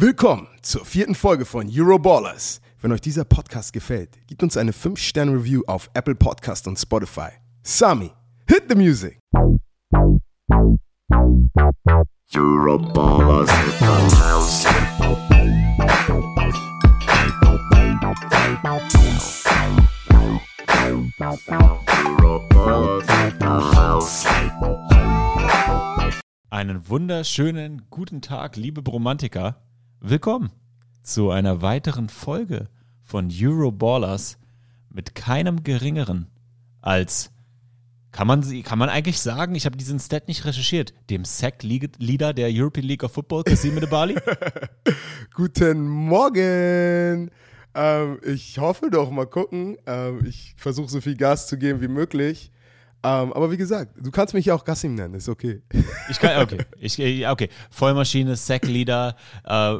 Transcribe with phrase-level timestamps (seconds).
[0.00, 2.60] Willkommen zur vierten Folge von Euroballers.
[2.80, 7.30] Wenn euch dieser Podcast gefällt, gebt uns eine 5-Sterne-Review auf Apple Podcast und Spotify.
[7.64, 8.12] Sami,
[8.46, 9.18] hit the music!
[12.32, 13.86] Euroballers in the
[14.20, 14.66] house.
[21.88, 23.46] Euroballers in the
[23.76, 24.26] house.
[26.50, 29.67] Einen wunderschönen guten Tag, liebe Bromantiker.
[30.00, 30.52] Willkommen
[31.02, 32.68] zu einer weiteren Folge
[33.02, 34.38] von Euroballers
[34.90, 36.28] mit keinem geringeren
[36.80, 37.32] als,
[38.12, 42.48] kann man, kann man eigentlich sagen, ich habe diesen Stat nicht recherchiert, dem Sack-Leader der
[42.52, 44.14] European League of Football, Kasim Bali.
[45.34, 47.32] Guten Morgen!
[47.74, 49.78] Ähm, ich hoffe doch, mal gucken.
[49.86, 52.52] Ähm, ich versuche so viel Gas zu geben wie möglich.
[53.02, 55.62] Ähm, aber wie gesagt, du kannst mich ja auch Gassim nennen, ist okay.
[56.10, 57.48] Ich kann, okay, ich, äh, okay.
[57.70, 59.76] Vollmaschine, Sack-Leader, äh,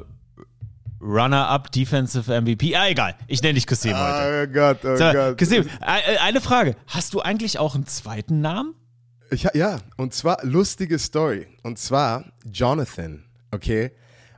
[1.00, 2.74] Runner-Up, Defensive MVP.
[2.76, 3.14] Ah, egal.
[3.26, 4.48] Ich nenne dich Kasim heute.
[4.48, 5.38] Oh Gott, oh So, Gott.
[5.38, 6.76] Kasim, äh, eine Frage.
[6.86, 8.74] Hast du eigentlich auch einen zweiten Namen?
[9.30, 11.46] Ich, ja, und zwar lustige Story.
[11.62, 13.92] Und zwar Jonathan, okay?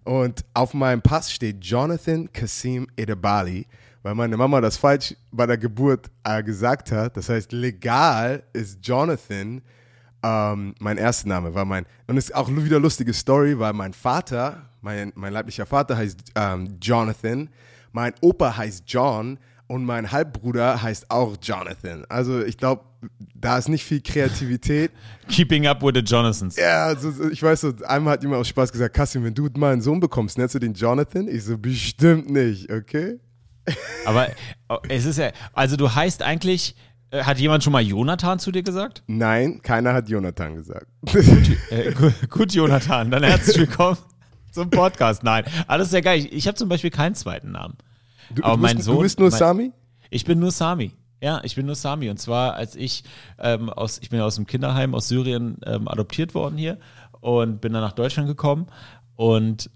[0.04, 3.66] Und auf meinem Pass steht Jonathan Kasim Edebali,
[4.02, 7.16] weil meine Mama das falsch bei der Geburt äh, gesagt hat.
[7.16, 9.62] Das heißt, legal ist Jonathan
[10.22, 11.54] ähm, mein erster Name.
[11.54, 15.66] War mein, und es ist auch wieder lustige Story, weil mein Vater, mein, mein leiblicher
[15.66, 17.48] Vater heißt ähm, Jonathan,
[17.92, 22.04] mein Opa heißt John und mein Halbbruder heißt auch Jonathan.
[22.08, 22.84] Also ich glaube,
[23.34, 24.90] da ist nicht viel Kreativität.
[25.28, 26.56] Keeping up with the Jonathans.
[26.56, 29.48] Ja, also, so- ich weiß so, einmal hat jemand aus Spaß gesagt, Kassim, wenn du
[29.56, 31.28] mal einen Sohn bekommst, nennst du den Jonathan?
[31.28, 33.18] Ich so, bestimmt nicht, okay?
[34.06, 34.28] Aber
[34.68, 36.74] oh, es ist ja, also du heißt eigentlich,
[37.10, 39.02] äh, hat jemand schon mal Jonathan zu dir gesagt?
[39.06, 40.86] Nein, keiner hat Jonathan gesagt.
[41.70, 43.98] Äh, gut, gut, Jonathan, dann herzlich willkommen
[44.52, 45.22] zum Podcast.
[45.22, 46.18] Nein, alles sehr geil.
[46.20, 47.76] Ich, ich habe zum Beispiel keinen zweiten Namen.
[48.34, 49.72] Du, Aber du, mein bist, Sohn- du bist nur mein- Sami?
[50.10, 50.92] Ich bin nur Sami.
[51.22, 52.08] Ja, ich bin nur Sami.
[52.10, 53.04] Und zwar, als ich
[53.38, 56.78] ähm, aus, ich bin aus dem Kinderheim aus Syrien ähm, adoptiert worden hier
[57.20, 58.66] und bin dann nach Deutschland gekommen.
[59.16, 59.70] Und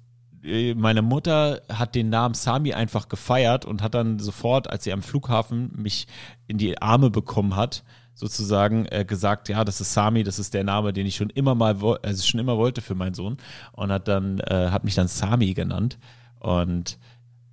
[0.76, 5.02] meine Mutter hat den Namen Sami einfach gefeiert und hat dann sofort, als sie am
[5.02, 6.06] Flughafen mich
[6.46, 7.82] in die Arme bekommen hat,
[8.14, 11.54] sozusagen äh, gesagt, ja, das ist Sami, das ist der Name, den ich schon immer
[11.54, 13.38] mal, also schon immer wollte für meinen Sohn.
[13.72, 15.98] Und hat dann, äh, hat mich dann Sami genannt.
[16.38, 16.98] Und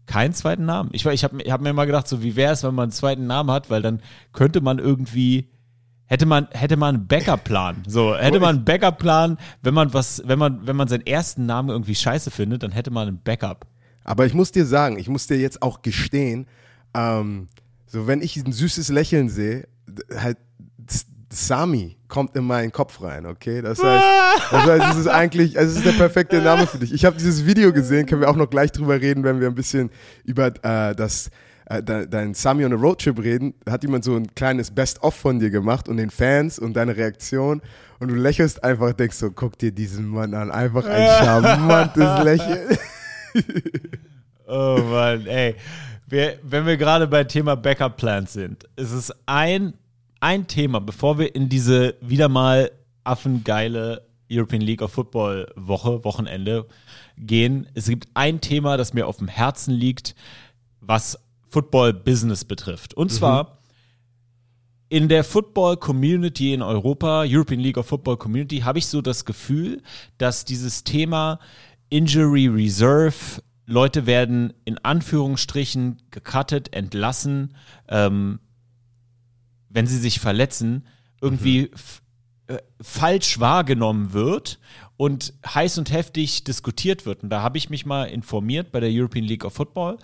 [0.05, 0.89] keinen zweiten Namen.
[0.91, 3.25] Ich, ich habe hab mir mal gedacht, so wie wäre es, wenn man einen zweiten
[3.25, 4.01] Namen hat, weil dann
[4.33, 5.49] könnte man irgendwie
[6.11, 7.83] hätte man hätte man einen Backup-Plan.
[7.87, 11.69] So hätte man einen Backup-Plan, wenn man was, wenn man wenn man seinen ersten Namen
[11.69, 13.65] irgendwie scheiße findet, dann hätte man einen Backup.
[14.03, 16.47] Aber ich muss dir sagen, ich muss dir jetzt auch gestehen,
[16.93, 17.47] ähm,
[17.87, 19.69] so wenn ich ein süßes Lächeln sehe,
[20.13, 20.37] halt
[21.29, 23.61] Sami kommt in meinen Kopf rein, okay?
[23.61, 24.03] Das heißt,
[24.51, 26.91] das heißt, es ist eigentlich, es ist der perfekte Name für dich.
[26.91, 29.55] Ich habe dieses Video gesehen, können wir auch noch gleich drüber reden, wenn wir ein
[29.55, 29.91] bisschen
[30.25, 31.31] über äh, das
[31.79, 33.53] de, dein Sami on a Roadtrip reden.
[33.69, 37.61] Hat jemand so ein kleines Best-of von dir gemacht und den Fans und deine Reaktion
[38.01, 42.77] und du lächelst einfach, denkst so, guck dir diesen Mann an, einfach ein charmantes Lächeln.
[44.53, 45.55] Oh Mann, ey.
[46.09, 49.75] Wir, wenn wir gerade bei Thema Backup-Plans sind, ist es ein,
[50.19, 52.69] ein Thema, bevor wir in diese wieder mal
[53.05, 56.67] affengeile European League of Football Woche, Wochenende
[57.17, 57.65] gehen.
[57.75, 60.15] Es gibt ein Thema, das mir auf dem Herzen liegt,
[60.81, 61.17] was
[61.51, 62.93] Football-Business betrifft.
[62.93, 63.59] Und zwar
[64.89, 69.81] in der Football-Community in Europa, European League of Football Community, habe ich so das Gefühl,
[70.17, 71.39] dass dieses Thema
[71.89, 77.55] Injury Reserve, Leute werden in Anführungsstrichen gecuttet, entlassen,
[77.87, 78.39] ähm,
[79.69, 80.85] wenn sie sich verletzen,
[81.21, 82.01] irgendwie f-
[82.47, 84.59] äh, falsch wahrgenommen wird
[85.01, 87.23] und heiß und heftig diskutiert wird.
[87.23, 89.97] Und da habe ich mich mal informiert bei der European League of Football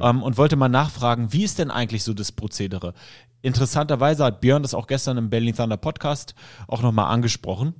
[0.00, 2.94] ähm, und wollte mal nachfragen, wie ist denn eigentlich so das Prozedere?
[3.42, 6.34] Interessanterweise hat Björn das auch gestern im Berlin Thunder Podcast
[6.66, 7.74] auch nochmal angesprochen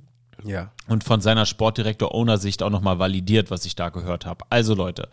[0.45, 0.71] Ja.
[0.87, 4.45] und von seiner Sportdirektor-Owner-Sicht auch nochmal validiert, was ich da gehört habe.
[4.51, 5.09] Also Leute,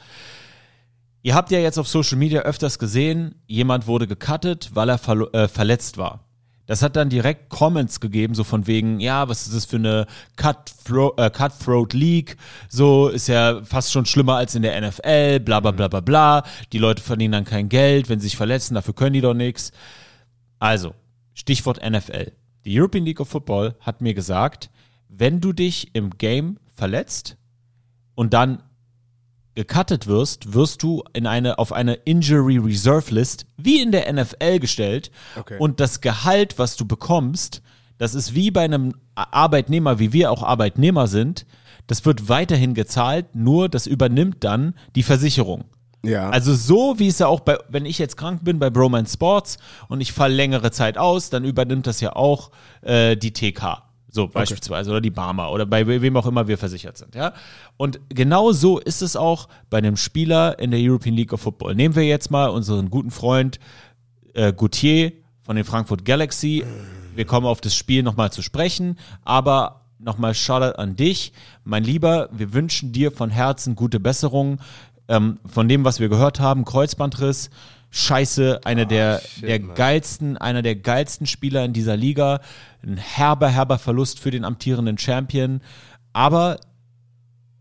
[1.23, 5.33] ihr habt ja jetzt auf Social Media öfters gesehen, jemand wurde gecuttet, weil er verlo-
[5.33, 6.26] äh, verletzt war.
[6.67, 10.07] Das hat dann direkt Comments gegeben, so von wegen, ja, was ist das für eine
[10.37, 12.37] Cutthro äh, Cutthroat League?
[12.69, 16.43] So ist ja fast schon schlimmer als in der NFL, bla bla bla bla bla.
[16.73, 19.71] Die Leute verdienen dann kein Geld, wenn sie sich verletzen, dafür können die doch nichts.
[20.59, 20.95] Also,
[21.35, 22.33] Stichwort NFL.
[22.65, 24.71] Die European League of Football hat mir gesagt,
[25.09, 27.37] wenn du dich im Game verletzt
[28.17, 28.63] und dann
[29.57, 34.61] gecuttet wirst, wirst du in eine, auf eine Injury Reserve List wie in der NFL
[34.61, 35.11] gestellt.
[35.35, 35.57] Okay.
[35.59, 37.63] Und das Gehalt, was du bekommst,
[37.99, 41.47] das ist wie bei einem Arbeitnehmer, wie wir auch Arbeitnehmer sind,
[41.87, 45.65] das wird weiterhin gezahlt, nur das übernimmt dann die Versicherung.
[46.05, 46.31] Ja.
[46.31, 49.57] Also so wie es ja auch bei, wenn ich jetzt krank bin bei Bromance Sports
[49.89, 52.51] und ich falle längere Zeit aus, dann übernimmt das ja auch
[52.83, 53.86] äh, die TK.
[54.17, 57.35] So beispielsweise oder die Barmer oder bei wem auch immer wir versichert sind, ja.
[57.77, 61.75] Und genau so ist es auch bei einem Spieler in der European League of Football.
[61.75, 63.61] Nehmen wir jetzt mal unseren guten Freund
[64.33, 66.65] äh, Gauthier von den Frankfurt Galaxy.
[67.15, 71.35] Wir kommen auf das Spiel nochmal zu sprechen, aber nochmal Shoutout an dich.
[71.65, 74.61] Mein Lieber, wir wünschen dir von Herzen gute Besserung.
[75.09, 77.51] Ähm, von dem, was wir gehört haben, Kreuzbandriss,
[77.97, 79.75] scheiße, einer der, shit, der man.
[79.75, 82.41] geilsten, einer der geilsten Spieler in dieser Liga.
[82.83, 85.61] Ein herber, herber Verlust für den amtierenden Champion.
[86.13, 86.59] Aber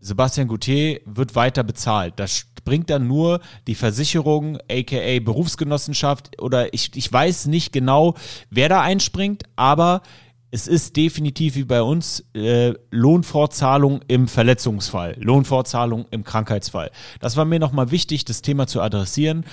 [0.00, 2.14] Sebastian Gauthier wird weiter bezahlt.
[2.16, 8.14] Das bringt dann nur die Versicherung, aka Berufsgenossenschaft oder ich, ich weiß nicht genau,
[8.50, 10.02] wer da einspringt, aber
[10.56, 16.90] es ist definitiv wie bei uns äh, Lohnfortzahlung im Verletzungsfall, Lohnfortzahlung im Krankheitsfall.
[17.20, 19.44] Das war mir nochmal wichtig, das Thema zu adressieren.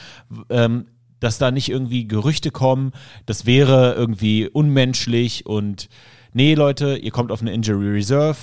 [0.50, 0.85] Ähm,
[1.19, 2.91] dass da nicht irgendwie Gerüchte kommen,
[3.25, 5.88] das wäre irgendwie unmenschlich und
[6.33, 8.38] nee, Leute, ihr kommt auf eine Injury Reserve,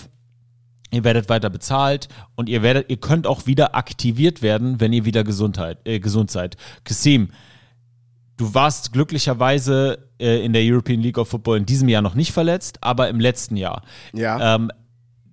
[0.93, 5.05] Ihr werdet weiter bezahlt und ihr werdet, ihr könnt auch wieder aktiviert werden, wenn ihr
[5.05, 6.57] wieder Gesundheit, äh, gesund seid.
[6.83, 7.29] Kasim,
[8.41, 12.33] du warst glücklicherweise äh, in der European League of Football in diesem Jahr noch nicht
[12.33, 13.83] verletzt, aber im letzten Jahr.
[14.15, 14.55] ja.
[14.55, 14.71] Ähm,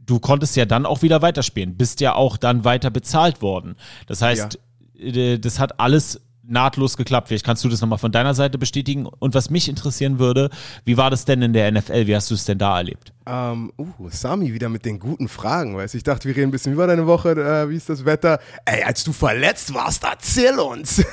[0.05, 3.75] du konntest ja dann auch wieder weiterspielen, bist ja auch dann weiter bezahlt worden.
[4.07, 4.57] Das heißt,
[4.97, 7.27] äh, das hat alles nahtlos geklappt.
[7.27, 9.05] Vielleicht kannst du das nochmal von deiner Seite bestätigen.
[9.05, 10.49] Und was mich interessieren würde,
[10.85, 12.07] wie war das denn in der NFL?
[12.07, 13.13] Wie hast du es denn da erlebt?
[13.25, 15.97] Ähm, uh, Sami wieder mit den guten Fragen, weißt du?
[15.97, 18.39] Ich dachte, wir reden ein bisschen über deine Woche, äh, wie ist das Wetter?
[18.65, 21.03] Ey, als du verletzt warst, erzähl uns!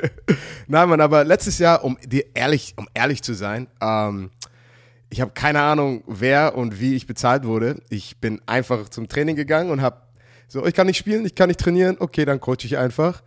[0.66, 4.30] Nein, Mann, aber letztes Jahr, um dir ehrlich, um ehrlich zu sein, ähm,
[5.10, 7.82] ich habe keine Ahnung, wer und wie ich bezahlt wurde.
[7.90, 9.96] Ich bin einfach zum Training gegangen und habe
[10.46, 13.22] so, ich kann nicht spielen, ich kann nicht trainieren, okay, dann coache ich einfach.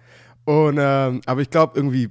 [0.46, 2.10] Und ähm, aber ich glaube irgendwie,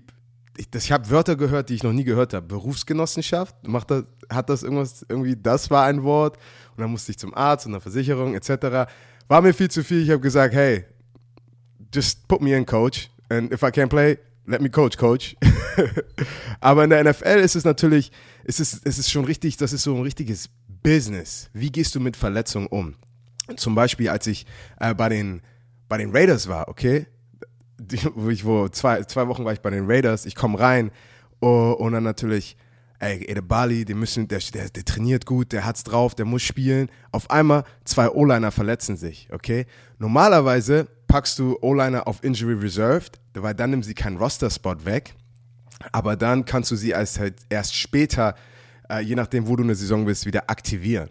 [0.56, 2.46] ich, ich habe Wörter gehört, die ich noch nie gehört habe.
[2.46, 5.36] Berufsgenossenschaft, macht das, hat das irgendwas irgendwie?
[5.36, 6.36] Das war ein Wort.
[6.76, 8.90] Und dann musste ich zum Arzt und der Versicherung etc.
[9.28, 10.02] War mir viel zu viel.
[10.02, 10.84] Ich habe gesagt, hey,
[11.94, 13.10] just put me in, Coach.
[13.28, 15.36] And if I can't play, let me coach, Coach.
[16.60, 18.12] Aber in der NFL ist es natürlich,
[18.44, 20.50] ist es, es ist schon richtig, das ist so ein richtiges
[20.82, 21.48] Business.
[21.52, 22.96] Wie gehst du mit Verletzungen um?
[23.56, 24.46] Zum Beispiel, als ich
[24.80, 25.42] äh, bei, den,
[25.88, 27.06] bei den Raiders war, okay?
[27.84, 30.90] Die, wo ich, wo zwei, zwei Wochen war ich bei den Raiders, ich komme rein
[31.40, 32.56] oh, und dann natürlich,
[33.00, 36.88] ey, Edebali, die müssen, der, der, der trainiert gut, der hat's drauf, der muss spielen.
[37.10, 39.66] Auf einmal zwei O-Liner verletzen sich, okay?
[39.98, 45.14] Normalerweise packst du O-Liner auf Injury Reserved, weil dann nehmen sie keinen Roster-Spot weg.
[45.90, 48.36] Aber dann kannst du sie als halt erst später,
[48.88, 51.10] äh, je nachdem, wo du eine Saison bist, wieder aktivieren.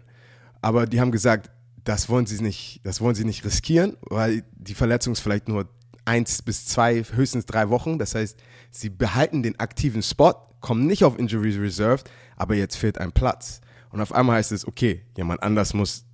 [0.62, 1.50] Aber die haben gesagt,
[1.84, 5.68] das wollen sie nicht, das wollen sie nicht riskieren, weil die Verletzung ist vielleicht nur
[6.04, 7.98] eins bis zwei, höchstens drei Wochen.
[7.98, 8.38] Das heißt,
[8.70, 13.60] sie behalten den aktiven Spot, kommen nicht auf Injury Reserved, aber jetzt fehlt ein Platz.
[13.90, 16.04] Und auf einmal heißt es, okay, jemand anders muss,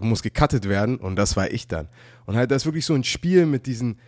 [0.00, 1.88] muss gecuttet werden und das war ich dann.
[2.26, 3.98] Und halt, das ist wirklich so ein Spiel mit diesen,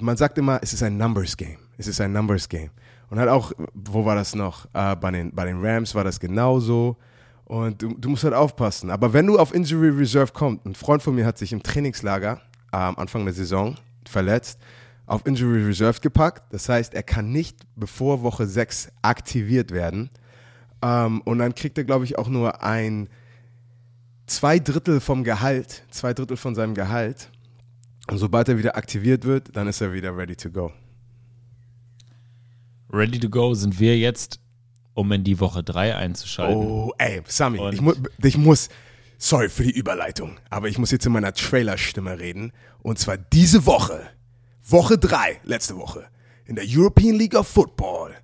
[0.00, 1.58] man sagt immer, es ist ein Numbers Game.
[1.76, 2.70] Es ist ein Numbers Game.
[3.10, 4.66] Und halt auch, wo war das noch?
[4.72, 6.96] Äh, bei, den, bei den Rams war das genauso.
[7.44, 8.90] Und du, du musst halt aufpassen.
[8.90, 12.40] Aber wenn du auf Injury Reserve kommst, ein Freund von mir hat sich im Trainingslager
[12.72, 13.76] am Anfang der Saison
[14.08, 14.60] verletzt,
[15.06, 16.52] auf Injury Reserve gepackt.
[16.52, 20.10] Das heißt, er kann nicht bevor Woche 6 aktiviert werden.
[20.82, 23.08] Ähm, und dann kriegt er, glaube ich, auch nur ein
[24.26, 27.30] zwei Drittel vom Gehalt, zwei Drittel von seinem Gehalt.
[28.08, 30.72] Und sobald er wieder aktiviert wird, dann ist er wieder ready to go.
[32.92, 34.40] Ready to go sind wir jetzt,
[34.94, 36.56] um in die Woche 3 einzuschalten.
[36.56, 38.68] Oh, ey, Sami, ich, mu ich muss,
[39.18, 42.52] sorry für die Überleitung, aber ich muss jetzt in meiner Trailer-Stimme reden.
[42.82, 44.08] Und zwar diese Woche,
[44.62, 46.08] Woche 3, letzte Woche,
[46.44, 48.14] in der European League of Football,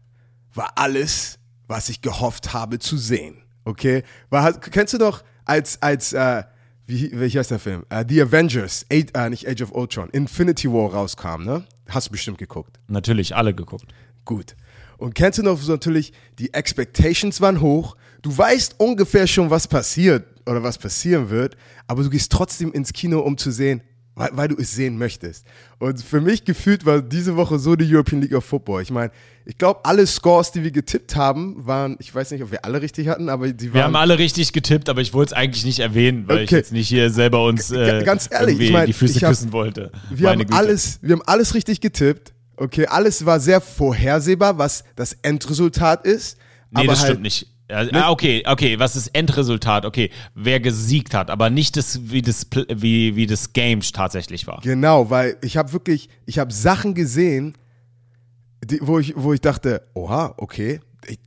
[0.55, 3.43] war alles, was ich gehofft habe zu sehen.
[3.65, 4.03] Okay?
[4.31, 6.43] War, kennst du doch als, als, äh,
[6.87, 7.85] wie, wie heißt der Film?
[7.89, 11.65] Äh, The Avengers, Age, äh, nicht Age of Ultron, Infinity War rauskam, ne?
[11.89, 12.79] Hast du bestimmt geguckt.
[12.89, 13.87] Natürlich alle geguckt.
[14.25, 14.57] Gut.
[14.99, 17.97] Und kennst du noch so natürlich, die Expectations waren hoch.
[18.23, 22.93] Du weißt ungefähr schon, was passiert oder was passieren wird, aber du gehst trotzdem ins
[22.93, 23.83] Kino, um zu sehen,
[24.15, 25.45] weil, weil du es sehen möchtest.
[25.79, 28.83] Und für mich gefühlt war diese Woche so die European League of Football.
[28.83, 29.11] Ich meine,
[29.45, 32.81] ich glaube, alle Scores, die wir getippt haben, waren, ich weiß nicht, ob wir alle
[32.81, 33.75] richtig hatten, aber die waren.
[33.75, 36.57] Wir haben alle richtig getippt, aber ich wollte es eigentlich nicht erwähnen, weil ich Okay.
[36.57, 39.51] jetzt nicht hier selber uns äh, ganz ehrlich, ich mein, die Füße ich hab- küssen
[39.53, 39.91] wollte.
[40.11, 40.59] Wir Meine haben, Güte.
[40.59, 42.35] alles, wir haben alles richtig getippt.
[42.57, 46.37] Okay, alles war sehr vorhersehbar, was das Endresultat ist.
[46.71, 47.49] Nee, aber das halt, stimmt nicht.
[47.73, 49.87] Ja, ah, okay, okay, was ist Endresultat?
[49.87, 54.61] Okay, wer gesiegt hat, aber nicht das, wie das, wie, wie das Game tatsächlich war.
[54.63, 57.57] Genau, weil ich habe wirklich, ich habe Sachen gesehen,
[58.63, 60.81] die, wo, ich, wo ich dachte, oha, okay,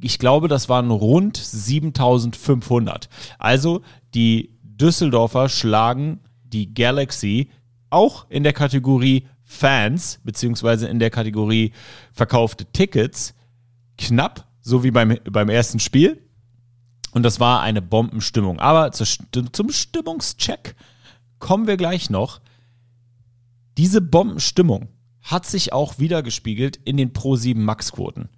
[0.00, 3.08] Ich glaube, das waren rund 7500.
[3.38, 3.82] Also
[4.14, 7.50] die Düsseldorfer schlagen die Galaxy
[7.90, 11.72] auch in der Kategorie Fans, beziehungsweise in der Kategorie
[12.12, 13.34] verkaufte Tickets,
[13.96, 16.20] knapp, so wie beim, beim ersten Spiel.
[17.12, 18.58] Und das war eine Bombenstimmung.
[18.58, 19.06] Aber zur,
[19.52, 20.74] zum Stimmungscheck
[21.38, 22.40] kommen wir gleich noch.
[23.78, 24.88] Diese Bombenstimmung
[25.22, 28.28] hat sich auch wiedergespiegelt in den Pro 7 Max-Quoten.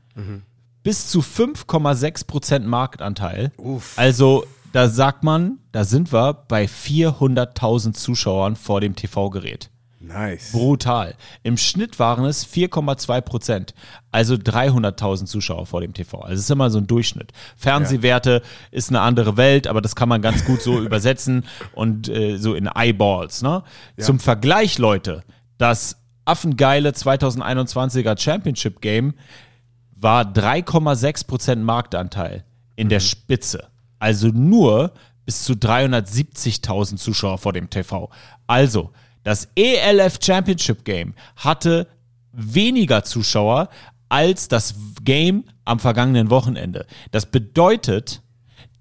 [0.82, 3.52] Bis zu 5,6% Marktanteil.
[3.96, 9.70] Also da sagt man, da sind wir bei 400.000 Zuschauern vor dem TV-Gerät.
[10.06, 10.52] Nice.
[10.52, 11.14] Brutal.
[11.42, 13.74] Im Schnitt waren es 4,2 Prozent,
[14.12, 16.20] also 300.000 Zuschauer vor dem TV.
[16.20, 17.32] Also es ist immer so ein Durchschnitt.
[17.56, 21.44] Fernsehwerte ist eine andere Welt, aber das kann man ganz gut so übersetzen
[21.74, 23.42] und äh, so in Eyeballs.
[23.42, 23.62] Ne?
[23.98, 25.24] Zum Vergleich, Leute,
[25.58, 29.14] das affengeile 2021er Championship Game
[29.94, 32.44] war 3,6 Prozent Marktanteil
[32.76, 33.68] in der Spitze.
[33.98, 34.92] Also nur
[35.24, 38.10] bis zu 370.000 Zuschauer vor dem TV.
[38.46, 38.92] Also,
[39.26, 41.88] das ELF Championship Game hatte
[42.30, 43.70] weniger Zuschauer
[44.08, 46.86] als das Game am vergangenen Wochenende.
[47.10, 48.22] Das bedeutet,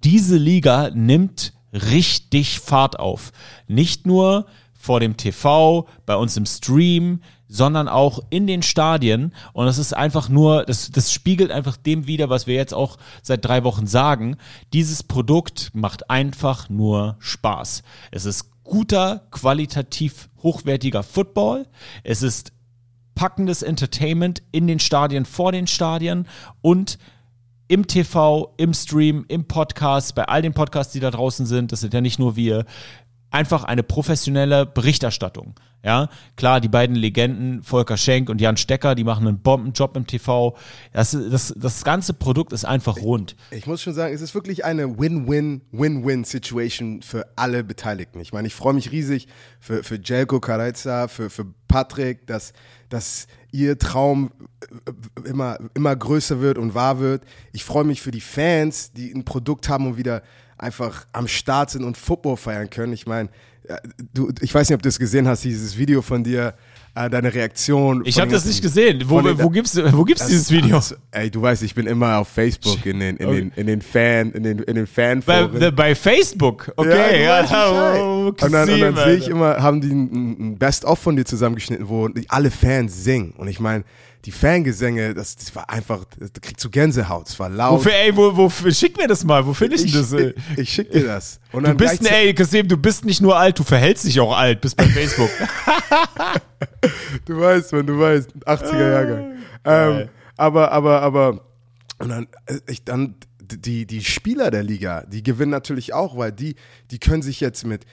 [0.03, 3.31] diese Liga nimmt richtig Fahrt auf.
[3.67, 9.33] Nicht nur vor dem TV, bei uns im Stream, sondern auch in den Stadien.
[9.53, 12.97] Und das ist einfach nur, das, das spiegelt einfach dem wider, was wir jetzt auch
[13.23, 14.37] seit drei Wochen sagen.
[14.73, 17.81] Dieses Produkt macht einfach nur Spaß.
[18.11, 21.67] Es ist guter, qualitativ hochwertiger Football.
[22.03, 22.51] Es ist
[23.15, 26.27] packendes Entertainment in den Stadien, vor den Stadien
[26.61, 26.99] und
[27.67, 31.79] im TV, im Stream, im Podcast, bei all den Podcasts, die da draußen sind, das
[31.79, 32.65] sind ja nicht nur wir,
[33.35, 35.53] einfach eine professionelle Berichterstattung.
[35.83, 40.07] Ja, klar, die beiden Legenden, Volker Schenk und Jan Stecker, die machen einen Bombenjob im
[40.07, 40.57] TV.
[40.93, 43.35] Das, das, das ganze Produkt ist einfach rund.
[43.51, 48.19] Ich muss schon sagen, es ist wirklich eine Win-Win-Win-Win-Situation für alle Beteiligten.
[48.19, 49.27] Ich meine, ich freue mich riesig
[49.59, 52.53] für, für Jelko Kareiza, für, für Patrick, dass,
[52.89, 57.25] dass ihr Traum äh, immer, immer größer wird und wahr wird.
[57.53, 60.23] Ich freue mich für die Fans, die ein Produkt haben und wieder
[60.57, 62.93] einfach am Start sind und Football feiern können.
[62.93, 63.29] Ich meine,
[63.67, 63.75] äh,
[64.13, 66.53] du, ich weiß nicht, ob du es gesehen hast, dieses Video von dir,
[66.97, 68.03] äh, deine Reaktion.
[68.05, 69.03] Ich habe das nicht gesehen.
[69.07, 70.77] Wo, den- wo gibt's, wo gibt's das- dieses Video?
[70.77, 73.35] das- ey, du weißt, ich bin immer auf Facebook in den, in Okay.
[73.37, 75.75] den, in den Fan, in den, in den Bei, Fanforen.
[75.75, 76.71] bei Facebook.
[76.77, 77.93] Okay, Ja, ja.
[78.01, 81.89] und dann, und dann sehe ich immer, haben die ein, ein Best-of von dir zusammengeschnitten,
[81.89, 83.31] wo alle Fans singen.
[83.37, 83.83] Und ich meine,
[84.25, 87.29] die Fangesänge, das, das war einfach, da kriegst du Gänsehaut.
[87.29, 87.79] Es war laut.
[87.79, 89.45] Wofür, ey, wo, wo, schick mir das mal.
[89.45, 90.13] Wo finde ich, ich, denn das?
[90.13, 90.33] Ey?
[90.53, 91.39] ich, ich schick dir das.
[91.51, 94.61] Und Du bist, ey, Kasim, du bist nicht nur alt, du verhältst dich auch alt,
[94.61, 95.29] bist bei Facebook.
[97.25, 99.37] Du weißt, man, du weißt, 80er Jahrgang.
[99.63, 101.45] Ähm, aber, aber, aber,
[101.97, 106.31] und dann, äh, ich, dann, die, die Spieler der Liga, die gewinnen natürlich auch, weil
[106.31, 106.55] die,
[106.91, 107.85] die können sich jetzt mit,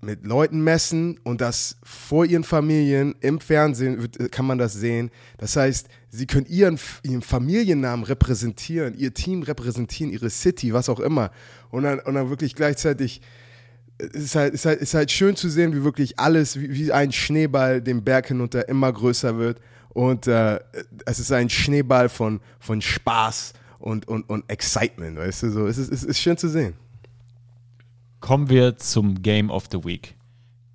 [0.00, 5.10] mit, Leuten messen und das vor ihren Familien im Fernsehen äh, kann man das sehen.
[5.38, 11.00] Das heißt, sie können ihren, ihren Familiennamen repräsentieren, ihr Team repräsentieren, ihre City, was auch
[11.00, 11.30] immer.
[11.70, 13.20] Und dann, und dann wirklich gleichzeitig
[13.98, 16.92] es ist halt, ist halt, ist halt schön zu sehen, wie wirklich alles, wie, wie
[16.92, 19.60] ein Schneeball den Berg hinunter immer größer wird.
[19.88, 20.60] Und äh,
[21.06, 25.66] es ist ein Schneeball von, von Spaß und, und, und Excitement, weißt du, so.
[25.66, 26.74] Es ist, es ist schön zu sehen.
[28.20, 30.16] Kommen wir zum Game of the Week.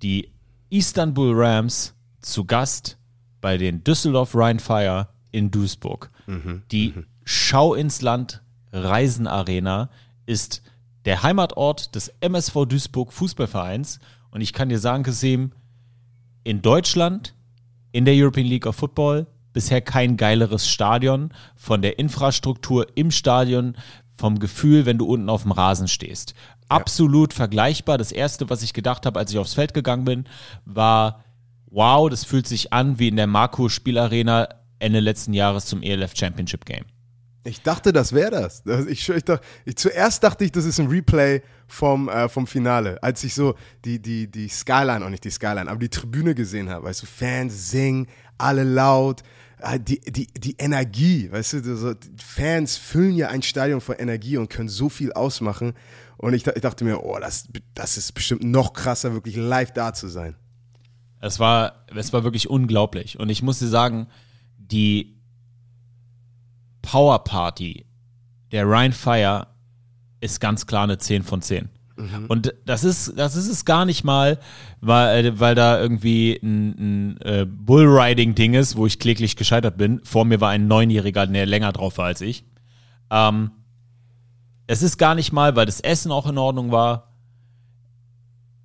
[0.02, 0.30] Die
[0.70, 2.98] Istanbul Rams zu Gast
[3.40, 6.10] bei den Düsseldorf Rheinfire in Duisburg.
[6.70, 6.94] Die
[7.24, 9.90] Schau ins Land Reisenarena
[10.26, 10.62] ist
[11.04, 13.98] der Heimatort des MSV Duisburg Fußballvereins.
[14.30, 15.52] Und ich kann dir sagen, Kasim,
[16.44, 17.34] in Deutschland,
[17.92, 21.32] in der European League of Football, bisher kein geileres Stadion.
[21.56, 23.76] Von der Infrastruktur im Stadion,
[24.16, 26.34] vom Gefühl, wenn du unten auf dem Rasen stehst.
[26.72, 27.98] Absolut vergleichbar.
[27.98, 30.24] Das erste, was ich gedacht habe, als ich aufs Feld gegangen bin,
[30.64, 31.24] war,
[31.66, 34.48] wow, das fühlt sich an wie in der Marco Spielarena
[34.78, 36.84] Ende letzten Jahres zum ELF Championship Game.
[37.44, 38.62] Ich dachte, das wäre das.
[38.88, 43.02] Ich, ich, dachte, ich, zuerst dachte ich, das ist ein Replay vom, äh, vom Finale,
[43.02, 46.70] als ich so die, die, die Skyline, auch nicht die Skyline, aber die Tribüne gesehen
[46.70, 46.86] habe.
[46.86, 48.06] Weißt du, Fans singen,
[48.38, 49.22] alle laut,
[49.58, 54.48] äh, die, die, die Energie, weißt du, Fans füllen ja ein Stadion von Energie und
[54.48, 55.74] können so viel ausmachen.
[56.22, 59.92] Und ich, ich dachte mir, oh, das, das ist bestimmt noch krasser, wirklich live da
[59.92, 60.36] zu sein.
[61.20, 63.18] Es war, es war wirklich unglaublich.
[63.18, 64.06] Und ich muss dir sagen,
[64.56, 65.20] die
[66.80, 67.86] Power Party
[68.52, 69.48] der Rhine Fire
[70.20, 71.68] ist ganz klar eine 10 von 10.
[72.28, 74.38] Und das ist, das ist es gar nicht mal,
[74.80, 80.00] weil, äh, weil da irgendwie ein, ein äh, Bullriding-Ding ist, wo ich kläglich gescheitert bin.
[80.04, 82.44] Vor mir war ein Neunjähriger, der länger drauf war als ich.
[83.10, 83.50] Ähm,
[84.66, 87.08] es ist gar nicht mal, weil das Essen auch in Ordnung war.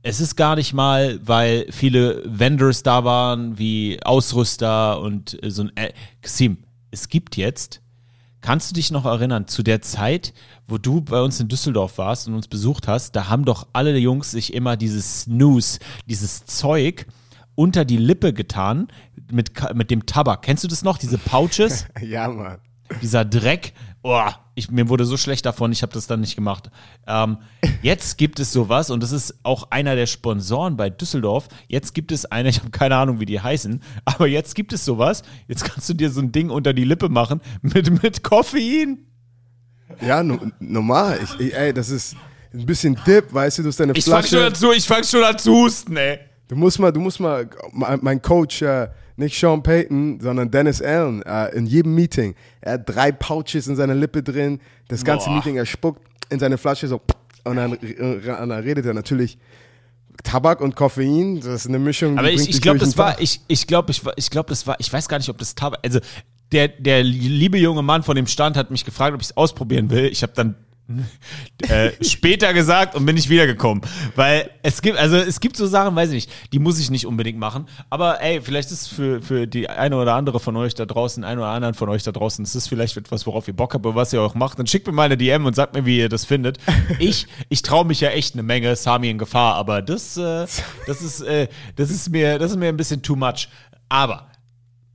[0.04, 5.64] Es ist gar nicht mal, weil viele Vendors da waren, wie Ausrüster und äh, so
[5.64, 5.72] ein.
[5.76, 6.58] Äh, Xim,
[6.92, 7.82] es gibt jetzt,
[8.42, 10.34] kannst du dich noch erinnern, zu der Zeit,
[10.68, 13.98] wo du bei uns in Düsseldorf warst und uns besucht hast, da haben doch alle
[13.98, 17.08] Jungs sich immer dieses Snooze, dieses Zeug
[17.56, 18.88] unter die Lippe getan
[19.32, 20.44] mit, mit dem Tabak.
[20.44, 21.86] Kennst du das noch, diese Pouches?
[22.02, 22.60] Ja, Mann.
[23.02, 23.74] dieser Dreck,
[24.04, 26.70] oh, ich, mir wurde so schlecht davon, ich habe das dann nicht gemacht.
[27.06, 27.38] Ähm,
[27.82, 31.48] jetzt gibt es sowas und das ist auch einer der Sponsoren bei Düsseldorf.
[31.68, 34.86] Jetzt gibt es eine, ich habe keine Ahnung, wie die heißen, aber jetzt gibt es
[34.86, 35.24] sowas.
[35.48, 39.06] Jetzt kannst du dir so ein Ding unter die Lippe machen mit, mit Koffein.
[40.02, 41.20] Ja, no, normal.
[41.24, 42.16] Ich, ich, ey, das ist
[42.54, 44.36] ein bisschen Dip, weißt du, du hast deine Ich fang Flasche.
[44.38, 46.20] schon an zu, ich fang schon an zu husten, ey.
[46.48, 50.82] Du musst mal, du musst mal, mein mein Coach, äh, nicht Sean Payton, sondern Dennis
[50.82, 55.26] Allen, äh, in jedem Meeting, er hat drei Pouches in seiner Lippe drin, das ganze
[55.26, 55.36] Boah.
[55.36, 57.02] Meeting, er spuckt in seine Flasche so,
[57.44, 59.38] und dann, äh, und dann redet er natürlich
[60.24, 62.18] Tabak und Koffein, das ist eine Mischung.
[62.18, 64.92] Aber ich, ich glaube, das war, ich, ich glaube, ich, ich glaube, das war, ich
[64.92, 66.00] weiß gar nicht, ob das Tabak, also
[66.52, 69.90] der, der liebe junge Mann von dem Stand hat mich gefragt, ob ich es ausprobieren
[69.90, 70.06] will.
[70.06, 70.56] Ich habe dann
[71.68, 73.84] äh, später gesagt und bin nicht wiedergekommen,
[74.16, 77.06] weil es gibt, also es gibt so Sachen, weiß ich nicht, die muss ich nicht
[77.06, 80.86] unbedingt machen, aber ey, vielleicht ist für für die eine oder andere von euch da
[80.86, 83.74] draußen, ein oder anderen von euch da draußen, ist das vielleicht etwas, worauf ihr Bock
[83.74, 85.86] habt, oder was ihr auch macht, dann schickt mir mal eine DM und sagt mir,
[85.86, 86.58] wie ihr das findet.
[87.00, 90.48] Ich ich traue mich ja echt eine Menge Sami in Gefahr, aber das äh,
[90.88, 93.50] das ist äh, das ist mir das ist mir ein bisschen too much,
[93.90, 94.28] aber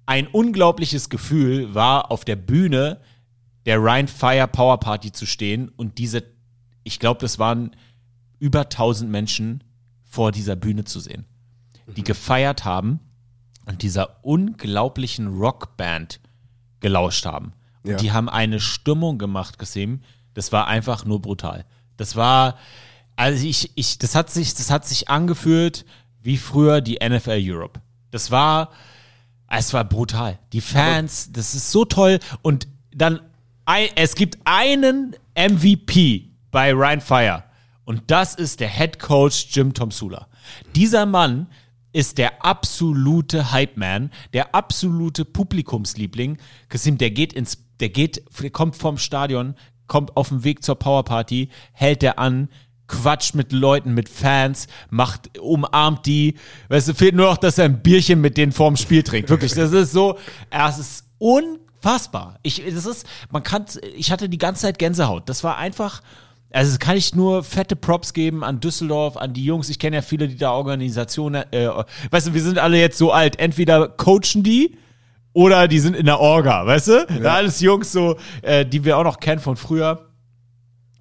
[0.07, 2.99] ein unglaubliches Gefühl war auf der Bühne
[3.67, 6.25] der Rhine Fire Power Party zu stehen und diese,
[6.85, 7.75] ich glaube, das waren
[8.39, 9.63] über 1000 Menschen
[10.05, 11.25] vor dieser Bühne zu sehen,
[11.97, 13.01] die gefeiert haben
[13.67, 16.21] und dieser unglaublichen Rockband
[16.81, 17.53] gelauscht haben.
[17.85, 17.97] Und Ja.
[17.97, 20.01] die haben eine Stimmung gemacht, Kasim.
[20.35, 21.65] Das war einfach nur brutal.
[21.97, 22.57] Das war,
[23.17, 25.85] also ich, ich, das hat sich, das hat sich angefühlt
[26.21, 27.81] wie früher die NFL Europe.
[28.11, 28.71] Das war,
[29.49, 30.39] es war brutal.
[30.53, 32.19] Die Fans, das ist so toll.
[32.43, 33.21] Und dann,
[33.65, 37.45] ein, es gibt einen MVP bei Ryan Fire.
[37.85, 40.29] Und das ist der Head Coach Jim Tomsula.
[40.75, 41.49] Dieser Mann
[41.93, 46.39] ist der absolute Hype-Man, der absolute Publikumsliebling.
[46.69, 49.55] Kasim, der geht ins, der geht, der kommt vom Stadion,
[49.89, 52.49] kommt auf dem Weg zur Powerparty, hält der an,
[52.87, 56.37] quatscht mit Leuten, mit Fans, macht, umarmt die.
[56.69, 59.29] Weißt du, fehlt nur noch, dass er ein Bierchen mit denen vorm Spiel trinkt.
[59.29, 60.19] Wirklich, das ist so,
[60.51, 61.05] es ist
[61.83, 62.39] unfassbar.
[62.43, 63.67] Ich, das ist, man kann,
[63.97, 65.29] ich hatte die ganze Zeit Gänsehaut.
[65.29, 66.03] Das war einfach,
[66.51, 69.69] also kann ich nur fette Props geben an Düsseldorf, an die Jungs.
[69.69, 71.69] Ich kenne ja viele, die da Organisationen, äh,
[72.11, 73.39] weißt du, wir sind alle jetzt so alt.
[73.39, 74.79] Entweder coachen die
[75.33, 77.07] oder die sind in der Orga, weißt du?
[77.23, 80.09] Da alles Jungs so, äh, die wir auch noch kennen von früher.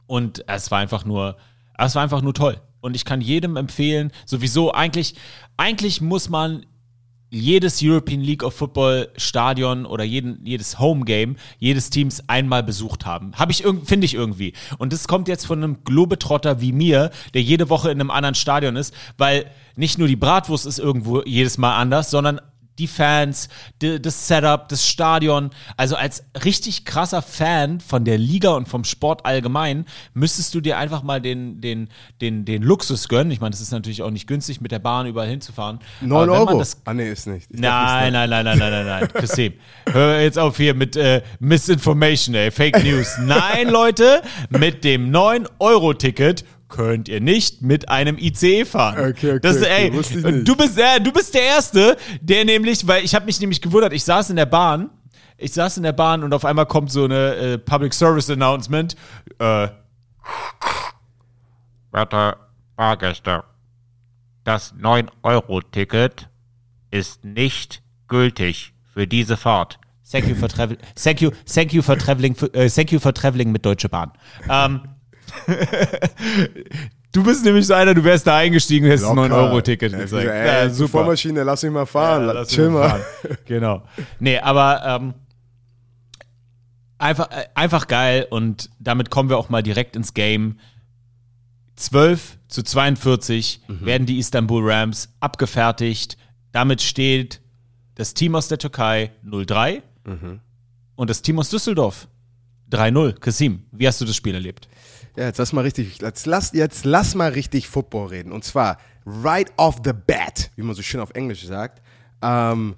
[0.08, 1.38] Und es war einfach nur,
[1.78, 2.60] es war einfach nur toll.
[2.82, 5.16] Und ich kann jedem empfehlen, sowieso eigentlich,
[5.58, 6.66] eigentlich muss man
[7.32, 13.06] jedes European League of Football Stadion oder jeden, jedes Home Game jedes Teams einmal besucht
[13.06, 13.32] haben.
[13.36, 14.54] Habe ich finde ich irgendwie.
[14.78, 18.36] Und das kommt jetzt von einem Globetrotter wie mir, der jede Woche in einem anderen
[18.36, 19.46] Stadion ist, weil
[19.78, 22.42] nicht nur die Bratwurst ist irgendwo jedes Mal anders, sondern
[22.82, 23.48] die Fans,
[23.82, 25.52] die, das Setup, das Stadion.
[25.78, 30.78] Also als richtig krasser Fan von der Liga und vom Sport allgemein müsstest du dir
[30.78, 31.90] einfach mal den, den,
[32.22, 33.32] den, den Luxus gönnen.
[33.32, 35.80] Ich meine, das ist natürlich auch nicht günstig, mit der Bahn überall hinzufahren.
[36.02, 36.60] 9 Aber wenn man Euro.
[36.60, 37.54] Das, ah, nee, ist nicht.
[37.54, 39.08] Nein, nein, nein, nein, nein, nein, nein.
[39.14, 39.54] Christine,
[39.92, 43.18] hör jetzt auf hier mit äh, Misinformation, ey, Fake News.
[43.22, 48.98] Nein, Leute, mit dem 9-Euro-Ticket könnt ihr nicht mit einem ICE fahren.
[48.98, 50.48] Okay, okay, das, okay, ey, nicht.
[50.48, 53.94] du bist, äh, du bist der Erste, der nämlich, weil ich habe mich nämlich gewundert,
[53.94, 54.90] ich saß in der Bahn,
[55.38, 58.96] ich saß in der Bahn und auf einmal kommt so eine äh, Public Service Announcement.
[59.38, 59.68] Äh,
[61.92, 62.38] Werte
[62.76, 63.44] Fahrgäste,
[64.44, 66.30] das 9-Euro-Ticket
[66.90, 69.78] ist nicht gültig für diese Fahrt.
[70.10, 70.78] Thank you for travel.
[70.96, 72.36] Thank you, thank you for traveling.
[72.54, 74.12] Äh, thank you for traveling mit Deutsche Bahn.
[74.50, 74.82] Ähm,
[77.12, 79.36] du bist nämlich so einer, du wärst da eingestiegen und hättest ein Locker.
[79.36, 80.26] 9-Euro-Ticket Ja, gezeigt.
[80.28, 80.90] Ja, die super.
[80.92, 82.26] Vormaschine, lass mich mal fahren.
[82.28, 82.90] Ja, lass Chill mal.
[82.90, 83.02] fahren.
[83.46, 83.84] Genau.
[84.20, 85.14] Nee, aber ähm,
[86.98, 90.60] einfach, äh, einfach geil und damit kommen wir auch mal direkt ins Game.
[91.76, 93.86] 12 zu 42 Mhm.
[93.86, 96.18] werden die Istanbul Rams abgefertigt.
[96.52, 97.42] Damit steht
[97.96, 100.40] das Team aus der Türkei 0-3 Mhm.
[100.96, 102.08] und das Team aus Düsseldorf
[102.70, 103.14] 3-0.
[103.20, 104.68] Kasim, wie hast du das Spiel erlebt?
[105.18, 108.32] Ja, jetzt lass mal richtig, jetzt lass, jetzt lass mal richtig Football reden.
[108.32, 111.82] Und zwar right off the bat, wie man so schön auf Englisch sagt.
[112.22, 112.76] Ähm,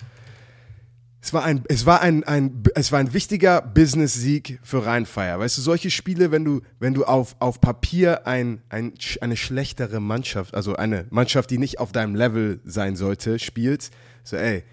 [1.22, 5.40] es war ein, es war ein, ein, es war ein wichtiger Business-Sieg für Rheinfire.
[5.40, 10.02] Weißt du, solche Spiele, wenn du, wenn du auf, auf Papier ein, ein, eine schlechtere
[10.02, 13.94] Mannschaft, also eine Mannschaft, die nicht auf deinem Level sein sollte, spielst,
[14.24, 14.64] so ey,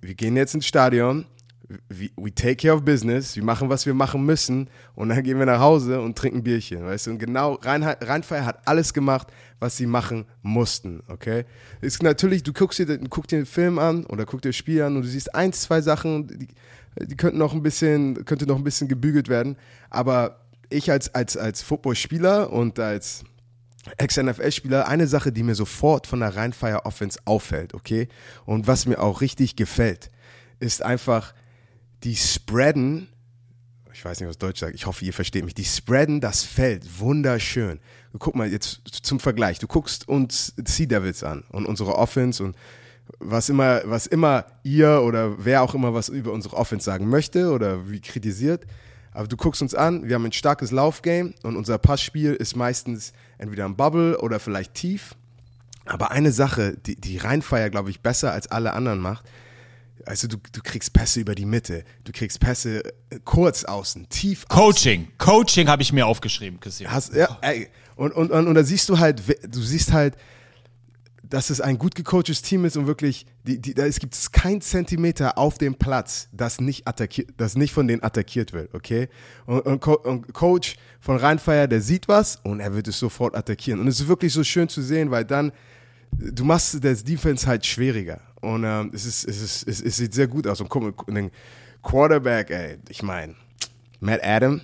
[0.00, 1.26] wir- gehen jetzt ins Stadion,
[1.88, 5.44] we, take care of business, wir machen, was wir machen müssen und dann gehen wir
[5.46, 7.10] nach Hause und trinken Bierchen, weißt du?
[7.10, 9.28] Und genau, Rhein, Rheinfeier hat alles gemacht,
[9.60, 11.44] was sie machen mussten, okay?
[11.82, 14.56] Ist natürlich, du guckst dir, den- guck dir den Film an oder guck dir das
[14.56, 16.48] Spiel an und du siehst ein, zwei Sachen, die,
[17.06, 19.56] die könnten noch ein bisschen, könnte noch ein bisschen gebügelt werden,
[19.90, 23.24] aber ich als, als, als Footballspieler und als
[23.96, 28.08] Ex-NFL-Spieler, eine Sache, die mir sofort von der Rheinfire Offense auffällt, okay?
[28.44, 30.10] Und was mir auch richtig gefällt,
[30.60, 31.34] ist einfach,
[32.04, 33.08] die spreaden,
[33.92, 37.00] ich weiß nicht, was Deutsch sagt, ich hoffe, ihr versteht mich, die spreaden das Feld
[37.00, 37.80] wunderschön.
[38.18, 42.56] Guck mal, jetzt zum Vergleich, du guckst uns Sea Devils an und unsere Offense und
[43.18, 47.50] was immer, was immer ihr oder wer auch immer was über unsere Offense sagen möchte
[47.50, 48.66] oder wie kritisiert,
[49.12, 53.12] aber du guckst uns an, wir haben ein starkes Laufgame und unser Passspiel ist meistens
[53.38, 55.16] entweder im Bubble oder vielleicht tief.
[55.86, 59.24] Aber eine Sache, die, die Rheinfire, glaube ich, besser als alle anderen macht,
[60.06, 64.46] also du, du kriegst Pässe über die Mitte, du kriegst Pässe äh, kurz außen, tief
[64.48, 65.08] Coaching.
[65.18, 66.90] Coaching habe ich mir aufgeschrieben, Kasim.
[66.90, 70.16] Hast, ja, ey, und, und, und, und da siehst du halt, du siehst halt,
[71.28, 74.60] dass es ein gut gecoachtes Team ist und wirklich, die, die, da es gibt kein
[74.60, 79.08] Zentimeter auf dem Platz, das nicht attackiert, das nicht von denen attackiert wird, okay?
[79.46, 83.36] Und, und, Co und Coach von Rheinfire, der sieht was und er wird es sofort
[83.36, 83.80] attackieren.
[83.80, 85.52] Und es ist wirklich so schön zu sehen, weil dann,
[86.12, 88.20] du machst das Defense halt schwieriger.
[88.40, 90.60] Und ähm, es, ist, es, ist, es, es sieht sehr gut aus.
[90.60, 91.30] Und guck mal, den
[91.82, 93.34] Quarterback, ey, ich meine,
[94.00, 94.60] Matt Adam,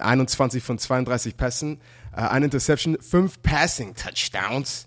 [0.00, 1.80] 21 von 32 Pässen,
[2.12, 4.86] äh, eine Interception, fünf Passing Touchdowns.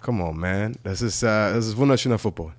[0.00, 0.76] Come on, man.
[0.82, 2.52] Das ist, äh, das ist wunderschöner Football.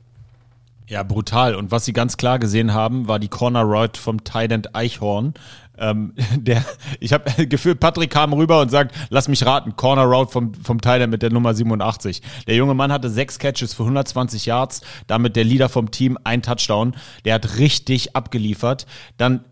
[0.87, 1.53] Ja, brutal.
[1.55, 5.35] Und was sie ganz klar gesehen haben, war die Corner Route vom Tident Eichhorn.
[5.79, 6.63] Ähm, der,
[6.99, 10.81] ich habe gefühlt, Patrick kam rüber und sagt, lass mich raten, Corner Route vom, vom
[10.81, 12.21] Tident mit der Nummer 87.
[12.47, 16.41] Der junge Mann hatte sechs Catches für 120 Yards, damit der Leader vom Team, ein
[16.41, 16.95] Touchdown.
[17.25, 18.85] Der hat richtig abgeliefert.
[19.17, 19.45] Dann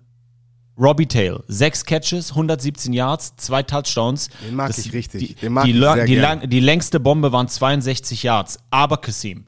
[0.80, 4.30] Robbie Tail, sechs Catches, 117 Yards, zwei Touchdowns.
[4.46, 5.28] Den mag Das- ich richtig.
[5.30, 8.60] Die, Den mag die, ich sehr die, lang, die längste Bombe waren 62 Yards.
[8.70, 9.46] Aber Kasim,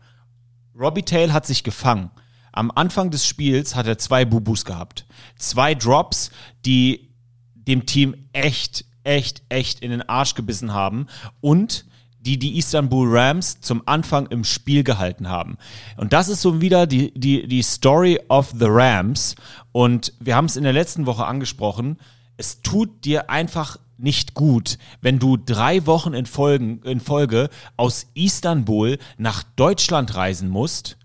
[0.78, 2.10] Robbie Tail hat sich gefangen.
[2.52, 5.06] Am Anfang des Spiels hat er zwei Bubus gehabt.
[5.38, 6.32] Zwei Drops,
[6.66, 7.10] die
[7.54, 11.08] dem Team echt, echt, echt in den Arsch gebissen haben
[11.42, 11.86] und
[12.22, 15.58] die die Istanbul Rams zum Anfang im Spiel gehalten haben.
[15.96, 19.36] Und das ist so wieder die, die, die Story of the Rams.
[19.72, 21.98] Und wir haben es in der letzten Woche angesprochen.
[22.36, 28.08] Es tut dir einfach nicht gut, wenn du drei Wochen in, Folgen, in Folge aus
[28.14, 30.98] Istanbul nach Deutschland reisen musst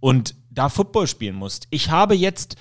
[0.00, 1.68] und da Football spielen musst.
[1.70, 2.56] Ich habe jetzt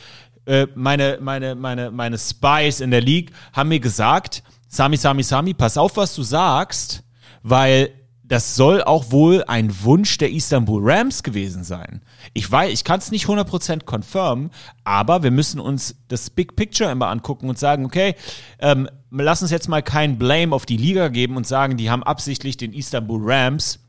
[0.45, 5.53] äh, meine, meine, meine, meine Spies in der League haben mir gesagt, Sami, Sami, Sami,
[5.53, 7.03] pass auf, was du sagst,
[7.41, 7.89] weil
[8.27, 12.01] das soll auch wohl ein Wunsch der Istanbul Rams gewesen sein.
[12.33, 14.49] Ich weiß, ich kann es nicht 100% confirmen,
[14.83, 18.15] aber wir müssen uns das Big Picture immer angucken und sagen, okay,
[18.59, 22.03] ähm, lass uns jetzt mal keinen Blame auf die Liga geben und sagen, die haben
[22.03, 23.79] absichtlich den Istanbul Rams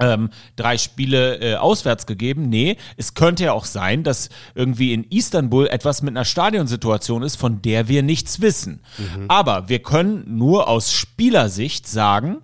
[0.00, 2.48] ähm, drei Spiele äh, auswärts gegeben.
[2.48, 7.36] Nee, es könnte ja auch sein, dass irgendwie in Istanbul etwas mit einer Stadionsituation ist,
[7.36, 8.80] von der wir nichts wissen.
[9.28, 12.38] Aber wir können nur aus Spielersicht sagen,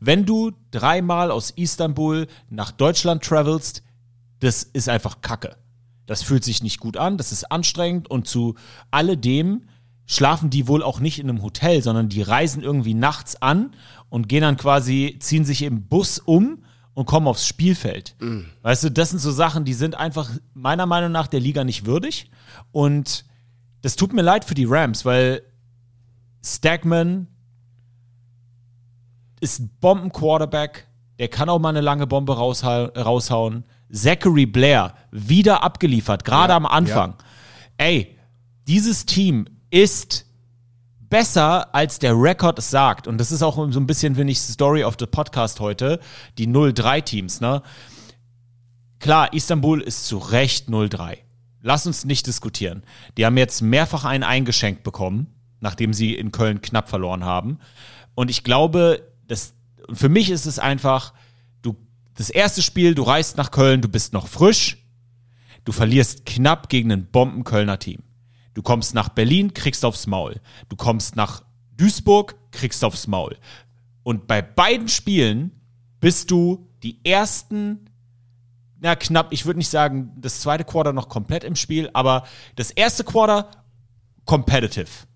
[0.00, 3.82] wenn du dreimal aus Istanbul nach Deutschland travelst,
[4.40, 5.56] das ist einfach Kacke.
[6.06, 8.54] Das fühlt sich nicht gut an, das ist anstrengend und zu
[8.90, 9.62] alledem
[10.06, 13.72] schlafen die wohl auch nicht in einem Hotel, sondern die reisen irgendwie nachts an
[14.08, 16.64] und gehen dann quasi, ziehen sich im Bus um
[16.98, 18.16] und kommen aufs Spielfeld.
[18.62, 21.86] Weißt du, das sind so Sachen, die sind einfach meiner Meinung nach der Liga nicht
[21.86, 22.28] würdig.
[22.72, 23.24] Und
[23.82, 25.42] das tut mir leid für die Rams, weil
[26.44, 27.28] Stagman
[29.38, 30.88] ist ein Bomben-Quarterback,
[31.20, 33.62] der kann auch mal eine lange Bombe raushau raushauen.
[33.92, 37.14] Zachary Blair, wieder abgeliefert, gerade Ja, am Anfang.
[37.76, 38.18] Ey,
[38.66, 40.26] dieses Team ist
[41.08, 43.06] besser, als der Rekord es sagt.
[43.06, 46.00] Und das ist auch so ein bisschen, finde ich, Story of the Podcast heute,
[46.38, 47.62] die 0-3-Teams, ne?
[49.00, 51.18] Klar, Istanbul ist zu Recht 0-3.
[51.60, 52.82] Lass uns nicht diskutieren.
[53.16, 55.28] Die haben jetzt mehrfach einen eingeschenkt bekommen,
[55.60, 57.58] nachdem sie in Köln knapp verloren haben.
[58.14, 59.54] Und ich glaube, das,
[59.92, 61.14] für mich ist es einfach,
[61.62, 61.76] du,
[62.14, 64.78] das erste Spiel, du reist nach Köln, du bist noch frisch,
[65.64, 68.02] du verlierst knapp gegen ein Bomben-Kölner Team.
[68.58, 70.40] Du kommst nach Berlin, kriegst aufs Maul.
[70.68, 71.44] Du kommst nach
[71.76, 73.36] Duisburg, kriegst aufs Maul.
[74.02, 75.52] Und bei beiden Spielen
[76.00, 77.88] bist du die ersten,
[78.80, 82.24] na knapp, ich würde nicht sagen, das zweite Quarter noch komplett im Spiel, aber
[82.56, 83.48] das erste Quarter
[84.24, 85.06] competitive.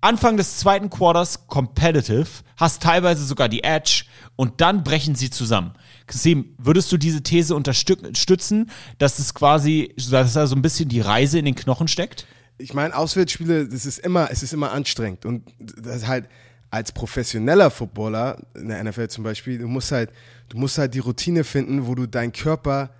[0.00, 5.72] Anfang des zweiten Quarters competitive, hast teilweise sogar die Edge und dann brechen sie zusammen.
[6.08, 11.00] Kasim, würdest du diese These unterstützen, dass es quasi, dass da so ein bisschen die
[11.00, 12.26] Reise in den Knochen steckt?
[12.58, 15.24] ich meine, Auswärtsspiele, das ist immer, es ist immer anstrengend.
[15.24, 16.28] Und das halt
[16.70, 20.10] als professioneller Footballer, in der NFL zum Beispiel, du musst halt,
[20.48, 22.90] du musst halt die Routine finden, wo du deinen Körper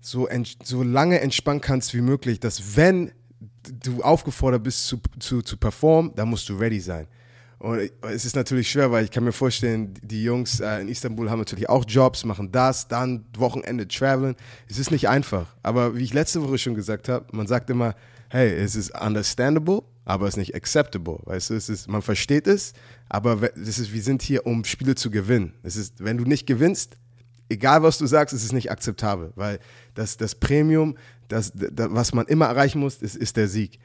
[0.00, 0.28] so,
[0.62, 3.12] so lange entspannen kannst wie möglich, dass wenn
[3.84, 7.06] du aufgefordert bist zu, zu, zu performen, dann musst du ready sein.
[7.60, 11.28] Und es ist natürlich schwer, weil ich kann mir vorstellen, die Jungs äh, in Istanbul
[11.30, 14.34] haben natürlich auch Jobs, machen das, dann Wochenende traveln.
[14.66, 15.54] Es ist nicht einfach.
[15.62, 17.94] Aber wie ich letzte Woche schon gesagt habe, man sagt immer,
[18.30, 21.18] hey, es ist understandable, aber es ist nicht acceptable.
[21.24, 22.72] Weißt du, es ist, man versteht es,
[23.10, 25.52] aber das ist, wir sind hier, um Spiele zu gewinnen.
[25.62, 26.96] Es ist, wenn du nicht gewinnst,
[27.50, 29.58] egal was du sagst, es ist nicht akzeptabel, weil
[29.92, 30.96] das, das Premium,
[31.28, 33.78] das, das, was man immer erreichen muss, ist, ist der Sieg.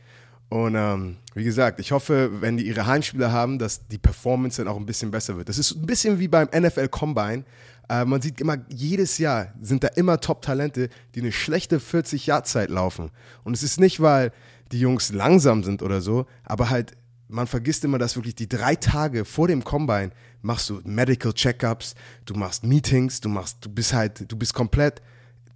[0.49, 4.71] Und ähm, wie gesagt, ich hoffe, wenn die ihre Heimspiele haben, dass die Performance dann
[4.71, 5.49] auch ein bisschen besser wird.
[5.49, 7.43] Das ist ein bisschen wie beim NFL Combine.
[7.89, 13.11] Äh, man sieht immer, jedes Jahr sind da immer Top-Talente, die eine schlechte 40-Jahr-Zeit laufen.
[13.43, 14.31] Und es ist nicht, weil
[14.71, 16.93] die Jungs langsam sind oder so, aber halt,
[17.27, 21.95] man vergisst immer, dass wirklich die drei Tage vor dem Combine machst du Medical Checkups,
[22.25, 25.01] du machst Meetings, du machst, du bist halt, du bist komplett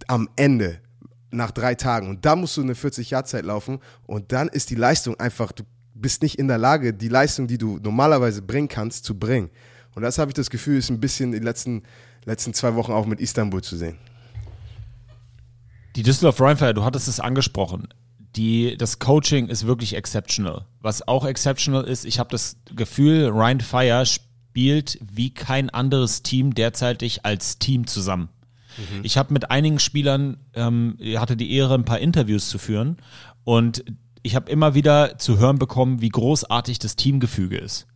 [0.08, 0.80] am Ende
[1.30, 2.08] nach drei Tagen.
[2.08, 5.64] Und da musst du eine 40-Jahr-Zeit laufen und dann ist die Leistung einfach, du
[5.94, 9.50] bist nicht in der Lage, die Leistung, die du normalerweise bringen kannst, zu bringen.
[9.94, 11.82] Und das habe ich das Gefühl, ist ein bisschen die letzten,
[12.24, 13.98] letzten zwei Wochen auch mit Istanbul zu sehen.
[15.96, 17.88] Die Düsseldorf Rheinfire, du hattest es angesprochen.
[18.36, 20.66] Die, das Coaching ist wirklich exceptional.
[20.80, 26.54] Was auch exceptional ist, ich habe das Gefühl, Rhein Fire spielt wie kein anderes Team
[26.54, 28.28] derzeitig als Team zusammen.
[29.02, 32.96] Ich habe mit einigen Spielern, ähm, hatte die Ehre, ein paar Interviews zu führen
[33.44, 33.84] und
[34.22, 37.86] ich habe immer wieder zu hören bekommen, wie großartig das Teamgefüge ist.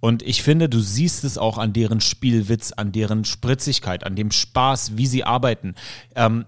[0.00, 4.30] Und ich finde, du siehst es auch an deren Spielwitz, an deren Spritzigkeit, an dem
[4.30, 5.74] Spaß, wie sie arbeiten.
[6.14, 6.44] Ähm,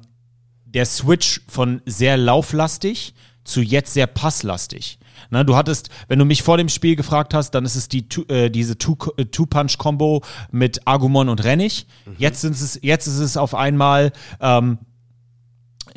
[0.64, 3.14] der Switch von sehr lauflastig
[3.45, 4.99] zu jetzt sehr passlastig.
[5.28, 8.06] Na, du hattest, wenn du mich vor dem Spiel gefragt hast, dann ist es die,
[8.28, 11.87] äh, diese Two- äh, Two-Punch-Kombo mit Agumon und Rennig.
[12.16, 14.78] Jetzt, sind es, jetzt ist es auf einmal ähm,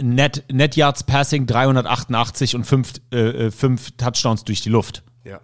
[0.02, 5.04] Net, Net Yards Passing 388 und fünf, äh, äh, fünf Touchdowns durch die Luft.
[5.24, 5.40] Ja.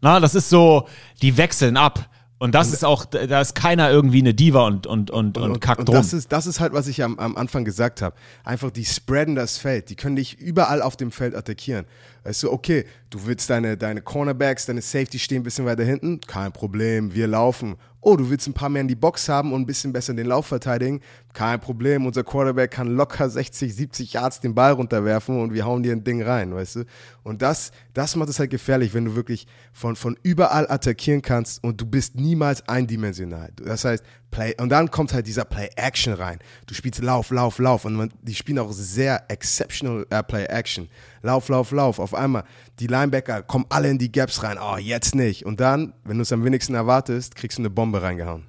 [0.00, 0.88] Na, das ist so,
[1.22, 2.08] die wechseln ab.
[2.38, 5.78] Und das ist auch, da ist keiner irgendwie eine Diva und, und, und, und, kackt
[5.78, 8.14] und das ist, das ist halt, was ich am, am Anfang gesagt habe.
[8.44, 9.88] Einfach, die spreaden das Feld.
[9.88, 11.86] Die können dich überall auf dem Feld attackieren.
[12.24, 16.20] Weißt du, okay, du willst deine, deine Cornerbacks, deine Safety stehen ein bisschen weiter hinten,
[16.20, 17.76] kein Problem, wir laufen.
[18.08, 20.28] Oh, du willst ein paar mehr in die Box haben und ein bisschen besser den
[20.28, 21.00] Lauf verteidigen,
[21.32, 25.82] kein Problem, unser Quarterback kann locker 60, 70 Yards den Ball runterwerfen und wir hauen
[25.82, 26.84] dir ein Ding rein, weißt du.
[27.24, 31.64] Und das, das macht es halt gefährlich, wenn du wirklich von, von überall attackieren kannst
[31.64, 33.50] und du bist niemals eindimensional.
[33.56, 36.38] Das heißt, Play, und dann kommt halt dieser Play-Action rein.
[36.66, 40.88] Du spielst Lauf, Lauf, Lauf und man, die spielen auch sehr exceptional äh, Play-Action.
[41.26, 41.98] Lauf, Lauf, Lauf.
[41.98, 42.44] Auf einmal,
[42.78, 44.58] die Linebacker kommen alle in die Gaps rein.
[44.60, 45.44] Oh, jetzt nicht.
[45.44, 48.44] Und dann, wenn du es am wenigsten erwartest, kriegst du eine Bombe reingehauen.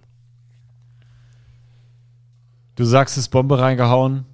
[2.75, 4.25] Du sagst es Bombe reingehauen.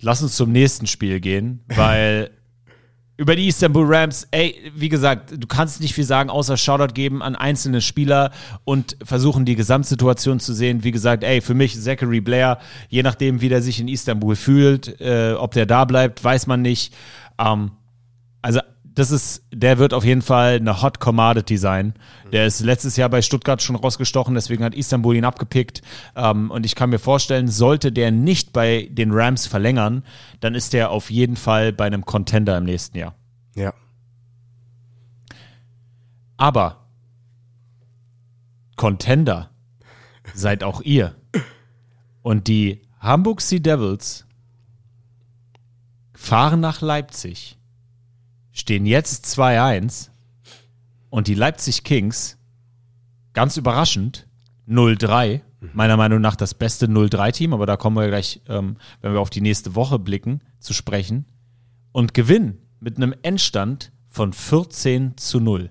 [0.00, 2.30] Lass uns zum nächsten Spiel gehen, weil
[3.16, 7.22] über die Istanbul Rams, ey, wie gesagt, du kannst nicht viel sagen, außer Shoutout geben
[7.22, 8.30] an einzelne Spieler
[8.64, 10.84] und versuchen die Gesamtsituation zu sehen.
[10.84, 15.00] Wie gesagt, ey, für mich Zachary Blair, je nachdem, wie der sich in Istanbul fühlt,
[15.00, 16.94] äh, ob der da bleibt, weiß man nicht.
[17.38, 17.72] Ähm,
[18.42, 18.60] also
[18.96, 21.92] das ist, der wird auf jeden Fall eine Hot Commodity sein.
[22.32, 25.82] Der ist letztes Jahr bei Stuttgart schon rausgestochen, deswegen hat Istanbul ihn abgepickt.
[26.16, 30.02] Ähm, und ich kann mir vorstellen, sollte der nicht bei den Rams verlängern,
[30.40, 33.14] dann ist der auf jeden Fall bei einem Contender im nächsten Jahr.
[33.54, 33.74] Ja.
[36.38, 36.86] Aber
[38.76, 39.50] Contender
[40.34, 41.14] seid auch ihr.
[42.22, 44.25] Und die Hamburg Sea Devils
[46.16, 47.58] fahren nach Leipzig,
[48.50, 50.10] stehen jetzt 2-1
[51.10, 52.38] und die Leipzig Kings,
[53.32, 54.26] ganz überraschend,
[54.68, 55.42] 0-3.
[55.72, 59.30] Meiner Meinung nach das beste 0-3-Team, aber da kommen wir gleich, ähm, wenn wir auf
[59.30, 61.26] die nächste Woche blicken, zu sprechen.
[61.92, 65.70] Und gewinnen mit einem Endstand von 14 zu 0.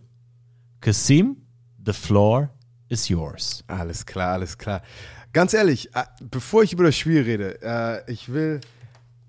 [0.82, 1.38] Kasim,
[1.86, 2.50] the floor
[2.90, 3.64] is yours.
[3.68, 4.82] Alles klar, alles klar.
[5.34, 8.60] Ganz ehrlich, äh, bevor ich über das Spiel rede, äh, ich will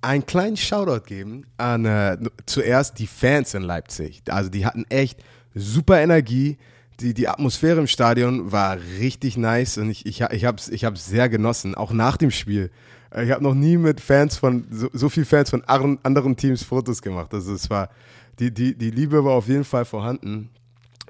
[0.07, 2.17] einen kleinen Shoutout geben an äh,
[2.47, 4.23] zuerst die Fans in Leipzig.
[4.29, 5.23] Also die hatten echt
[5.55, 6.59] super Energie.
[7.01, 10.87] Die, die Atmosphäre im Stadion war richtig nice und ich, ich, ich habe es ich
[10.95, 12.71] sehr genossen, auch nach dem Spiel.
[13.11, 16.63] Äh, Ich habe noch nie mit Fans von, so, so viel Fans von anderen, Teams
[16.63, 17.35] Fotos gemacht.
[17.35, 17.91] Also es war,
[18.39, 20.51] die, die, die Liebe war auf jeden Fall vorhanden.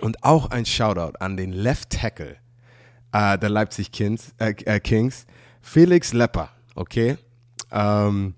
[0.01, 2.37] Und auch ein Shoutout an den Left Tackle
[3.13, 5.27] äh, der Leipzig Kings, äh, Kings,
[5.63, 7.17] Felix Lepper, okay?
[7.71, 8.35] Ähm,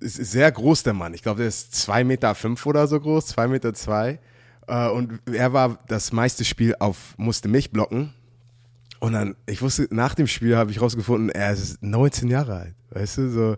[0.00, 1.14] ist sehr groß, der Mann.
[1.14, 3.74] Ich glaube, der ist 2,5 Meter fünf oder so groß, 2,2 Meter.
[3.74, 4.18] Zwei.
[4.66, 8.12] Äh, und er war das meiste Spiel auf, musste mich blocken.
[9.00, 12.74] Und dann, ich wusste, nach dem Spiel habe ich rausgefunden, er ist 19 Jahre alt,
[12.90, 13.56] weißt du, so.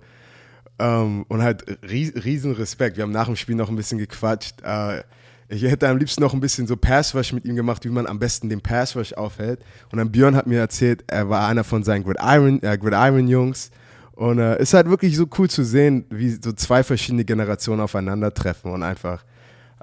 [0.78, 2.96] Ähm, und halt ries, riesen Respekt.
[2.96, 4.62] Wir haben nach dem Spiel noch ein bisschen gequatscht.
[4.62, 5.02] Äh,
[5.48, 8.18] ich hätte am liebsten noch ein bisschen so Passwash mit ihm gemacht, wie man am
[8.18, 9.60] besten den Passwash aufhält.
[9.90, 13.70] Und dann Björn hat mir erzählt, er war einer von seinen Gridiron, äh, Gridiron Jungs.
[14.20, 18.70] Und äh, ist halt wirklich so cool zu sehen, wie so zwei verschiedene Generationen aufeinandertreffen
[18.70, 19.24] und einfach,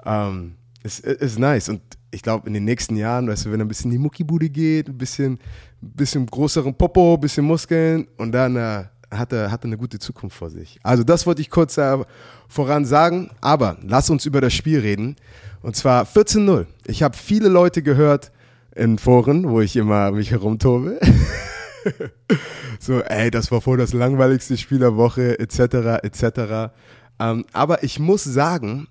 [0.06, 1.68] ähm, ist, ist nice.
[1.68, 1.80] Und
[2.12, 4.88] ich glaube, in den nächsten Jahren, weißt du, wenn ein bisschen in die Muckibude geht,
[4.88, 5.40] ein bisschen,
[5.80, 9.98] bisschen größeren Popo, ein bisschen Muskeln und dann äh, hat, er, hat er eine gute
[9.98, 10.78] Zukunft vor sich.
[10.84, 11.98] Also das wollte ich kurz äh,
[12.46, 15.16] voran sagen, aber lass uns über das Spiel reden.
[15.62, 16.66] Und zwar 14-0.
[16.86, 18.30] Ich habe viele Leute gehört
[18.76, 21.00] in Foren, wo ich immer mich herumtobe.
[22.80, 26.72] so, ey, das war voll das langweiligste Spiel der Woche, etc., etc.
[27.18, 28.88] Ähm, aber ich muss sagen,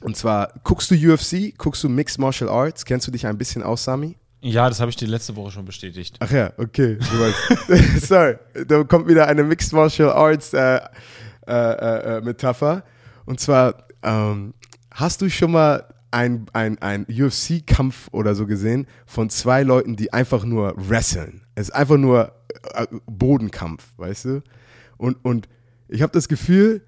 [0.00, 3.62] und zwar, guckst du UFC, guckst du Mixed Martial Arts, kennst du dich ein bisschen
[3.62, 4.16] aus, Sami?
[4.42, 6.16] Ja, das habe ich dir letzte Woche schon bestätigt.
[6.20, 6.98] Ach ja, okay.
[6.98, 8.06] Du weißt.
[8.06, 10.80] Sorry, da kommt wieder eine Mixed Martial Arts äh,
[11.46, 12.84] äh, äh, Metapher.
[13.24, 14.52] Und zwar, ähm,
[14.90, 20.12] hast du schon mal ein, ein, ein UFC-Kampf oder so gesehen von zwei Leuten, die
[20.12, 21.42] einfach nur wresteln?
[21.54, 22.32] Es ist einfach nur
[22.74, 24.42] äh, Bodenkampf, weißt du?
[24.96, 25.48] Und, und
[25.88, 26.82] ich habe das Gefühl,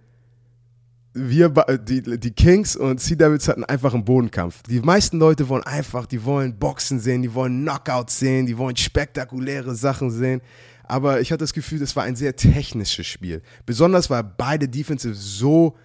[1.13, 4.63] wir, ba- die, die Kings und Sea Devils hatten einfach einen Bodenkampf.
[4.65, 8.77] Die meisten Leute wollen einfach, die wollen Boxen sehen, die wollen Knockouts sehen, die wollen
[8.77, 10.41] spektakuläre Sachen sehen.
[10.85, 13.43] Aber ich hatte das Gefühl, das war ein sehr technisches Spiel.
[13.65, 15.77] Besonders weil beide Defensive so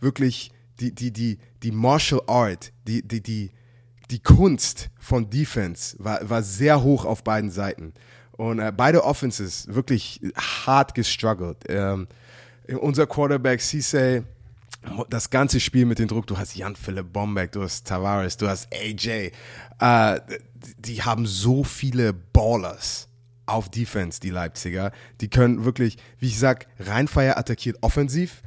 [0.00, 3.50] wirklich die, die, die, die Martial Art, die, die, die,
[4.10, 7.94] die Kunst von Defense war, war sehr hoch auf beiden Seiten.
[8.32, 11.64] Und äh, beide Offenses wirklich hart gestruggelt.
[11.68, 12.08] Ähm,
[12.80, 14.24] unser Quarterback Cisse,
[15.08, 18.48] das ganze Spiel mit dem Druck, du hast Jan Philipp Bombeck, du hast Tavares, du
[18.48, 19.30] hast AJ,
[19.80, 20.20] äh,
[20.78, 23.08] die haben so viele Ballers
[23.46, 24.92] auf Defense, die Leipziger.
[25.20, 28.42] Die können wirklich, wie ich sag, Rheinfeier attackiert offensiv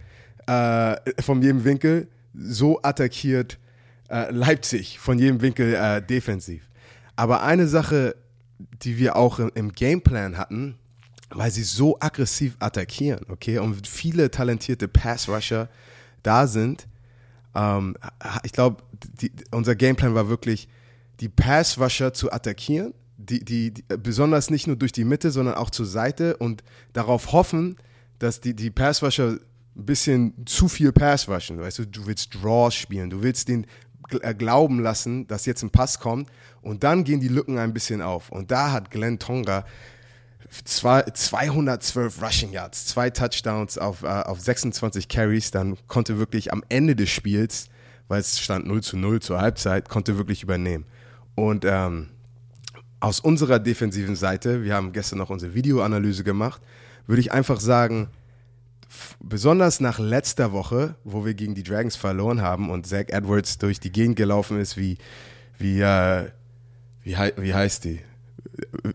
[0.47, 3.57] äh, von jedem Winkel, so attackiert
[4.09, 6.63] äh, Leipzig von jedem Winkel äh, defensiv.
[7.15, 8.15] Aber eine Sache,
[8.81, 10.75] die wir auch im, im Gameplan hatten,
[11.29, 15.67] weil sie so aggressiv attackieren, okay, und viele talentierte Pass-Rusher
[16.23, 16.87] da sind,
[17.55, 17.95] Ähm,
[18.43, 18.83] ich glaube,
[19.51, 20.67] unser Gameplan war wirklich,
[21.19, 25.71] die Pass-Rusher zu attackieren, die, die, die, besonders nicht nur durch die Mitte, sondern auch
[25.71, 27.77] zur Seite und darauf hoffen,
[28.19, 29.39] dass die, die Pass-Rusher
[29.77, 31.59] ein bisschen zu viel Pass rushen.
[31.59, 33.67] Weißt du, du willst Draws spielen, du willst den
[34.21, 36.29] äh, glauben lassen, dass jetzt ein Pass kommt
[36.61, 38.29] und dann gehen die Lücken ein bisschen auf.
[38.29, 39.65] Und da hat Glenn Tonga
[40.63, 46.63] zwei, 212 Rushing Yards, zwei Touchdowns auf, äh, auf 26 Carries, dann konnte wirklich am
[46.69, 47.67] Ende des Spiels,
[48.07, 50.85] weil es stand 0 zu 0 zur Halbzeit, konnte wirklich übernehmen.
[51.35, 52.07] Und ähm,
[52.99, 56.61] aus unserer defensiven Seite, wir haben gestern noch unsere Videoanalyse gemacht,
[57.05, 58.09] würde ich einfach sagen,
[59.21, 63.79] besonders nach letzter Woche, wo wir gegen die Dragons verloren haben und Zach Edwards durch
[63.79, 64.97] die Gegend gelaufen ist, wie,
[65.57, 66.29] wie, äh,
[67.03, 67.99] wie, wie heißt die?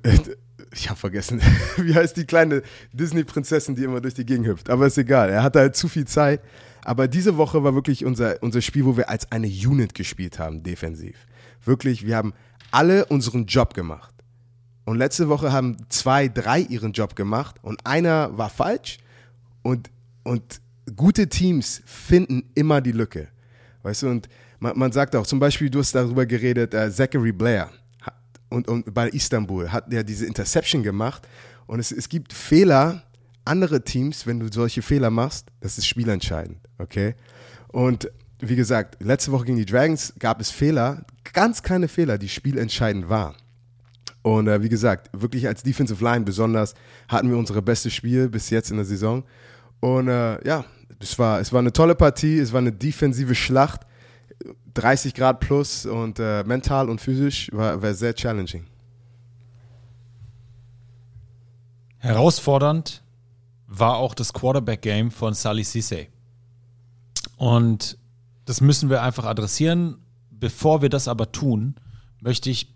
[0.75, 1.43] Ich habe vergessen,
[1.77, 2.63] wie heißt die kleine
[2.95, 4.71] Disney-Prinzessin, die immer durch die Gegend hüpft.
[4.71, 6.41] Aber ist egal, er hatte halt zu viel Zeit.
[6.83, 10.63] Aber diese Woche war wirklich unser, unser Spiel, wo wir als eine Unit gespielt haben,
[10.63, 11.27] defensiv.
[11.63, 12.33] Wirklich, wir haben
[12.71, 14.15] alle unseren Job gemacht.
[14.85, 18.99] Und letzte Woche haben zwei, drei ihren Job gemacht und einer war falsch.
[19.63, 19.91] Und,
[20.25, 20.61] und
[20.97, 23.29] gute Teams finden immer die Lücke.
[23.83, 24.29] Weißt du, und
[24.61, 28.15] man, man sagt auch, zum Beispiel, du hast darüber geredet, äh, Zachary Blair hat,
[28.49, 31.27] und, und bei Istanbul hat der diese Interception gemacht.
[31.67, 33.03] Und es, es gibt Fehler,
[33.45, 37.15] andere Teams, wenn du solche Fehler machst, das ist spielentscheidend, okay?
[37.69, 42.29] Und wie gesagt, letzte Woche gegen die Dragons gab es Fehler, ganz kleine Fehler, die
[42.29, 43.35] spielentscheidend waren.
[44.23, 46.75] Und äh, wie gesagt, wirklich als Defensive Line besonders
[47.09, 49.25] hatten wir unsere beste Spiel bis jetzt in der Saison.
[49.83, 50.65] Und äh, ja,
[51.01, 53.81] es war, es war eine tolle Partie, es war eine defensive Schlacht,
[54.75, 58.65] 30 Grad plus und äh, mental und physisch war, war sehr challenging.
[61.99, 63.03] Herausfordernd
[63.67, 66.07] war auch das Quarterback-Game von Sally Cisse.
[67.37, 67.99] Und
[68.45, 69.99] das müssen wir einfach adressieren.
[70.31, 71.75] Bevor wir das aber tun,
[72.21, 72.73] möchte ich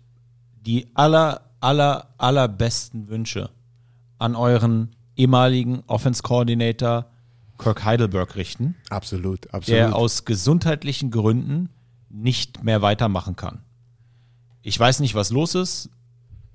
[0.59, 3.49] die aller, aller, allerbesten Wünsche
[4.19, 7.07] an euren ehemaligen Offense Coordinator
[7.57, 9.67] Kirk Heidelberg richten, Absolut, absolut.
[9.67, 11.69] der aus gesundheitlichen Gründen
[12.09, 13.61] nicht mehr weitermachen kann.
[14.61, 15.89] Ich weiß nicht, was los ist.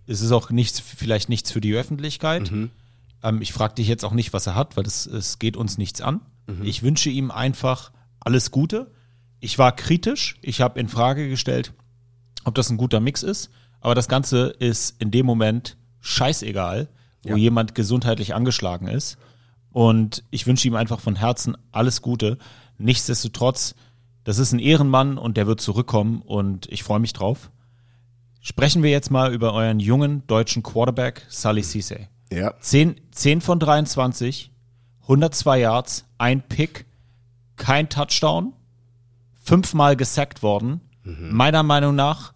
[0.06, 2.52] Es ist auch nichts, vielleicht nichts für die Öffentlichkeit.
[3.22, 5.78] Ähm, ich frage dich jetzt auch nicht, was er hat, weil das, es geht uns
[5.78, 6.20] nichts an.
[6.62, 8.90] Ich wünsche ihm einfach alles Gute.
[9.40, 10.36] Ich war kritisch.
[10.42, 11.72] Ich habe in Frage gestellt,
[12.44, 13.50] ob das ein guter Mix ist.
[13.80, 16.88] Aber das Ganze ist in dem Moment scheißegal,
[17.24, 17.36] wo Ja.
[17.36, 19.16] jemand gesundheitlich angeschlagen ist.
[19.70, 22.36] Und ich wünsche ihm einfach von Herzen alles Gute.
[22.78, 23.74] Nichtsdestotrotz,
[24.24, 27.50] das ist ein Ehrenmann und der wird zurückkommen und ich freue mich drauf.
[28.40, 32.08] Sprechen wir jetzt mal über euren jungen deutschen Quarterback, Sally Cisse.
[32.32, 34.50] ja, 10, 10 von 23,
[35.02, 36.86] 102 Yards, ein Pick,
[37.56, 38.52] kein Touchdown,
[39.42, 40.80] fünfmal gesackt worden.
[41.04, 42.32] Meiner Meinung nach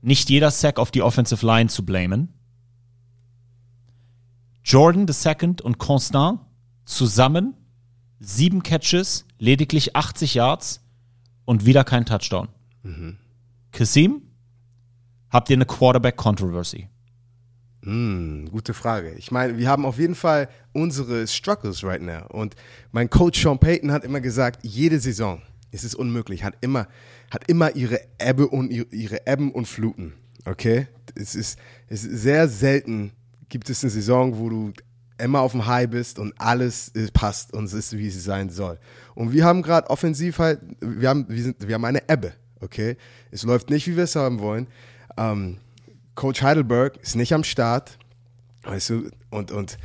[0.00, 2.32] nicht jeder Sack auf die Offensive Line zu blamen.
[4.64, 6.40] Jordan II und Constant
[6.84, 7.54] zusammen
[8.20, 10.80] sieben Catches, lediglich 80 Yards
[11.44, 12.48] und wieder kein Touchdown.
[13.72, 14.22] Kasim,
[15.30, 16.88] habt ihr eine Quarterback-Controversy?
[17.82, 19.14] Hm, gute Frage.
[19.14, 22.26] Ich meine, wir haben auf jeden Fall unsere Struggles right now.
[22.28, 22.54] Und
[22.92, 25.42] mein Coach Sean Payton hat immer gesagt, jede Saison
[25.72, 26.86] ist es unmöglich, hat immer,
[27.30, 30.12] hat immer ihre Ebbe und ihre, ihre Ebben und Fluten.
[30.44, 30.86] Okay?
[31.16, 31.58] Es ist,
[31.88, 33.12] es ist sehr selten
[33.52, 34.72] gibt es eine Saison, wo du
[35.18, 38.78] immer auf dem High bist und alles passt und es ist, wie es sein soll.
[39.14, 42.32] Und wir haben gerade offensiv halt, wir haben, wir, sind, wir haben eine Ebbe,
[42.62, 42.96] okay?
[43.30, 44.68] Es läuft nicht, wie wir es haben wollen.
[45.18, 45.58] Ähm,
[46.14, 47.98] Coach Heidelberg ist nicht am Start,
[48.62, 49.76] weißt du, und, und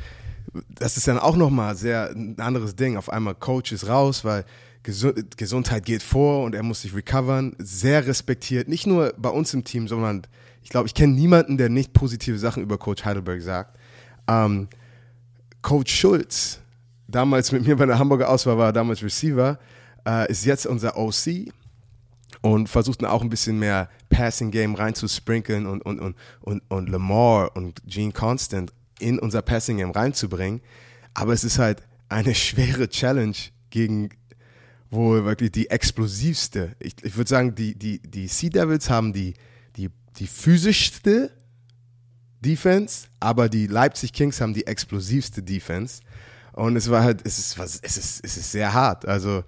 [0.70, 2.96] das ist dann auch nochmal sehr ein anderes Ding.
[2.96, 4.46] Auf einmal Coach ist raus, weil
[4.82, 7.54] Gesund Gesundheit geht vor und er muss sich recovern.
[7.58, 10.22] Sehr respektiert, nicht nur bei uns im Team, sondern
[10.68, 13.78] ich glaube, ich kenne niemanden, der nicht positive Sachen über Coach Heidelberg sagt.
[14.28, 14.68] Ähm,
[15.62, 16.60] Coach Schulz,
[17.06, 19.58] damals mit mir bei der Hamburger Auswahl war, damals Receiver,
[20.06, 21.50] äh, ist jetzt unser OC
[22.42, 27.56] und versucht auch ein bisschen mehr Passing Game reinzusprinkeln und, und, und, und, und Lamar
[27.56, 30.60] und Gene Constant in unser Passing Game reinzubringen.
[31.14, 33.36] Aber es ist halt eine schwere Challenge
[33.70, 34.10] gegen
[34.90, 36.76] wohl wirklich die explosivste.
[36.78, 39.32] Ich, ich würde sagen, die, die, die Sea Devils haben die,
[40.18, 41.30] die, die physischste
[42.40, 46.00] Defense, aber die Leipzig Kings haben die explosivste Defense.
[46.52, 49.06] Und es war halt, es ist, es ist, es ist sehr hart.
[49.06, 49.44] Also,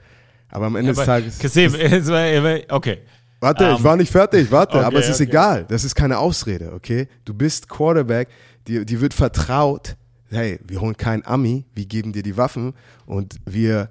[0.48, 1.38] aber am Ende des Tages.
[1.38, 1.74] Kasim,
[2.68, 2.98] okay.
[3.40, 5.30] Warte, Ähm, ich war nicht fertig, warte, okay, aber es ist okay.
[5.30, 5.64] egal.
[5.66, 7.08] Das ist keine Ausrede, okay?
[7.24, 8.28] Du bist Quarterback,
[8.66, 9.96] dir, dir wird vertraut,
[10.28, 12.74] hey, wir holen keinen Ami, wir geben dir die Waffen
[13.06, 13.88] und wir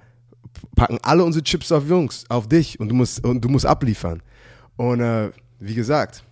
[0.75, 4.21] packen alle unsere Chips auf Jungs, auf dich und du musst, und du musst abliefern.
[4.77, 6.23] Und äh, wie gesagt,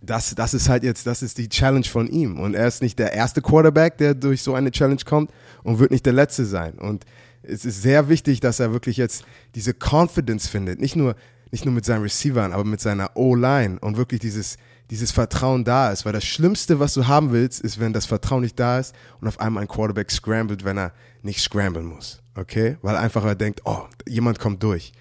[0.00, 2.38] das, das ist halt jetzt, das ist die Challenge von ihm.
[2.38, 5.30] Und er ist nicht der erste Quarterback, der durch so eine Challenge kommt
[5.64, 6.74] und wird nicht der letzte sein.
[6.74, 7.04] Und
[7.42, 9.24] es ist sehr wichtig, dass er wirklich jetzt
[9.54, 10.80] diese Confidence findet.
[10.80, 11.16] Nicht nur,
[11.50, 14.56] nicht nur mit seinen Receivern, aber mit seiner O-Line und wirklich dieses,
[14.90, 16.04] dieses Vertrauen da ist.
[16.04, 19.26] Weil das Schlimmste, was du haben willst, ist, wenn das Vertrauen nicht da ist und
[19.26, 20.92] auf einmal ein Quarterback scrambled, wenn er
[21.22, 22.22] nicht scramblen muss.
[22.36, 22.76] Okay?
[22.82, 24.92] Weil einfach er denkt, oh, jemand kommt durch.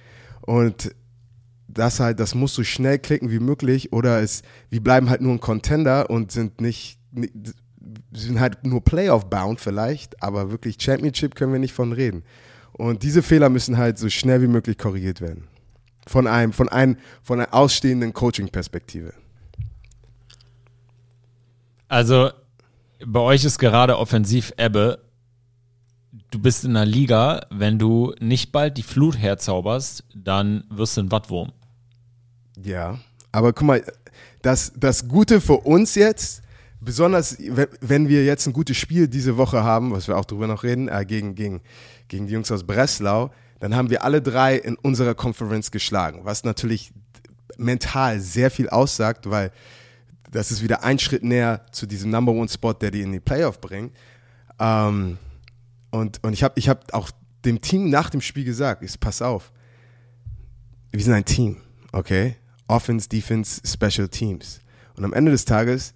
[0.41, 0.91] Und
[1.78, 5.34] das halt, das muss so schnell klicken wie möglich oder es, wir bleiben halt nur
[5.34, 7.34] ein Contender und sind nicht, nicht
[8.12, 12.24] sind halt nur Playoff-bound vielleicht, aber wirklich Championship können wir nicht von reden.
[12.74, 15.48] Und diese Fehler müssen halt so schnell wie möglich korrigiert werden.
[16.06, 19.14] Von einem, von einem, von einer ausstehenden Coaching-Perspektive.
[21.88, 22.32] Also,
[23.06, 25.00] bei euch ist gerade offensiv Ebbe.
[26.32, 31.02] Du bist in einer Liga, wenn du nicht bald die Flut herzauberst, dann wirst du
[31.02, 31.52] ein Wattwurm.
[32.64, 32.97] Ja,
[33.32, 33.84] aber guck mal,
[34.41, 36.41] das, das Gute für uns jetzt,
[36.80, 37.38] besonders
[37.82, 40.88] wenn- wir jetzt ein gutes Spiel diese Woche haben, was wir auch drüber noch reden,
[40.88, 41.62] äh, gegen, gegen,
[42.08, 46.43] gegen die Jungs aus Breslau, dann haben wir alle drei in unserer Conference geschlagen, was
[46.43, 46.91] natürlich
[47.58, 49.51] mental sehr viel aussagt, weil
[50.30, 53.20] das ist wieder ein Schritt näher zu diesem Number One Spot, der die in die
[53.20, 53.95] Playoff bringt.
[54.60, 55.18] Ähm,
[55.89, 57.10] und, und ich habe ich hab auch
[57.45, 59.51] dem Team nach dem Spiel gesagt, ich, pass auf,
[60.91, 61.58] wir sind ein Team,
[61.91, 62.36] okay?
[62.68, 64.59] Offense, Defense, Special Teams.
[64.95, 65.93] Und am Ende des Tages,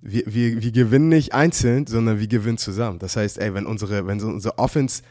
[0.00, 2.98] wir, wir, wir gewinnen nicht einzeln, sondern wir gewinnen zusammen.
[2.98, 5.02] Das heißt, ey, wenn unsere, wenn unsere Offense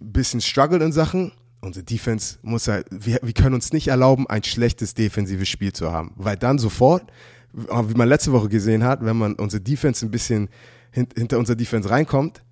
[0.00, 4.26] ein bisschen struggelt in Sachen, unsere Defense muss halt, wir, wir können uns nicht erlauben,
[4.28, 6.12] ein schlechtes defensives Spiel zu haben.
[6.16, 7.04] Weil dann sofort,
[7.52, 10.48] wie man letzte Woche gesehen hat, wenn man unsere Defense ein bisschen
[10.90, 12.42] hint, hinter unserer Defense reinkommt,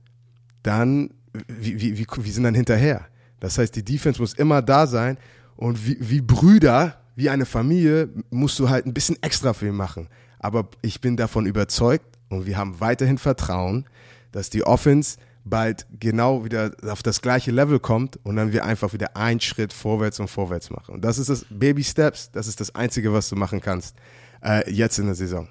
[0.63, 1.11] dann,
[1.49, 3.07] wie, wie, wir sind dann hinterher.
[3.41, 5.19] Das heißt, die Defense muss immer da sein
[5.57, 10.09] und wie, wie Brüder, wie eine Familie, musst du halt ein bisschen extra viel machen.
[10.39, 13.85] Aber ich bin davon überzeugt und wir haben weiterhin Vertrauen,
[14.33, 18.93] dass die Offense bald genau wieder auf das gleiche Level kommt und dann wir einfach
[18.95, 20.95] wieder einen Schritt vorwärts und vorwärts machen.
[20.95, 23.97] Und das ist das Baby Steps, das ist das Einzige, was du machen kannst
[24.43, 25.49] äh, jetzt in der Saison.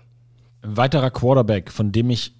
[0.62, 2.36] Ein weiterer Quarterback, von dem ich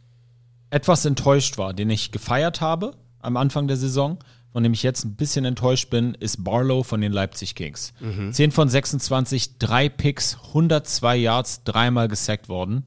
[0.72, 4.20] etwas enttäuscht war, den ich gefeiert habe am Anfang der Saison,
[4.52, 7.94] von dem ich jetzt ein bisschen enttäuscht bin, ist Barlow von den Leipzig Kings.
[8.32, 12.84] 10 von 26, drei Picks, 102 Yards, dreimal gesackt worden.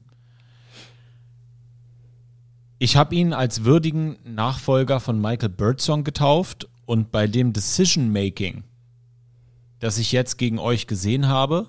[2.79, 8.63] Ich habe ihn als würdigen Nachfolger von Michael Birdsong getauft und bei dem Decision Making,
[9.79, 11.67] das ich jetzt gegen euch gesehen habe,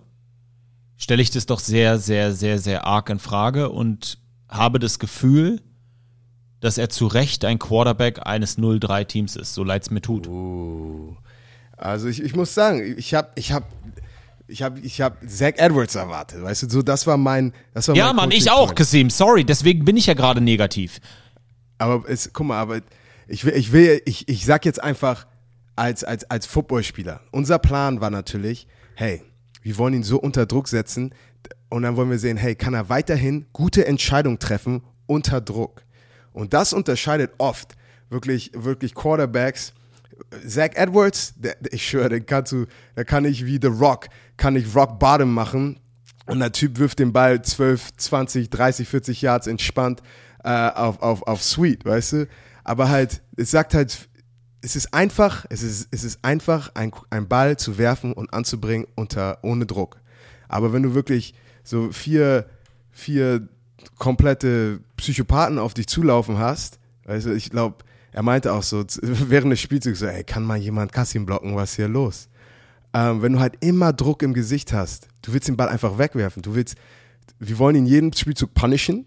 [0.97, 4.19] stelle ich das doch sehr, sehr, sehr, sehr arg in Frage und
[4.49, 5.61] habe das Gefühl,
[6.65, 10.29] dass er zu Recht ein Quarterback eines 0-3-Teams ist, so leid es mir tut.
[11.77, 13.71] Also ich, ich muss sagen, ich habe ich hab,
[14.47, 17.97] ich hab, ich hab Zach Edwards erwartet, weißt du, so das war mein das war
[17.97, 18.75] Ja, mein Mann, ich auch.
[18.75, 19.11] Kasim.
[19.11, 21.01] Sorry, deswegen bin ich ja gerade negativ.
[21.77, 22.81] Aber es, guck mal, aber
[23.29, 25.27] ich will, ich will, ich, ich sag jetzt einfach
[25.77, 27.21] als, als, als Footballspieler.
[27.31, 29.23] Unser Plan war natürlich, hey,
[29.61, 31.15] wir wollen ihn so unter Druck setzen
[31.69, 35.84] und dann wollen wir sehen, hey, kann er weiterhin gute Entscheidungen treffen unter Druck?
[36.35, 37.75] Und das unterscheidet oft
[38.11, 39.73] wirklich, wirklich Quarterbacks.
[40.47, 42.67] Zach Edwards, der, ich schwöre, den kannst du,
[42.97, 45.81] der kann ich wie The Rock, kann ich Rock Bottom machen
[46.27, 50.03] und der Typ wirft den Ball 12, 20, 30, 40 Yards entspannt
[50.45, 52.29] äh, auf, auf, auf Sweet, weißt du?
[52.63, 54.09] Aber halt, es sagt halt,
[54.61, 58.87] es ist einfach, es ist, es ist einfach, ein, ein Ball zu werfen und anzubringen
[58.95, 60.01] unter, ohne Druck.
[60.49, 62.47] Aber wenn du wirklich so vier,
[62.91, 63.49] vier
[63.99, 69.61] komplette Psychopathen auf dich zulaufen hast, also ich glaube, er meinte auch so während des
[69.61, 72.29] Spielzugs so, ey, kann mal jemand Kassim blocken, was ist hier los?
[72.93, 76.43] Ähm, wenn du halt immer Druck im Gesicht hast, du willst den Ball einfach wegwerfen,
[76.43, 76.77] du willst,
[77.39, 79.07] wir wollen ihn jeden Spielzug punishen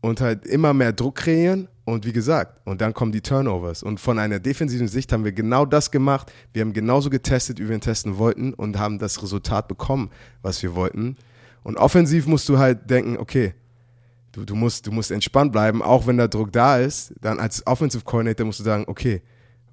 [0.00, 3.82] und halt immer mehr Druck kreieren und wie gesagt, und dann kommen die Turnovers.
[3.82, 6.32] Und von einer defensiven Sicht haben wir genau das gemacht.
[6.52, 10.10] Wir haben genauso getestet, wie wir ihn testen wollten und haben das Resultat bekommen,
[10.42, 11.16] was wir wollten.
[11.62, 13.54] Und offensiv musst du halt denken, okay,
[14.36, 17.14] du, du, musst, du musst entspannt bleiben, auch wenn der Druck da ist.
[17.20, 19.22] Dann als Offensive Coordinator musst du sagen, okay,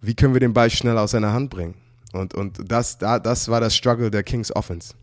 [0.01, 1.75] wie können wir den Ball schnell aus seiner Hand bringen?
[2.13, 4.93] Und, und das, da, das war das Struggle der Kings Offense.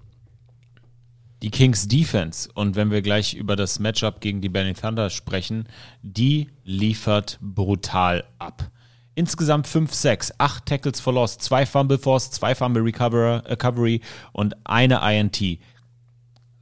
[1.42, 5.68] Die Kings Defense, und wenn wir gleich über das Matchup gegen die Benny Thunder sprechen,
[6.02, 8.70] die liefert brutal ab.
[9.14, 14.00] Insgesamt 5 Sacks, 8 Tackles for Loss, 2 Fumble Force, 2 Fumble Recover, Recovery
[14.32, 15.58] und eine INT.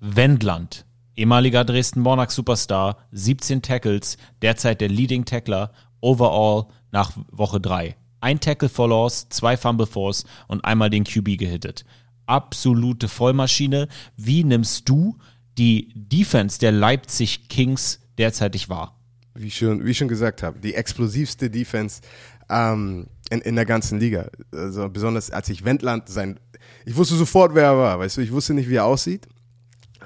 [0.01, 0.87] Wendland,
[1.19, 7.97] ehemaliger Dresden Monarch Superstar, 17 Tackles, derzeit der Leading Tackler, overall nach Woche 3.
[8.21, 11.85] ein Tackle for Loss, zwei Fumble Force und einmal den QB gehittet.
[12.27, 13.89] Absolute Vollmaschine.
[14.17, 15.19] Wie nimmst du
[15.57, 18.99] die Defense der Leipzig Kings derzeitig wahr?
[19.39, 22.01] wie schon, wie ich schon gesagt habe, die explosivste Defense
[22.49, 24.31] ähm, in, in der ganzen Liga.
[24.53, 26.41] Also besonders als ich Wendland sein,
[26.85, 29.29] ich wusste sofort, wer er war, weißt du, ich wusste nicht, wie er aussieht.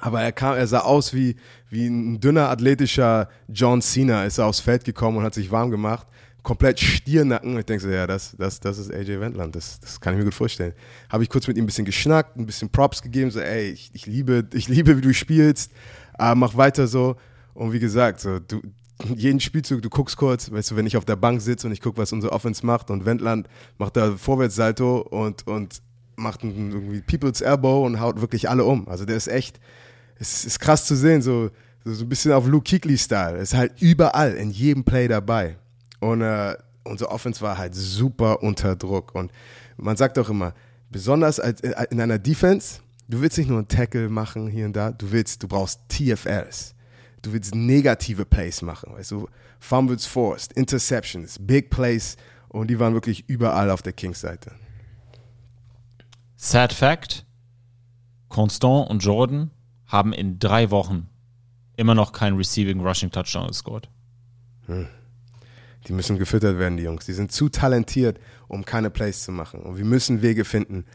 [0.02, 1.36] Aber er kam, er sah aus wie,
[1.70, 5.70] wie ein dünner, athletischer John Cena, ist er aufs Feld gekommen und hat sich warm
[5.70, 6.08] gemacht.
[6.42, 7.56] Komplett Stiernacken.
[7.56, 9.54] Ich denke so, ja, das, das, das ist AJ Wendland.
[9.54, 10.72] Das, das kann ich mir gut vorstellen.
[11.08, 13.90] Habe ich kurz mit ihm ein bisschen geschnackt, ein bisschen Props gegeben, so, ey, ich,
[13.92, 15.70] ich liebe, ich liebe, wie du spielst.
[16.18, 17.14] Äh, mach weiter so.
[17.54, 18.60] Und wie gesagt, so, du,
[19.14, 21.80] jeden Spielzug, du guckst kurz, weißt du, wenn ich auf der Bank sitze und ich
[21.80, 23.48] gucke, was unsere Offense macht und Wendland
[23.78, 25.80] macht da Vorwärtssalto und, und
[26.16, 28.88] macht irgendwie People's Elbow und haut wirklich alle um.
[28.88, 29.60] Also der ist echt,
[30.22, 31.50] es ist krass zu sehen, so,
[31.84, 33.38] so ein bisschen auf Luke Kuechly-Style.
[33.38, 35.56] Ist halt überall, in jedem Play dabei.
[36.00, 39.14] Und äh, unsere Offense war halt super unter Druck.
[39.14, 39.32] Und
[39.76, 40.54] man sagt auch immer,
[40.90, 44.90] besonders als, in einer Defense, du willst nicht nur einen Tackle machen hier und da,
[44.90, 46.74] du willst, du brauchst TFLs
[47.22, 49.28] du willst negative Plays machen, weißt du,
[49.60, 52.16] Fumbles forced, Interceptions, Big Plays
[52.48, 54.52] und die waren wirklich überall auf der Kings-Seite.
[56.36, 57.24] Sad Fact,
[58.28, 59.50] Constant und Jordan
[59.92, 61.08] haben in drei Wochen
[61.76, 63.88] immer noch keinen Receiving Rushing Touchdown gescored.
[65.86, 67.04] Die müssen gefüttert werden, die Jungs.
[67.06, 68.18] Die sind zu talentiert,
[68.48, 69.60] um keine Plays zu machen.
[69.60, 70.86] Und wir müssen Wege finden,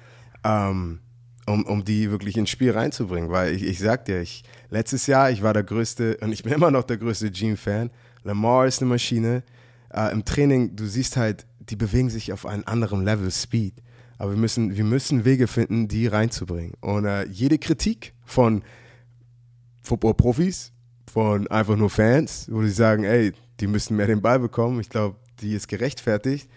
[0.44, 1.00] ähm,
[1.46, 3.30] um, um die wirklich ins Spiel reinzubringen.
[3.30, 6.54] Weil ich, ich sag dir, ich, letztes Jahr, ich war der größte, und ich bin
[6.54, 7.92] immer noch der größte Gene-Fan.
[8.24, 9.44] Lamar ist eine Maschine.
[9.94, 13.76] Äh, Im Training, du siehst halt, die bewegen sich auf einem anderen Level Speed.
[14.18, 16.74] Aber wir müssen, wir müssen Wege finden, die reinzubringen.
[16.80, 18.64] Und äh, jede Kritik von
[19.88, 20.72] Football-Profis,
[21.12, 24.80] von einfach nur Fans, wo sie sagen, ey, die müssen mehr den Ball bekommen.
[24.80, 26.50] Ich glaube, die ist gerechtfertigt.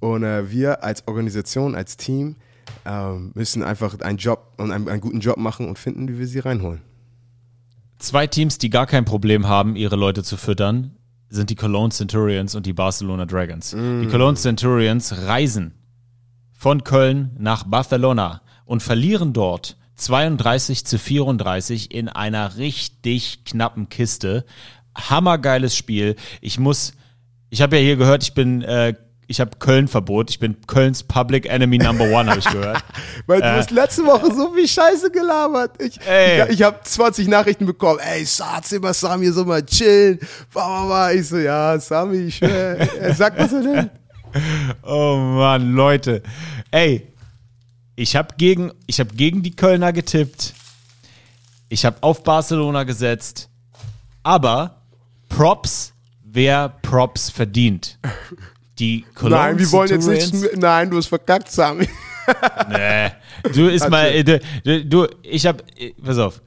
[0.00, 2.36] Und äh, wir als Organisation, als Team
[2.84, 6.26] ähm, müssen einfach einen Job und einen, einen guten Job machen und finden, wie wir
[6.26, 6.82] sie reinholen.
[7.98, 10.94] Zwei Teams, die gar kein Problem haben, ihre Leute zu füttern,
[11.30, 13.70] sind die Cologne Centurions und die Barcelona Dragons.
[13.70, 15.74] Die Cologne Centurions reisen
[16.52, 24.44] von Köln nach Barcelona und verlieren dort 32 zu 34 in einer richtig knappen Kiste.
[24.96, 26.16] Hammergeiles Spiel.
[26.40, 26.94] Ich muss,
[27.50, 28.94] ich habe ja hier gehört, ich bin, äh,
[29.26, 30.30] ich habe Köln-Verbot.
[30.30, 32.84] Ich bin Kölns Public Enemy Number One, habe ich gehört.
[33.26, 35.80] Weil du hast letzte Woche so viel Scheiße gelabert.
[35.82, 36.44] Ich, Ey.
[36.44, 38.00] ich, ich habe 20 Nachrichten bekommen.
[38.00, 40.18] Ey, Satz, immer Sami, so mal chillen.
[41.14, 42.76] Ich so, ja, Sami, ich schwör.
[42.76, 43.90] Er sagt, was er denn?
[44.82, 46.20] Oh Mann, Leute.
[46.72, 47.13] Ey,
[47.96, 50.54] ich habe gegen, ich hab gegen die Kölner getippt.
[51.68, 53.48] Ich habe auf Barcelona gesetzt.
[54.22, 54.82] Aber
[55.28, 55.92] Props,
[56.22, 57.98] wer Props verdient.
[58.78, 60.56] Die Cologne Nein, wir wollen jetzt nicht.
[60.56, 61.88] Nein, du hast verkackt, Sami.
[62.70, 63.10] Nee.
[63.52, 64.40] Du ist mal, du,
[64.86, 66.40] du, ich hab, äh, pass auf.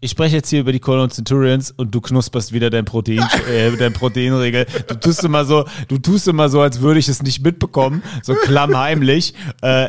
[0.00, 3.76] Ich spreche jetzt hier über die Cologne Centurions und du knusperst wieder dein Protein, äh,
[3.76, 4.66] dein Proteinregel.
[4.86, 8.34] Du tust immer so, du tust immer so, als würde ich es nicht mitbekommen, so
[8.34, 9.34] klammheimlich.
[9.60, 9.88] Äh,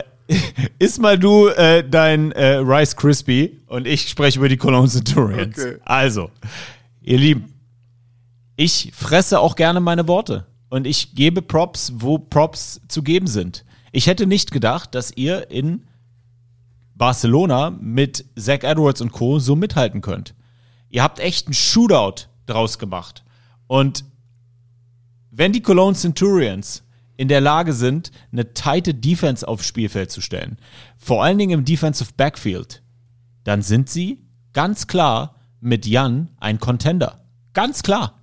[0.79, 5.57] iss mal du äh, dein äh, Rice Crispy und ich spreche über die Cologne Centurions.
[5.57, 5.77] Okay.
[5.85, 6.31] Also,
[7.01, 7.53] ihr Lieben,
[8.55, 13.65] ich fresse auch gerne meine Worte und ich gebe Props, wo Props zu geben sind.
[13.91, 15.85] Ich hätte nicht gedacht, dass ihr in
[16.95, 19.39] Barcelona mit Zach Edwards und Co.
[19.39, 20.33] so mithalten könnt.
[20.89, 23.23] Ihr habt echt einen Shootout draus gemacht.
[23.67, 24.05] Und
[25.31, 26.83] wenn die Cologne Centurions
[27.17, 30.57] in der Lage sind, eine tighte Defense aufs Spielfeld zu stellen,
[30.97, 32.83] vor allen Dingen im Defensive Backfield,
[33.43, 37.25] dann sind sie ganz klar mit Jan ein Contender.
[37.53, 38.21] Ganz klar.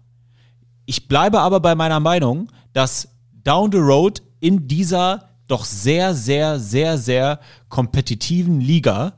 [0.85, 3.09] Ich bleibe aber bei meiner Meinung, dass
[3.45, 9.15] down the road in dieser doch sehr, sehr, sehr, sehr kompetitiven Liga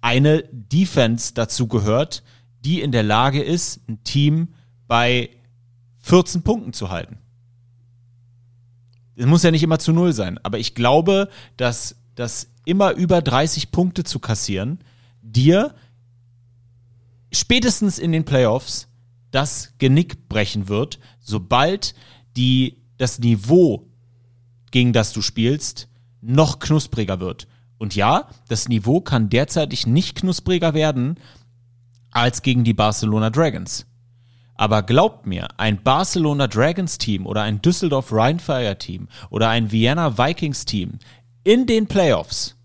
[0.00, 2.22] eine Defense dazu gehört,
[2.60, 4.54] die in der Lage ist, ein Team
[4.86, 5.30] bei
[5.98, 7.18] 14 Punkten zu halten.
[9.16, 13.20] Es muss ja nicht immer zu Null sein, aber ich glaube, dass das immer über
[13.22, 14.78] 30 Punkte zu kassieren
[15.22, 15.74] dir
[17.32, 18.88] spätestens in den Playoffs
[19.30, 21.94] das Genick brechen wird, sobald
[22.36, 23.88] die, das Niveau,
[24.70, 25.88] gegen das du spielst,
[26.20, 27.48] noch knuspriger wird.
[27.78, 31.18] Und ja, das Niveau kann derzeitig nicht knuspriger werden
[32.10, 33.86] als gegen die Barcelona Dragons.
[34.54, 40.18] Aber glaubt mir, ein Barcelona Dragons Team oder ein Düsseldorf Rheinfire Team oder ein Vienna
[40.18, 40.98] Vikings Team
[41.44, 42.56] in den Playoffs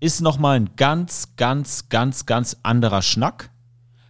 [0.00, 3.50] ist nochmal ein ganz, ganz, ganz, ganz anderer Schnack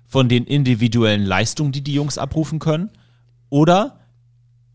[0.07, 2.91] von den individuellen Leistungen, die die Jungs abrufen können.
[3.51, 4.01] Oder,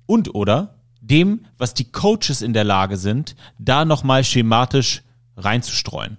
[0.05, 5.03] und oder, dem, was die Coaches in der Lage sind, da nochmal schematisch
[5.35, 6.17] reinzustreuen.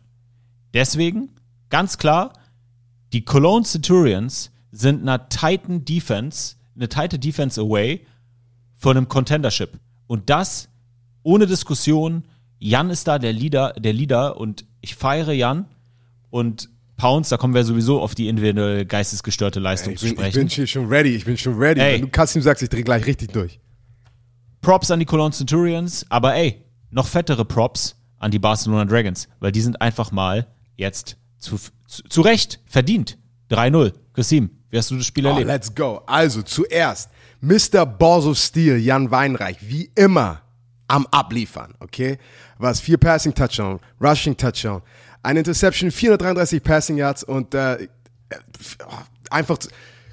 [0.75, 1.31] Deswegen,
[1.71, 2.33] ganz klar,
[3.13, 8.05] die Cologne Centurions sind einer tighten Defense, eine tighte Defense away
[8.75, 9.79] von einem Contendership.
[10.07, 10.69] Und das
[11.25, 12.25] ohne Diskussion.
[12.59, 15.67] Jan ist da der Leader, der Leader und ich feiere Jan
[16.31, 20.19] und Pounds, da kommen wir sowieso auf die individuelle geistesgestörte Leistung Ich zu bin, ich
[20.19, 20.39] sprechen.
[20.39, 21.81] bin hier schon ready, ich bin schon ready.
[21.81, 21.95] Ey.
[21.95, 23.59] Wenn du Kassim sagst, ich drehe gleich richtig durch.
[24.61, 29.51] Props an die Cologne Centurions, aber ey, noch fettere Props an die Barcelona Dragons, weil
[29.53, 30.47] die sind einfach mal
[30.77, 33.19] jetzt zu, zu, zu Recht verdient.
[33.51, 33.93] 3-0.
[34.15, 35.47] Kassim, wie hast du das Spiel Oh, erlebt?
[35.47, 36.03] let's go.
[36.05, 37.09] Also zuerst,
[37.41, 37.87] Mr.
[37.87, 40.41] Balls of Steel, Jan Weinreich, wie immer
[40.89, 42.19] am Abliefern, okay?
[42.59, 44.83] Was vier Passing Touchdown, Rushing Touchdown,
[45.23, 47.87] eine Interception, 433 Passing Yards und äh,
[49.31, 49.69] einfach, zu-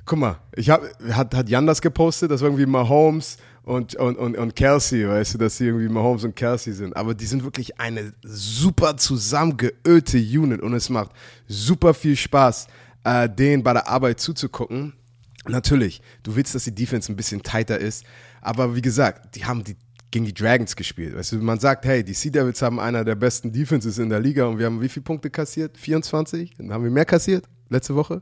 [0.05, 4.37] guck mal, ich hab, hat, hat Jan das gepostet, dass irgendwie Mahomes und, und, und,
[4.37, 6.95] und Kelsey, weißt du, dass sie irgendwie Mahomes und Kelsey sind.
[6.95, 11.09] Aber die sind wirklich eine super zusammengeölte Unit und es macht
[11.47, 12.67] super viel Spaß,
[13.03, 14.93] äh, denen bei der Arbeit zuzugucken.
[15.47, 18.05] Natürlich, du willst, dass die Defense ein bisschen tighter ist,
[18.41, 19.75] aber wie gesagt, die haben die
[20.11, 21.15] gegen die Dragons gespielt.
[21.15, 24.19] Weißt du, man sagt, hey, die Sea Devils haben einer der besten Defenses in der
[24.19, 25.77] Liga und wir haben wie viele Punkte kassiert?
[25.77, 26.53] 24?
[26.57, 28.21] Dann haben wir mehr kassiert letzte Woche?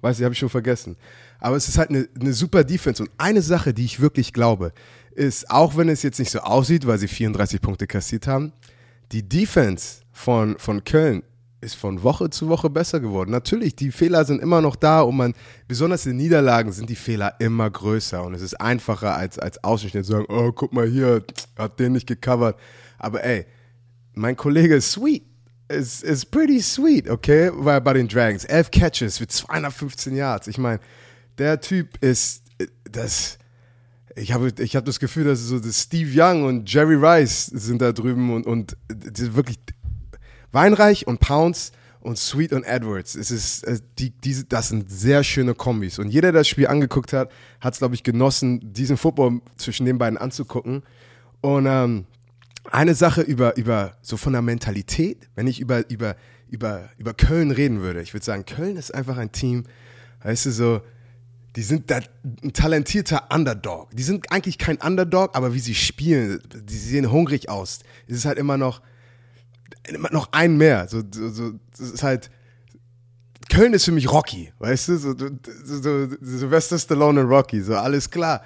[0.00, 0.96] Weiß ich, habe ich schon vergessen.
[1.38, 3.02] Aber es ist halt eine, eine super Defense.
[3.02, 4.72] Und eine Sache, die ich wirklich glaube,
[5.12, 8.52] ist, auch wenn es jetzt nicht so aussieht, weil sie 34 Punkte kassiert haben,
[9.12, 11.22] die Defense von, von Köln
[11.60, 13.30] ist von Woche zu Woche besser geworden.
[13.30, 15.34] Natürlich, die Fehler sind immer noch da und man,
[15.68, 20.04] besonders in Niederlagen sind die Fehler immer größer und es ist einfacher als, als Außenschnitt
[20.04, 21.24] zu sagen, oh, guck mal hier,
[21.58, 22.58] hat den nicht gecovert.
[22.98, 23.46] Aber ey,
[24.14, 25.24] mein Kollege ist sweet.
[25.68, 27.50] Ist, ist pretty sweet, okay?
[27.52, 28.44] Weil bei den Dragons.
[28.44, 30.46] Elf Catches für 215 Yards.
[30.46, 30.78] Ich meine,
[31.38, 32.42] der Typ ist
[32.90, 33.38] das.
[34.14, 37.82] Ich habe ich hab das Gefühl, dass so das Steve Young und Jerry Rice sind
[37.82, 39.58] da drüben und, und wirklich
[40.52, 43.14] Weinreich und Pounds und Sweet und Edwards.
[43.16, 45.98] Es ist, äh, die, diese, das sind sehr schöne Kombis.
[45.98, 47.30] Und jeder, der das Spiel angeguckt hat,
[47.60, 50.84] hat es, glaube ich, genossen, diesen Football zwischen den beiden anzugucken.
[51.40, 52.06] Und ähm,
[52.70, 56.16] eine Sache über, über, so von der Mentalität, wenn ich über, über,
[56.48, 59.64] über, über Köln reden würde, ich würde sagen, Köln ist einfach ein Team,
[60.22, 60.80] weißt du, so,
[61.56, 62.00] die sind da
[62.42, 63.90] ein talentierter Underdog.
[63.96, 67.80] Die sind eigentlich kein Underdog, aber wie sie spielen, die sehen hungrig aus.
[68.06, 68.82] Es ist halt immer noch,
[70.10, 70.88] noch ein mehr.
[70.88, 72.30] So, so, so, das ist halt,
[73.48, 74.98] Köln ist für mich Rocky, weißt du?
[74.98, 78.42] So, so, Sylvester Stallone und Rocky, so alles klar.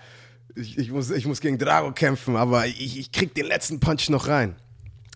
[0.54, 4.08] Ich, ich, muss, ich muss gegen Drago kämpfen, aber ich, ich krieg den letzten Punch
[4.10, 4.56] noch rein.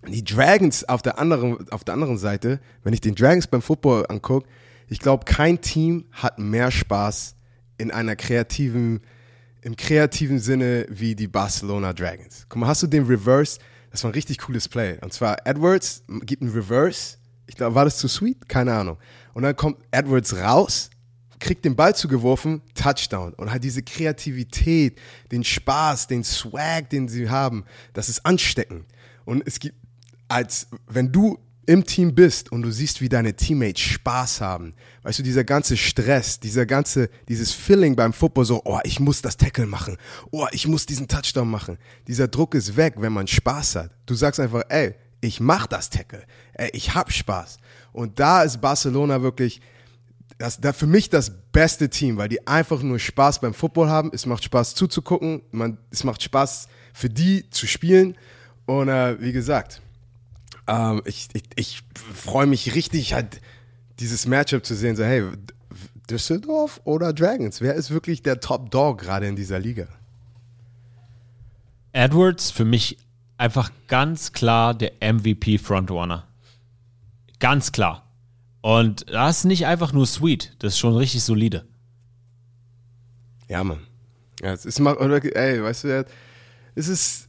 [0.06, 4.06] Die Dragons auf der anderen, auf der anderen Seite, wenn ich den Dragons beim Football
[4.08, 4.46] angucke,
[4.88, 7.36] ich glaube, kein Team hat mehr Spaß
[7.78, 9.00] in einer kreativen,
[9.62, 12.46] im kreativen Sinne wie die Barcelona Dragons.
[12.48, 13.58] Guck mal, hast du den Reverse?
[13.94, 14.98] Das war ein richtig cooles Play.
[15.02, 17.16] Und zwar Edwards gibt einen Reverse.
[17.46, 18.48] Ich glaube, war das zu sweet?
[18.48, 18.98] Keine Ahnung.
[19.34, 20.90] Und dann kommt Edwards raus,
[21.38, 23.34] kriegt den Ball zugeworfen, Touchdown.
[23.34, 24.98] Und halt diese Kreativität,
[25.30, 28.84] den Spaß, den Swag, den sie haben, das ist ansteckend.
[29.26, 29.76] Und es gibt,
[30.26, 35.18] als wenn du im Team bist und du siehst, wie deine Teammates Spaß haben, weißt
[35.18, 39.36] du, dieser ganze Stress, dieser ganze, dieses Feeling beim Football so, oh, ich muss das
[39.36, 39.96] Tackle machen,
[40.30, 41.78] oh, ich muss diesen Touchdown machen.
[42.06, 43.90] Dieser Druck ist weg, wenn man Spaß hat.
[44.06, 47.58] Du sagst einfach, ey, ich mach das Tackle, ey, ich hab Spaß.
[47.92, 49.60] Und da ist Barcelona wirklich,
[50.38, 54.10] das, da für mich das beste Team, weil die einfach nur Spaß beim Football haben.
[54.12, 58.16] Es macht Spaß zuzugucken, man, es macht Spaß für die zu spielen.
[58.66, 59.80] Und äh, wie gesagt,
[60.66, 61.82] ähm, ich, ich, ich
[62.14, 63.40] freue mich richtig, halt
[64.00, 64.96] dieses Matchup zu sehen.
[64.96, 65.24] So, hey,
[66.08, 67.60] Düsseldorf oder Dragons?
[67.60, 69.86] Wer ist wirklich der Top Dog gerade in dieser Liga?
[71.92, 72.98] Edwards für mich
[73.36, 76.26] einfach ganz klar der MVP Frontrunner.
[77.38, 78.04] Ganz klar.
[78.60, 81.66] Und das ist nicht einfach nur sweet, das ist schon richtig solide.
[83.48, 83.80] Ja, Mann.
[84.40, 86.06] Ja, es ist mal, oder, ey, weißt du,
[86.74, 87.28] es ist,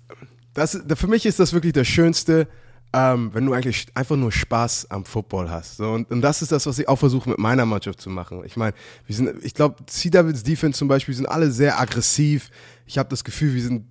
[0.54, 2.48] das, für mich ist das wirklich das Schönste,
[2.96, 5.76] ähm, wenn du eigentlich einfach nur Spaß am Football hast.
[5.76, 8.42] So, und, und das ist das, was ich auch versuche mit meiner Mannschaft zu machen.
[8.46, 8.74] Ich meine,
[9.06, 12.50] wir sind, ich glaube, Sea Devils Defense zum Beispiel sind alle sehr aggressiv.
[12.86, 13.86] Ich habe das Gefühl, wir sind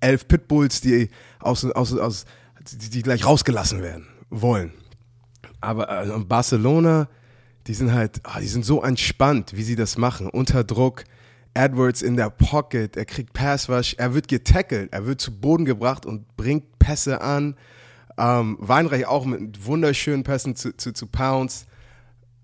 [0.00, 2.24] elf Pitbulls, die aus, aus, aus,
[2.72, 4.72] die, die gleich rausgelassen werden wollen.
[5.60, 7.08] Aber äh, Barcelona,
[7.66, 11.04] die sind halt, ah, die sind so entspannt, wie sie das machen, unter Druck.
[11.52, 16.04] Edwards in der Pocket, er kriegt Passwash, er wird getackelt, er wird zu Boden gebracht
[16.04, 17.56] und bringt Pässe an.
[18.18, 21.66] Ähm, Weinreich auch mit wunderschönen Pässen zu, zu, zu Pounds.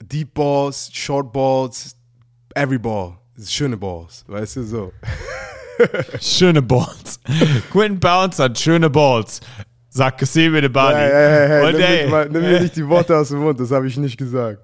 [0.03, 1.97] Deep Balls, Short Balls,
[2.55, 3.19] every Ball.
[3.43, 4.93] Schöne Balls, weißt du so.
[6.21, 7.21] schöne Balls.
[7.71, 9.41] Quentin Pounce hat schöne Balls.
[9.89, 10.97] Sagt Kassim de Bali.
[10.97, 13.61] Hey, hey, hey, Und nimm, ey, mal, nimm mir nicht die Worte aus dem Mund,
[13.61, 14.63] das habe ich nicht gesagt.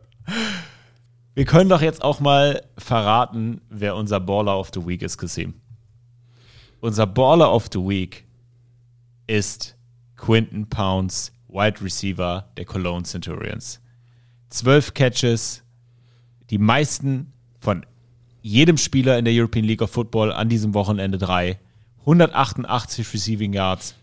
[1.34, 5.54] wir können doch jetzt auch mal verraten, wer unser Baller of the Week ist, Kassim.
[6.80, 8.24] Unser Baller of the Week
[9.26, 9.76] ist
[10.18, 13.80] Quinton Pounce, Wide Receiver der Cologne Centurions.
[14.50, 15.62] Zwölf Catches,
[16.50, 17.86] die meisten von
[18.42, 21.58] jedem Spieler in der European League of Football an diesem Wochenende drei.
[22.00, 23.94] 188 Receiving Yards,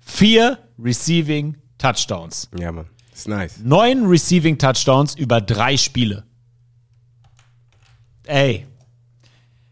[0.00, 2.48] vier Receiving Touchdowns.
[2.58, 2.86] Ja, Mann.
[3.12, 3.58] Ist nice.
[3.62, 6.24] Neun Receiving Touchdowns über drei Spiele.
[8.26, 8.66] Ey,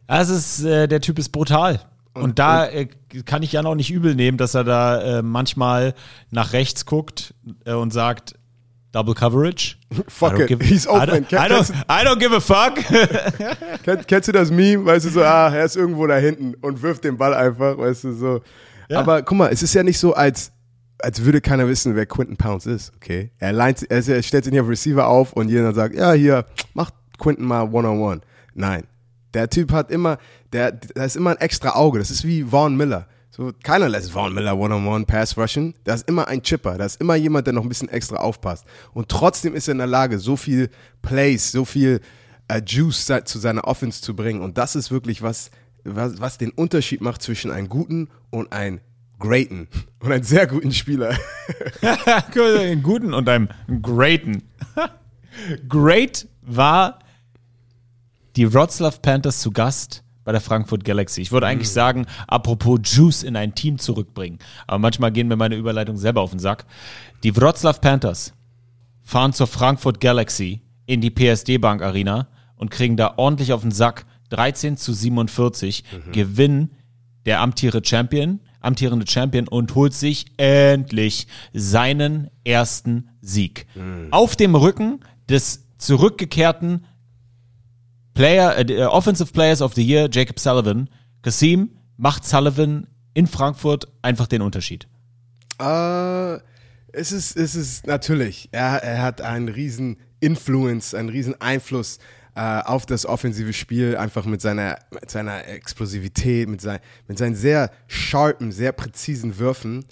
[0.07, 1.81] das ist, äh, der Typ ist brutal.
[2.23, 2.87] Und, da äh,
[3.25, 5.95] kann ich ja noch nicht übel nehmen, dass er da äh, manchmal
[6.31, 8.35] nach rechts guckt äh, und sagt,
[8.93, 9.77] Double Coverage.
[10.09, 10.49] Fuck I it.
[10.49, 11.27] give- He's I open.
[11.27, 12.77] don't, I don't, I don't give a fuck.
[13.85, 14.85] Kenn, kennst du das Meme?
[14.87, 18.05] Weißt du so, ah, er ist irgendwo da hinten und wirft den Ball einfach, weißt
[18.05, 18.41] du so.
[18.95, 20.53] Aber guck mal, es ist ja nicht so, als,
[21.01, 23.31] als würde keiner wissen, wer Quinton Pounce ist, okay?
[23.39, 26.91] Er, leint, er, stellt sich nicht auf Receiver auf und jeder sagt, ja, hier, mach
[27.19, 28.23] Quinton mal One-on-One.
[28.55, 28.85] Nein.
[29.35, 30.19] Der Typ hat immer,
[30.53, 31.99] der, da ist immer ein extra Auge.
[31.99, 33.07] Das ist wie Vaughn Miller.
[33.31, 35.75] So, keiner lässt Vaughn Miller One-on-One Pass rushen.
[35.85, 36.77] Da ist immer ein Chipper.
[36.77, 38.65] Da ist immer jemand, der noch ein bisschen extra aufpasst.
[38.93, 40.71] Und trotzdem ist er in der Lage, so viel
[41.03, 42.01] Plays, so viel
[42.49, 44.41] äh, Juice zu seiner Offense zu bringen.
[44.41, 45.51] Und das ist wirklich was,
[45.85, 48.81] was, was den Unterschied macht zwischen einem guten und einem
[49.19, 49.69] greaten
[50.01, 51.17] und einem sehr guten Spieler.
[52.35, 53.49] einen guten und einem
[53.83, 54.43] greaten.
[55.69, 56.99] Great war
[58.39, 61.21] die Wroclaw Panthers zu Gast bei der Frankfurt Galaxy.
[61.21, 64.39] Ich würde eigentlich sagen, apropos Juice in ein Team zurückbringen.
[64.69, 66.65] Aber manchmal gehen mir meine Überleitungen selber auf den Sack.
[67.25, 68.35] Die Wroclaw Panthers
[69.03, 73.73] fahren zur Frankfurt Galaxy in die PSD Bank Arena und kriegen da ordentlich auf den
[73.73, 74.07] Sack.
[74.31, 75.83] 13 zu 47
[76.13, 76.71] gewinnen
[77.27, 83.67] der amtierende Champion, amtierende Champion und holt sich endlich seinen ersten Sieg.
[84.13, 86.85] Auf dem Rücken des zurückgekehrten
[88.19, 90.91] Player, äh, äh, Offensive Players of the Year, Jacob Sullivan.
[91.23, 94.89] Kasim macht Sullivan in Frankfurt einfach den Unterschied.
[95.61, 96.39] Äh,
[96.91, 102.01] es ist, es ist natürlich, er, er hat einen riesen Influence, einen riesen Einfluss
[102.35, 107.37] äh, auf das offensive Spiel, einfach mit seiner, mit seiner Explosivität, mit, sein, mit seinen
[107.37, 109.85] sehr sharpen, sehr präzisen Würfen.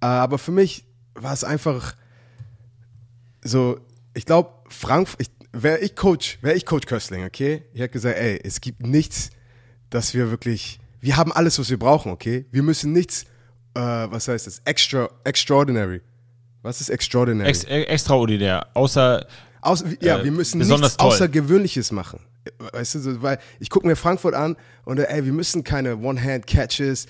[0.00, 1.94] Äh, aber für mich war es einfach
[3.44, 3.78] so,
[4.14, 7.62] ich glaube, Frankfurt, wäre ich Coach, wäre ich Coach Köstling, okay?
[7.72, 9.30] Ich hätte gesagt, ey, es gibt nichts,
[9.90, 12.46] dass wir wirklich, wir haben alles, was wir brauchen, okay?
[12.50, 13.24] Wir müssen nichts,
[13.74, 16.00] äh, was heißt das, extra, extraordinary.
[16.62, 17.48] Was ist extraordinary?
[17.48, 18.66] Ex äh, extraordinär.
[18.74, 19.26] Außer
[19.62, 21.08] Außer, ja, äh, wir müssen nichts toll.
[21.08, 22.20] Außergewöhnliches machen.
[22.72, 25.98] Weißt du, so, weil ich gucke mir Frankfurt an und äh, ey, wir müssen keine
[25.98, 27.06] One-Hand-Catches,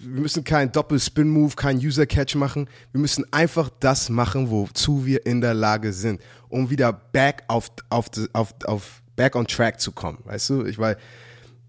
[0.00, 2.68] wir müssen keinen Doppel-Spin-Move, keinen User-Catch machen.
[2.90, 7.70] Wir müssen einfach das machen, wozu wir in der Lage sind, um wieder back auf,
[7.90, 10.18] auf, auf, auf back on track zu kommen.
[10.24, 10.96] Weißt du, ich weil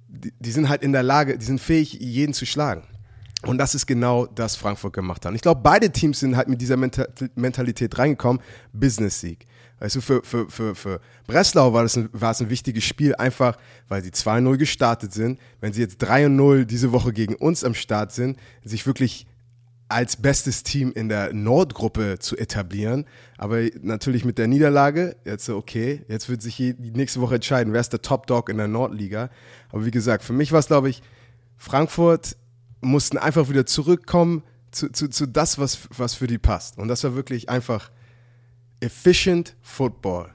[0.07, 2.83] die, die sind halt in der Lage, die sind fähig, jeden zu schlagen.
[3.45, 5.31] Und das ist genau das Frankfurt gemacht hat.
[5.31, 7.05] Und ich glaube, beide Teams sind halt mit dieser Menta
[7.35, 8.41] Mentalität reingekommen.
[8.71, 9.45] Business-Sieg.
[9.83, 13.57] Weißt du, für, für, für, für Breslau war, das ein, es ein wichtiges Spiel, einfach
[13.89, 15.41] weil sie 2-0 gestartet sind.
[15.59, 19.27] Wenn sie jetzt 3-0 diese Woche gegen uns am Start sind, sich wirklich
[19.89, 23.03] als bestes Team in der Nordgruppe zu etablieren.
[23.37, 27.73] Aber natürlich mit der Niederlage, jetzt so, okay, jetzt wird sich die nächste Woche entscheiden,
[27.73, 29.29] wer ist der Top Dog in der Nordliga.
[29.69, 31.03] Aber wie gesagt, für mich war es, glaube ich,
[31.57, 32.37] Frankfurt
[32.79, 36.77] mussten einfach wieder zurückkommen zu, zu, zu das, was, was für die passt.
[36.77, 37.91] Und das war wirklich einfach
[38.83, 40.29] efficient Football.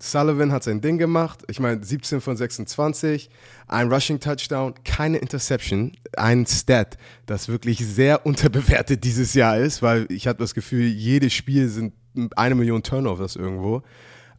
[0.00, 1.44] Sullivan hat sein Ding gemacht.
[1.48, 3.30] Ich meine, 17 von 26,
[3.68, 5.92] ein Rushing Touchdown, keine Interception.
[6.16, 11.32] Ein Stat, das wirklich sehr unterbewertet dieses Jahr ist, weil ich habe das Gefühl, jedes
[11.32, 11.94] Spiel sind
[12.36, 13.82] eine Million Turnovers irgendwo.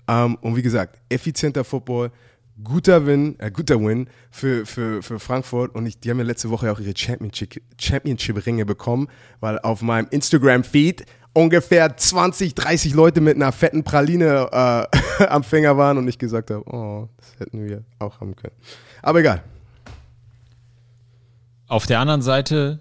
[0.07, 2.11] Ähm, und wie gesagt, effizienter Football,
[2.63, 5.73] guter Win, äh, guter Win für, für, für Frankfurt.
[5.73, 9.07] Und ich, die haben ja letzte Woche auch ihre Championship, Championship-Ringe bekommen,
[9.39, 11.05] weil auf meinem Instagram-Feed
[11.35, 16.49] ungefähr 20, 30 Leute mit einer fetten Praline äh, am Finger waren und ich gesagt
[16.49, 18.55] habe, oh, das hätten wir auch haben können.
[19.01, 19.43] Aber egal.
[21.67, 22.79] Auf der anderen Seite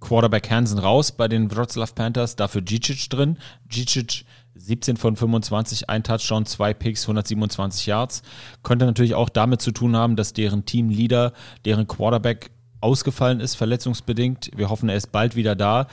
[0.00, 3.38] Quarterback Hansen raus bei den Wroclaw Panthers, dafür Gicic drin.
[3.68, 4.24] Gicic
[4.54, 8.22] 17 von 25, ein Touchdown, zwei Picks, 127 Yards.
[8.62, 11.32] Könnte natürlich auch damit zu tun haben, dass deren Teamleader,
[11.64, 14.50] deren Quarterback ausgefallen ist, verletzungsbedingt.
[14.54, 15.86] Wir hoffen, er ist bald wieder da.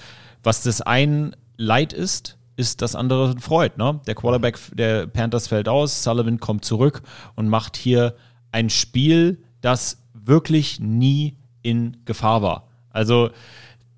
[0.44, 3.78] Was das ein Leid ist, ist das andere freut.
[3.78, 4.00] Ne?
[4.08, 7.02] Der Quarterback der Panthers fällt aus, Sullivan kommt zurück
[7.36, 8.16] und macht hier
[8.52, 12.68] ein Spiel, das wirklich nie in Gefahr war.
[12.90, 13.30] Also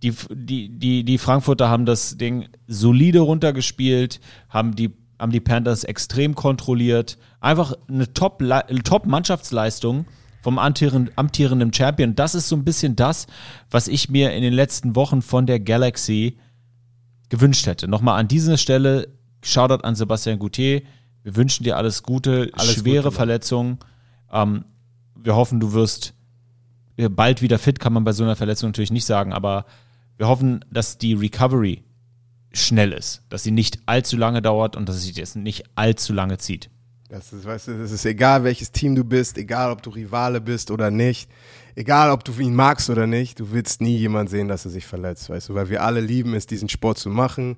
[0.03, 5.83] die, die, die, die Frankfurter haben das Ding solide runtergespielt, haben die, haben die Panthers
[5.83, 7.17] extrem kontrolliert.
[7.39, 8.43] Einfach eine Top-
[8.83, 10.05] Top-Mannschaftsleistung
[10.41, 12.15] vom amtierenden, amtierenden Champion.
[12.15, 13.27] Das ist so ein bisschen das,
[13.69, 16.37] was ich mir in den letzten Wochen von der Galaxy
[17.29, 17.87] gewünscht hätte.
[17.87, 19.07] Nochmal an dieser Stelle,
[19.43, 20.81] Shoutout an Sebastian Goutier.
[21.23, 23.15] Wir wünschen dir alles Gute, Alles schwere Gute.
[23.15, 23.79] Verletzungen.
[24.31, 24.65] Ähm,
[25.15, 26.13] wir hoffen, du wirst
[26.97, 29.65] äh, bald wieder fit, kann man bei so einer Verletzung natürlich nicht sagen, aber
[30.17, 31.83] wir hoffen, dass die Recovery
[32.53, 36.37] schnell ist, dass sie nicht allzu lange dauert und dass sie das nicht allzu lange
[36.37, 36.69] zieht.
[37.09, 40.41] Das ist, weißt du, es ist egal, welches Team du bist, egal, ob du Rivale
[40.41, 41.29] bist oder nicht,
[41.77, 44.85] egal, ob du ihn magst oder nicht, du willst nie jemand sehen, dass er sich
[44.85, 47.55] verletzt, weißt du, weil wir alle lieben es, diesen Sport zu machen.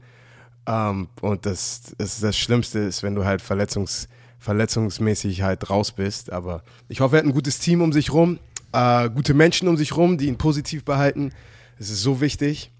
[0.67, 6.32] Ähm, und das, das, das Schlimmste ist, wenn du halt verletzungs, verletzungsmäßig halt raus bist.
[6.34, 8.39] Aber ich hoffe, er hat ein gutes Team um sich rum,
[8.74, 11.32] äh, gute Menschen um sich rum, die ihn positiv behalten.
[11.80, 12.72] Es ist so wichtig.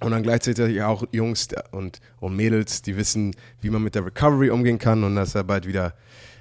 [0.00, 4.50] Und dann gleichzeitig auch Jungs und, und Mädels, die wissen, wie man mit der Recovery
[4.50, 5.94] umgehen kann und dass er bald wieder,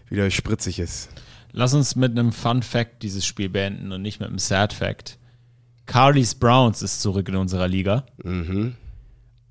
[0.10, 1.08] wieder spritzig ist.
[1.54, 5.20] Lass uns mit einem Fun Fact dieses Spiel beenden und nicht mit einem Sad Fact.
[5.86, 8.06] Carly's Browns ist zurück in unserer Liga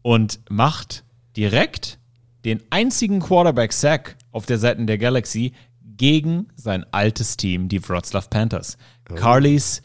[0.03, 1.05] und macht
[1.37, 1.99] direkt
[2.45, 5.53] den einzigen Quarterback-Sack auf der Seite der Galaxy
[5.97, 8.77] gegen sein altes Team, die Wroclaw Panthers.
[9.15, 9.83] Carly's,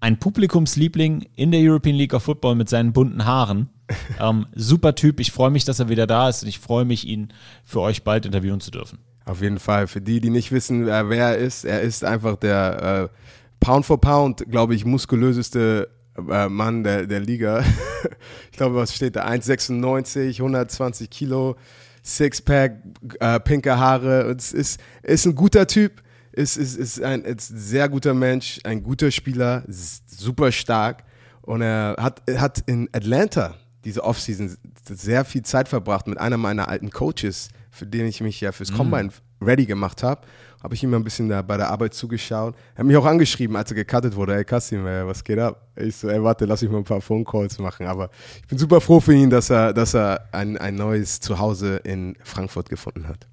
[0.00, 3.68] ein Publikumsliebling in der European League of Football mit seinen bunten Haaren.
[4.20, 5.20] ähm, super Typ.
[5.20, 7.32] Ich freue mich, dass er wieder da ist und ich freue mich, ihn
[7.64, 8.98] für euch bald interviewen zu dürfen.
[9.24, 9.86] Auf jeden Fall.
[9.86, 13.16] Für die, die nicht wissen, wer, er ist, er ist einfach der äh,
[13.60, 17.64] Pound for Pound, glaube ich, muskulöseste äh, Mann der, der Liga.
[18.50, 19.26] ich glaube, was steht da?
[19.26, 21.56] 1,96, 120 Kilo,
[22.02, 22.78] Sixpack,
[23.20, 24.34] äh, pinke Haare.
[24.36, 26.02] Es ist, ist ein guter Typ,
[26.32, 31.04] ist, ist, ist ein ist sehr guter Mensch, ein guter Spieler, super stark.
[31.42, 33.54] Und er hat, er hat in Atlanta
[33.84, 34.56] diese Offseason
[34.88, 38.70] sehr viel Zeit verbracht mit einer meiner alten Coaches, für den ich mich ja fürs
[38.70, 39.08] Combine
[39.40, 40.20] ready gemacht habe.
[40.62, 42.54] Habe ich ihm ein bisschen da bei der Arbeit zugeschaut.
[42.74, 44.36] Er hat mich auch angeschrieben, als er gecuttet wurde.
[44.36, 45.66] Ey, Kassim, ey, was geht ab?
[45.74, 47.86] Ich so, ey, warte, lass mich mal ein paar Phone Calls machen.
[47.86, 48.10] Aber
[48.40, 52.14] ich bin super froh für ihn, dass er, dass er ein, ein neues Zuhause in
[52.22, 53.26] Frankfurt gefunden hat.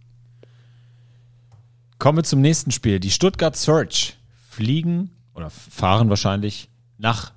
[1.99, 2.99] Kommen wir zum nächsten Spiel.
[2.99, 4.17] Die Stuttgart Search
[4.49, 7.33] fliegen oder fahren wahrscheinlich nach,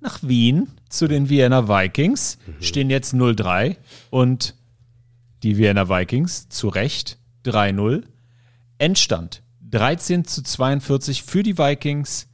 [0.00, 3.76] nach Wien zu den Vienna Vikings, stehen jetzt 0-3
[4.10, 4.54] und
[5.42, 8.04] die Vienna Vikings zu Recht 3-0.
[8.78, 12.28] Endstand 13 zu 42 für die Vikings.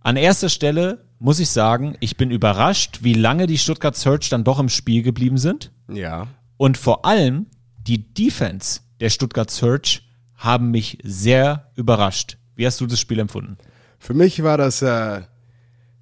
[0.00, 4.44] An erster Stelle muss ich sagen, ich bin überrascht, wie lange die Stuttgart Search dann
[4.44, 5.72] doch im Spiel geblieben sind.
[5.92, 6.28] Ja.
[6.56, 7.46] Und vor allem
[7.78, 10.02] die Defense der Stuttgart Search
[10.36, 12.38] haben mich sehr überrascht.
[12.54, 13.58] Wie hast du das Spiel empfunden?
[13.98, 15.22] Für mich war das äh,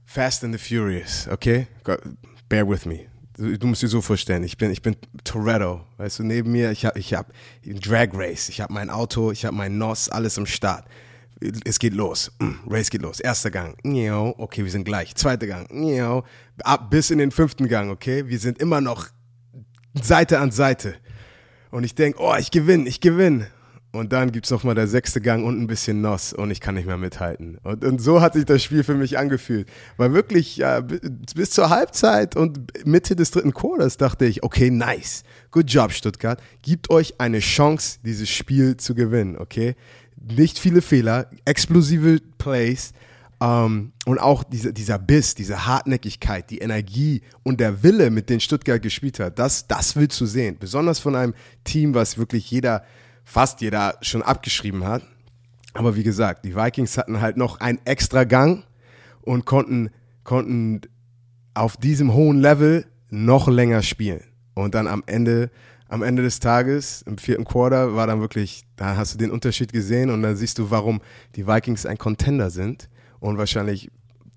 [0.04, 1.66] Fast and the Furious, okay?
[2.48, 3.06] Bear with me.
[3.38, 6.86] Du, musst dir so vorstellen, ich bin, ich bin Toretto, weißt du, neben mir, ich
[6.86, 7.32] habe ich hab
[7.64, 10.86] Drag Race, ich habe mein Auto, ich habe mein NOS, alles am Start.
[11.66, 13.20] Es geht los, Mm, Race geht los.
[13.20, 13.76] Erster Gang,
[14.38, 15.14] okay, wir sind gleich.
[15.14, 16.24] Zweiter Gang,
[16.64, 18.26] ab bis in den fünften Gang, okay?
[18.26, 19.08] Wir sind immer noch
[20.02, 20.94] Seite an Seite.
[21.70, 23.48] Und ich denke, oh, ich gewinne, ich gewinne.
[23.96, 26.74] Und dann gibt's noch mal der sechste Gang und ein bisschen Noss und ich kann
[26.74, 27.58] nicht mehr mithalten.
[27.62, 29.68] Und, und so hat sich das Spiel für mich angefühlt.
[29.96, 31.00] Weil wirklich ja, bi-
[31.34, 35.24] bis zur Halbzeit und Mitte des dritten Quarters dachte ich, okay, nice.
[35.50, 36.40] Good job, Stuttgart.
[36.62, 39.74] Gibt euch eine Chance, dieses Spiel zu gewinnen, okay?
[40.16, 42.92] Nicht viele Fehler, explosive Plays.
[43.40, 48.40] Ähm, und auch dieser, dieser Biss, diese Hartnäckigkeit, die Energie und der Wille, mit dem
[48.40, 50.56] Stuttgart gespielt hat, das, das willst du sehen.
[50.58, 52.82] Besonders von einem Team, was wirklich jeder,
[53.26, 55.02] fast jeder schon abgeschrieben hat.
[55.74, 58.64] Aber wie gesagt, die Vikings hatten halt noch einen extra Gang
[59.20, 59.90] und konnten,
[60.24, 60.80] konnten
[61.52, 64.22] auf diesem hohen Level noch länger spielen.
[64.54, 65.50] Und dann am Ende,
[65.88, 69.72] am Ende des Tages, im vierten Quarter, war dann wirklich, da hast du den Unterschied
[69.72, 71.02] gesehen und dann siehst du, warum
[71.34, 72.88] die Vikings ein Contender sind
[73.20, 73.90] und wahrscheinlich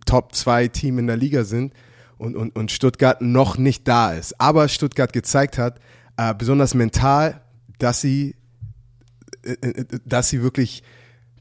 [0.05, 1.73] Top 2 Team in der Liga sind
[2.17, 4.41] und, und, und Stuttgart noch nicht da ist.
[4.41, 5.79] Aber Stuttgart gezeigt hat,
[6.17, 7.41] äh, besonders mental,
[7.77, 8.35] dass sie,
[10.05, 10.83] dass sie wirklich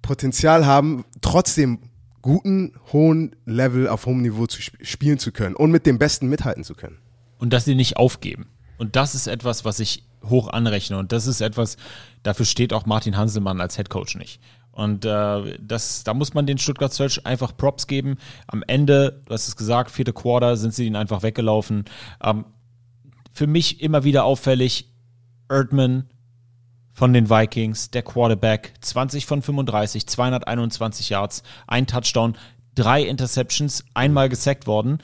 [0.03, 1.81] Potenzial haben, trotzdem
[2.23, 6.29] guten, hohen Level auf hohem Niveau zu sp spielen zu können und mit dem Besten
[6.29, 6.99] mithalten zu können.
[7.39, 8.49] Und dass sie nicht aufgeben.
[8.79, 10.99] Und das ist etwas, was ich hoch anrechne.
[10.99, 11.77] Und das ist etwas,
[12.23, 14.41] dafür steht auch Martin Hanselmann als Head Coach nicht.
[14.73, 18.17] Und äh, das, da muss man den Stuttgart Search einfach Props geben.
[18.47, 21.85] Am Ende, du hast es gesagt, vierte Quarter sind sie ihnen einfach weggelaufen.
[22.23, 22.45] Ähm,
[23.33, 24.93] für mich immer wieder auffällig,
[25.49, 26.09] Erdmann
[26.99, 32.37] von den Vikings, der Quarterback, 20 von 35, 221 Yards, ein Touchdown,
[32.75, 34.99] drei Interceptions, einmal gesackt worden.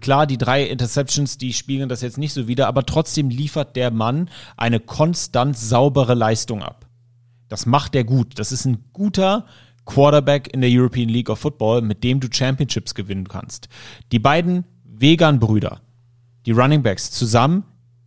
[0.00, 3.90] Klar, die drei Interceptions, die spiegeln das jetzt nicht so wider, aber trotzdem liefert der
[3.90, 6.86] Mann eine konstant saubere Leistung ab.
[7.48, 8.38] Das macht er gut.
[8.38, 9.44] Das ist ein guter
[9.84, 13.68] Quarterback in der European League of Football, mit dem du Championships gewinnen kannst.
[14.12, 15.82] Die beiden Vegan-Brüder,
[16.46, 17.64] die Running Backs, zusammen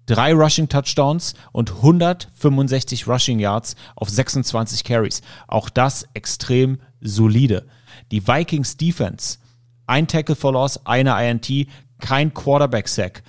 [0.07, 5.21] drei Rushing Touchdowns und 165 Rushing Yards auf 26 Carries.
[5.47, 7.67] Auch das extrem solide.
[8.11, 9.37] Die Vikings Defense,
[9.85, 11.67] ein Tackle for Loss, eine INT,
[11.99, 13.23] kein Quarterback Sack.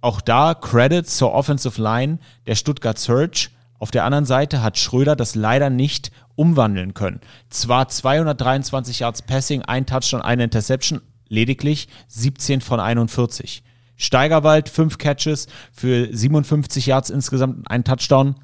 [0.00, 3.48] Auch da Credit zur Offensive Line der Stuttgart Surge.
[3.78, 7.20] Auf der anderen Seite hat Schröder das leider nicht umwandeln können.
[7.50, 13.62] Zwar 223 Yards Passing, ein Touchdown, eine Interception, lediglich 17 von 41.
[14.02, 18.34] Steigerwald, fünf Catches für 57 Yards insgesamt, ein Touchdown.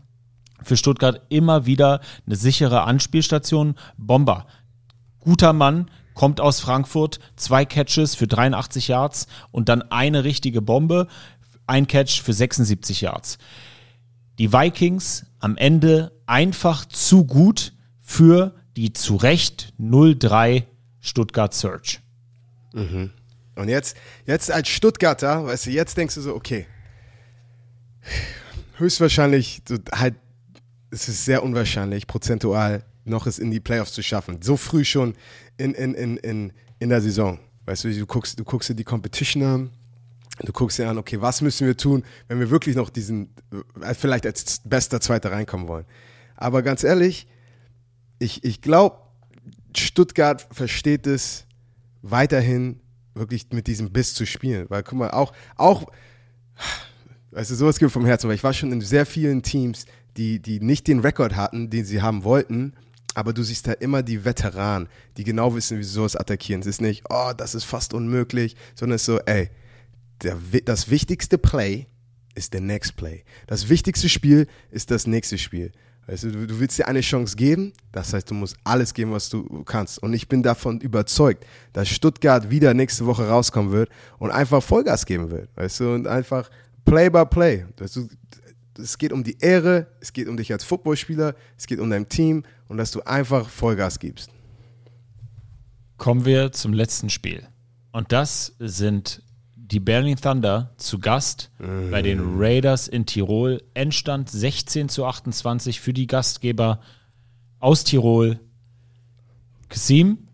[0.63, 3.75] Für Stuttgart immer wieder eine sichere Anspielstation.
[3.97, 4.47] Bomber,
[5.21, 11.07] guter Mann, kommt aus Frankfurt, zwei Catches für 83 Yards und dann eine richtige Bombe,
[11.67, 13.39] ein Catch für 76 Yards.
[14.39, 20.65] Die Vikings am Ende einfach zu gut für die zu Recht 0-3
[21.01, 22.01] Stuttgart Search.
[23.59, 26.67] Und jetzt, jetzt als Stuttgarter, weißt du, jetzt denkst du so, okay,
[28.77, 30.15] höchstwahrscheinlich, halt,
[30.91, 34.41] es ist sehr unwahrscheinlich, prozentual noch es in die Playoffs zu schaffen.
[34.43, 35.15] So früh schon
[35.57, 37.41] in, in, in, in, in der Saison.
[37.65, 39.71] Weißt du, du guckst, du guckst dir die Competition an,
[40.45, 43.35] du guckst dir an, okay, was müssen wir tun, wenn wir wirklich noch diesen,
[43.81, 45.85] äh, vielleicht als bester Zweiter reinkommen wollen.
[46.37, 47.27] Aber ganz ehrlich,
[48.21, 48.99] ich, ich glaube,
[49.77, 51.45] Stuttgart versteht es
[52.03, 52.81] weiterhin
[53.19, 54.67] wirklich mit diesem Biss zu spielen.
[54.69, 55.87] Weil, guck mal, auch, auch,
[57.31, 60.41] weißt du, sowas gibt vom Herzen, weil ich war schon in sehr vielen Teams, die,
[60.41, 62.75] die nicht den Rekord hatten, den sie haben wollten,
[63.15, 66.61] aber du siehst da immer die Veteranen, die genau wissen, wie sie sowas attackieren.
[66.61, 69.51] Es ist nicht, oh, das ist fast unmöglich, sondern es ist so, ey,
[70.23, 71.87] der, das wichtigste Play
[72.35, 73.25] ist der Next Play.
[73.47, 75.73] Das wichtigste Spiel ist das nächste Spiel.
[76.09, 79.29] Weißt du, du, willst dir eine Chance geben, das heißt, du musst alles geben, was
[79.29, 80.03] du kannst.
[80.03, 81.45] Und ich bin davon überzeugt,
[81.75, 85.51] dass Stuttgart wieder nächste Woche rauskommen wird und einfach Vollgas geben wird.
[85.55, 86.49] Weißt du, und einfach
[86.87, 87.67] Play by Play.
[87.77, 88.09] Weißt du,
[88.79, 92.09] es geht um die Ehre, es geht um dich als Footballspieler, es geht um dein
[92.09, 94.31] Team und dass du einfach Vollgas gibst.
[95.99, 97.47] Kommen wir zum letzten Spiel.
[97.93, 99.23] Und das sind
[99.71, 101.51] die Berlin Thunder zu Gast
[101.91, 103.63] bei den Raiders in Tirol.
[103.75, 106.81] Endstand 16 zu 28 für die Gastgeber
[107.61, 108.41] aus Tirol.
[109.69, 110.29] Kasim,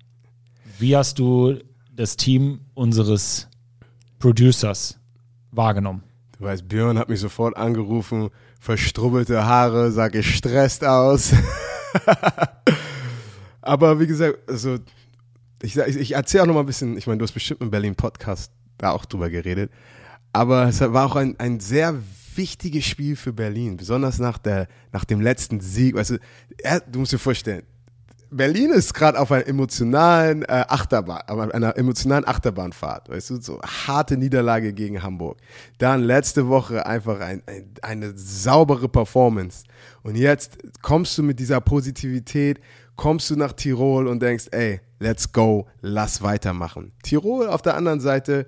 [0.78, 1.58] wie hast du
[1.92, 3.48] das Team unseres
[4.20, 5.00] Producers
[5.50, 6.04] wahrgenommen?
[6.38, 8.30] Du weißt, Björn hat mich sofort angerufen,
[8.60, 11.32] verstrubbelte Haare, sah gestresst aus.
[13.62, 14.78] Aber wie gesagt, also
[15.62, 17.94] ich, ich, erzähle auch noch mal ein bisschen, ich meine, du hast bestimmt im Berlin
[17.94, 19.70] Podcast da auch drüber geredet.
[20.32, 21.94] Aber es war auch ein, ein sehr
[22.34, 25.94] wichtiges Spiel für Berlin, besonders nach, der, nach dem letzten Sieg.
[25.94, 26.18] Weißt du,
[26.58, 27.62] er, du musst dir vorstellen,
[28.30, 31.22] Berlin ist gerade auf einer emotionalen äh, Achterbahn,
[31.52, 35.38] einer emotionalen Achterbahnfahrt, weißt du, so harte Niederlage gegen Hamburg.
[35.78, 39.64] Dann letzte Woche einfach ein, ein, eine saubere Performance.
[40.02, 42.60] Und jetzt kommst du mit dieser Positivität,
[42.96, 46.92] kommst du nach Tirol und denkst, ey, let's go, lass weitermachen.
[47.02, 48.46] Tirol auf der anderen Seite,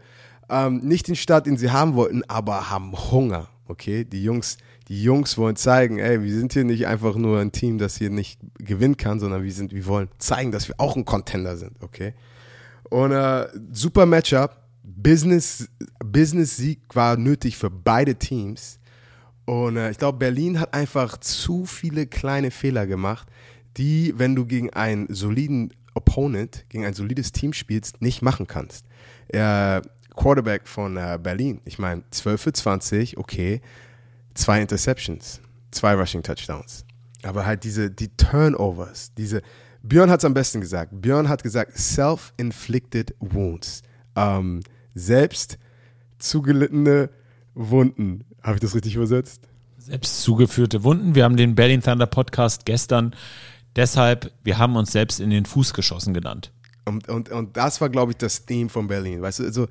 [0.49, 3.49] ähm, nicht den Start, den sie haben wollten, aber haben Hunger.
[3.69, 7.51] Okay, die Jungs, die Jungs wollen zeigen, ey, wir sind hier nicht einfach nur ein
[7.51, 10.95] Team, das hier nicht gewinnen kann, sondern wir sind, wir wollen zeigen, dass wir auch
[10.95, 11.83] ein Contender sind.
[11.83, 12.15] Okay,
[12.91, 15.69] und äh, super Matchup, Business,
[16.05, 18.79] Business Sieg war nötig für beide Teams.
[19.45, 23.29] Und äh, ich glaube, Berlin hat einfach zu viele kleine Fehler gemacht,
[23.77, 28.87] die, wenn du gegen einen soliden Opponent, gegen ein solides Team spielst, nicht machen kannst.
[29.29, 29.81] Äh,
[30.15, 33.61] Quarterback von äh, Berlin, ich meine, 12 für 20, okay,
[34.35, 36.85] zwei Interceptions, zwei Rushing Touchdowns.
[37.23, 39.43] Aber halt diese, die Turnovers, diese,
[39.83, 40.91] Björn hat es am besten gesagt.
[41.01, 43.83] Björn hat gesagt, self-inflicted wounds.
[44.17, 44.61] Ähm,
[44.95, 45.59] selbst
[46.19, 47.11] zugelittene
[47.55, 48.25] Wunden.
[48.43, 49.43] Habe ich das richtig übersetzt?
[49.79, 51.15] Selbst zugeführte Wunden.
[51.15, 53.15] Wir haben den Berlin Thunder Podcast gestern
[53.77, 56.53] deshalb, wir haben uns selbst in den Fuß geschossen genannt.
[56.85, 59.21] Und, und, und das war, glaube ich, das Theme von Berlin.
[59.21, 59.69] Weißt du, also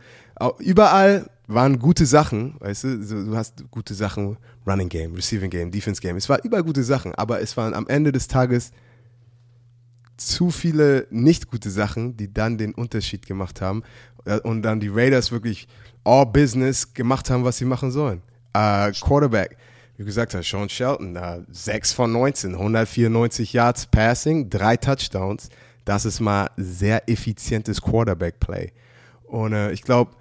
[0.59, 4.37] überall waren gute Sachen, weißt du, du hast gute Sachen,
[4.67, 6.17] Running Game, Receiving Game, Defense Game.
[6.17, 8.71] Es war überall gute Sachen, aber es waren am Ende des Tages
[10.17, 13.83] zu viele nicht gute Sachen, die dann den Unterschied gemacht haben
[14.25, 15.67] Äh, und dann die Raiders wirklich
[16.03, 18.21] all Business gemacht haben, was sie machen sollen.
[18.53, 19.57] Äh, Quarterback,
[19.97, 25.49] wie gesagt hast, Sean Shelton, da 6 von 19, 194 Yards Passing, drei Touchdowns.
[25.85, 28.73] Das ist mal sehr effizientes Quarterback-Play.
[29.23, 30.11] Und äh, ich glaube,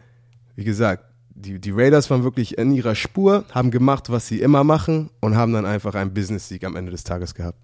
[0.54, 4.62] wie gesagt, die, die Raiders waren wirklich in ihrer Spur, haben gemacht, was sie immer
[4.62, 7.58] machen und haben dann einfach einen Business-Sieg am Ende des Tages gehabt.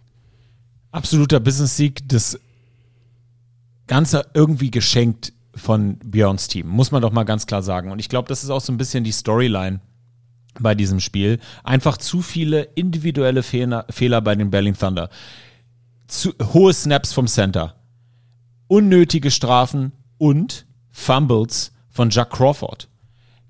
[0.90, 2.38] Absoluter Business-Sieg, das
[3.86, 7.92] Ganze irgendwie geschenkt von Björns Team, muss man doch mal ganz klar sagen.
[7.92, 9.80] Und ich glaube, das ist auch so ein bisschen die Storyline
[10.62, 11.38] bei diesem Spiel.
[11.64, 15.10] Einfach zu viele individuelle Fehler, Fehler bei den Berlin Thunder.
[16.06, 17.74] Zu, hohe Snaps vom Center.
[18.68, 22.88] Unnötige Strafen und Fumbles von Jack Crawford.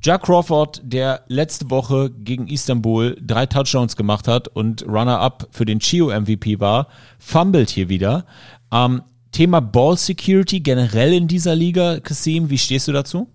[0.02, 5.78] Jack Crawford, der letzte Woche gegen Istanbul drei Touchdowns gemacht hat und Runner-up für den
[5.78, 6.86] Chio MVP war,
[7.18, 8.24] fummelt hier wieder.
[8.72, 13.28] Ähm, Thema Ball Security generell in dieser Liga, Kasim, wie stehst du dazu?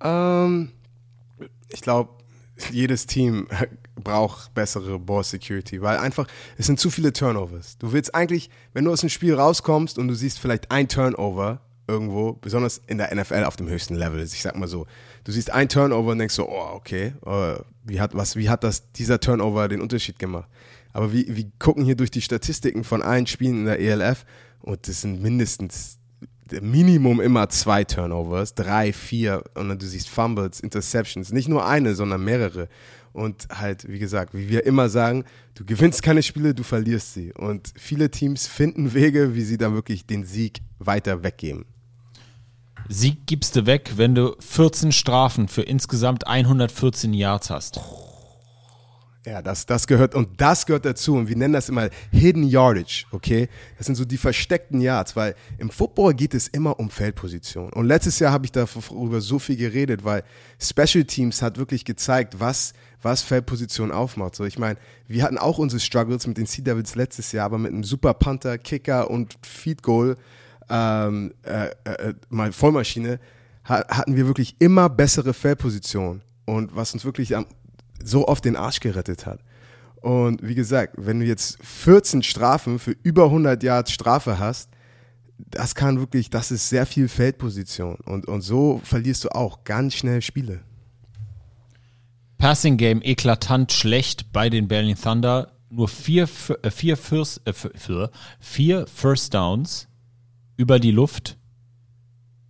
[0.00, 0.70] Ähm,
[1.68, 2.10] ich glaube,
[2.70, 3.48] jedes Team
[3.96, 6.26] braucht bessere Ball Security, weil einfach,
[6.56, 7.78] es sind zu viele Turnovers.
[7.78, 11.60] Du willst eigentlich, wenn du aus dem Spiel rauskommst und du siehst vielleicht ein Turnover
[11.88, 14.86] irgendwo, besonders in der NFL auf dem höchsten Level, ich sag mal so,
[15.24, 17.54] du siehst ein Turnover und denkst so, oh, okay, äh,
[17.84, 20.48] wie hat, was, wie hat das, dieser Turnover den Unterschied gemacht?
[20.92, 24.24] Aber wir, wir gucken hier durch die Statistiken von allen Spielen in der ELF
[24.60, 25.98] und das sind mindestens
[26.60, 31.94] Minimum immer zwei Turnovers, drei, vier und dann du siehst Fumbles, Interceptions, nicht nur eine,
[31.94, 32.68] sondern mehrere.
[33.12, 35.24] Und halt, wie gesagt, wie wir immer sagen,
[35.54, 37.32] du gewinnst keine Spiele, du verlierst sie.
[37.32, 41.64] Und viele Teams finden Wege, wie sie dann wirklich den Sieg weiter weggeben.
[42.88, 47.80] Sieg gibst du weg, wenn du 14 Strafen für insgesamt 114 Yards hast.
[49.26, 51.16] Ja, das, das gehört, und das gehört dazu.
[51.16, 53.48] Und wir nennen das immer Hidden Yardage, okay?
[53.76, 57.72] Das sind so die versteckten Yards, weil im Football geht es immer um Feldposition.
[57.72, 60.22] Und letztes Jahr habe ich darüber so viel geredet, weil
[60.60, 62.72] Special Teams hat wirklich gezeigt, was,
[63.02, 64.36] was Feldposition aufmacht.
[64.36, 64.78] So, ich meine,
[65.08, 68.14] wir hatten auch unsere Struggles mit den Sea Devils letztes Jahr, aber mit einem Super
[68.14, 70.16] Panther, Kicker und Feed Goal,
[70.70, 73.18] ähm, äh, äh, mal Vollmaschine,
[73.68, 76.22] ha hatten wir wirklich immer bessere Feldposition.
[76.44, 77.46] Und was uns wirklich am
[78.02, 79.40] so oft den Arsch gerettet hat.
[80.00, 84.70] Und wie gesagt, wenn du jetzt 14 Strafen für über 100 Yards Strafe hast,
[85.38, 87.96] das kann wirklich, das ist sehr viel Feldposition.
[88.04, 90.60] Und, und so verlierst du auch ganz schnell Spiele.
[92.38, 95.52] Passing Game eklatant schlecht bei den Berlin Thunder.
[95.70, 96.28] Nur vier,
[96.62, 97.52] äh, vier, First, äh,
[98.38, 99.88] vier First Downs
[100.56, 101.36] über die Luft.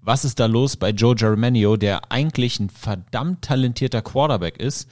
[0.00, 4.88] Was ist da los bei Joe Germanio, der eigentlich ein verdammt talentierter Quarterback ist?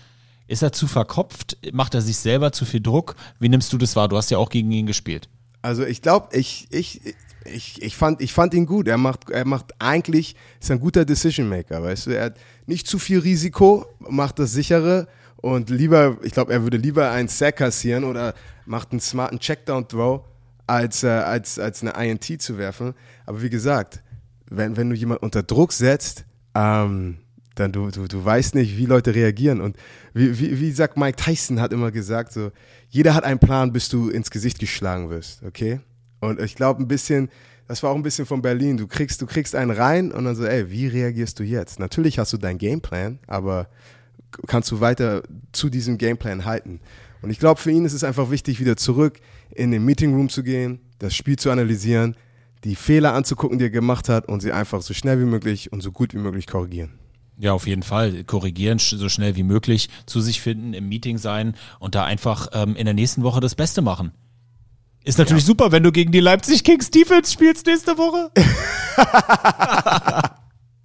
[0.46, 1.56] Ist er zu verkopft?
[1.72, 3.16] Macht er sich selber zu viel Druck?
[3.38, 4.08] Wie nimmst du das wahr?
[4.08, 5.28] Du hast ja auch gegen ihn gespielt.
[5.62, 7.00] Also ich glaube, ich, ich,
[7.46, 8.86] ich, ich, fand, ich fand ihn gut.
[8.86, 12.10] Er macht, er macht eigentlich, ist ein guter Decision Maker, weißt du.
[12.10, 16.76] Er hat nicht zu viel Risiko, macht das sichere und lieber, ich glaube, er würde
[16.76, 18.34] lieber einen Sack kassieren oder
[18.66, 20.22] macht einen smarten Checkdown-Throw,
[20.66, 22.94] als, äh, als, als eine INT zu werfen.
[23.26, 24.02] Aber wie gesagt,
[24.46, 27.18] wenn, wenn du jemanden unter Druck setzt, ähm,
[27.54, 29.60] dann du, du, du weißt nicht, wie Leute reagieren.
[29.60, 29.76] Und
[30.12, 32.50] wie, wie, wie sagt Mike Tyson hat immer gesagt, so,
[32.88, 35.80] jeder hat einen Plan, bis du ins Gesicht geschlagen wirst, okay?
[36.20, 37.28] Und ich glaube ein bisschen,
[37.68, 38.76] das war auch ein bisschen von Berlin.
[38.76, 41.78] Du kriegst, du kriegst einen rein und dann so, ey, wie reagierst du jetzt?
[41.78, 43.68] Natürlich hast du deinen Gameplan, aber
[44.46, 45.22] kannst du weiter
[45.52, 46.80] zu diesem Gameplan halten?
[47.22, 49.18] Und ich glaube, für ihn ist es einfach wichtig, wieder zurück
[49.50, 52.16] in den Meeting Room zu gehen, das Spiel zu analysieren,
[52.64, 55.82] die Fehler anzugucken, die er gemacht hat und sie einfach so schnell wie möglich und
[55.82, 56.92] so gut wie möglich korrigieren.
[57.38, 58.24] Ja, auf jeden Fall.
[58.24, 62.76] Korrigieren, so schnell wie möglich, zu sich finden, im Meeting sein und da einfach ähm,
[62.76, 64.12] in der nächsten Woche das Beste machen.
[65.04, 65.48] Ist natürlich ja.
[65.48, 68.30] super, wenn du gegen die Leipzig Kings Defense spielst nächste Woche.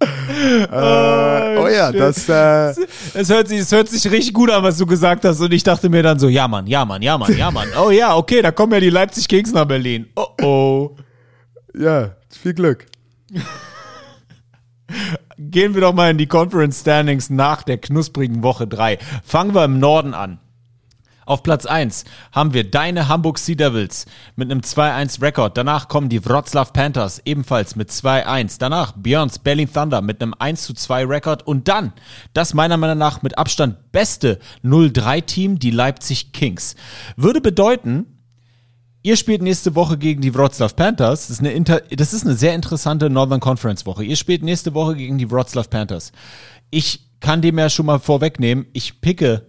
[0.00, 2.28] äh, oh, ja, das.
[2.28, 2.74] Äh
[3.14, 5.40] es, hört sich, es hört sich richtig gut an, was du gesagt hast.
[5.40, 7.68] Und ich dachte mir dann so: Ja, Mann, ja, Mann, ja, Mann, ja, Mann.
[7.78, 10.06] Oh ja, okay, da kommen ja die Leipzig Kings nach Berlin.
[10.16, 10.96] Oh oh.
[11.78, 12.86] Ja, viel Glück.
[15.50, 18.98] Gehen wir doch mal in die Conference Standings nach der knusprigen Woche 3.
[19.24, 20.38] Fangen wir im Norden an.
[21.26, 24.06] Auf Platz 1 haben wir deine Hamburg Sea Devils
[24.36, 25.56] mit einem 2-1-Rekord.
[25.56, 28.58] Danach kommen die Wroclaw Panthers ebenfalls mit 2-1.
[28.60, 31.44] Danach Björns Berlin Thunder mit einem 1-2-Rekord.
[31.44, 31.94] Und dann
[32.32, 36.76] das meiner Meinung nach mit Abstand beste 0-3-Team, die Leipzig Kings.
[37.16, 38.19] Würde bedeuten,
[39.02, 41.28] Ihr spielt nächste Woche gegen die Wroclaw Panthers.
[41.28, 44.04] Das ist, eine Inter das ist eine sehr interessante Northern Conference Woche.
[44.04, 46.12] Ihr spielt nächste Woche gegen die Wroclaw Panthers.
[46.70, 49.46] Ich kann dem ja schon mal vorwegnehmen, ich picke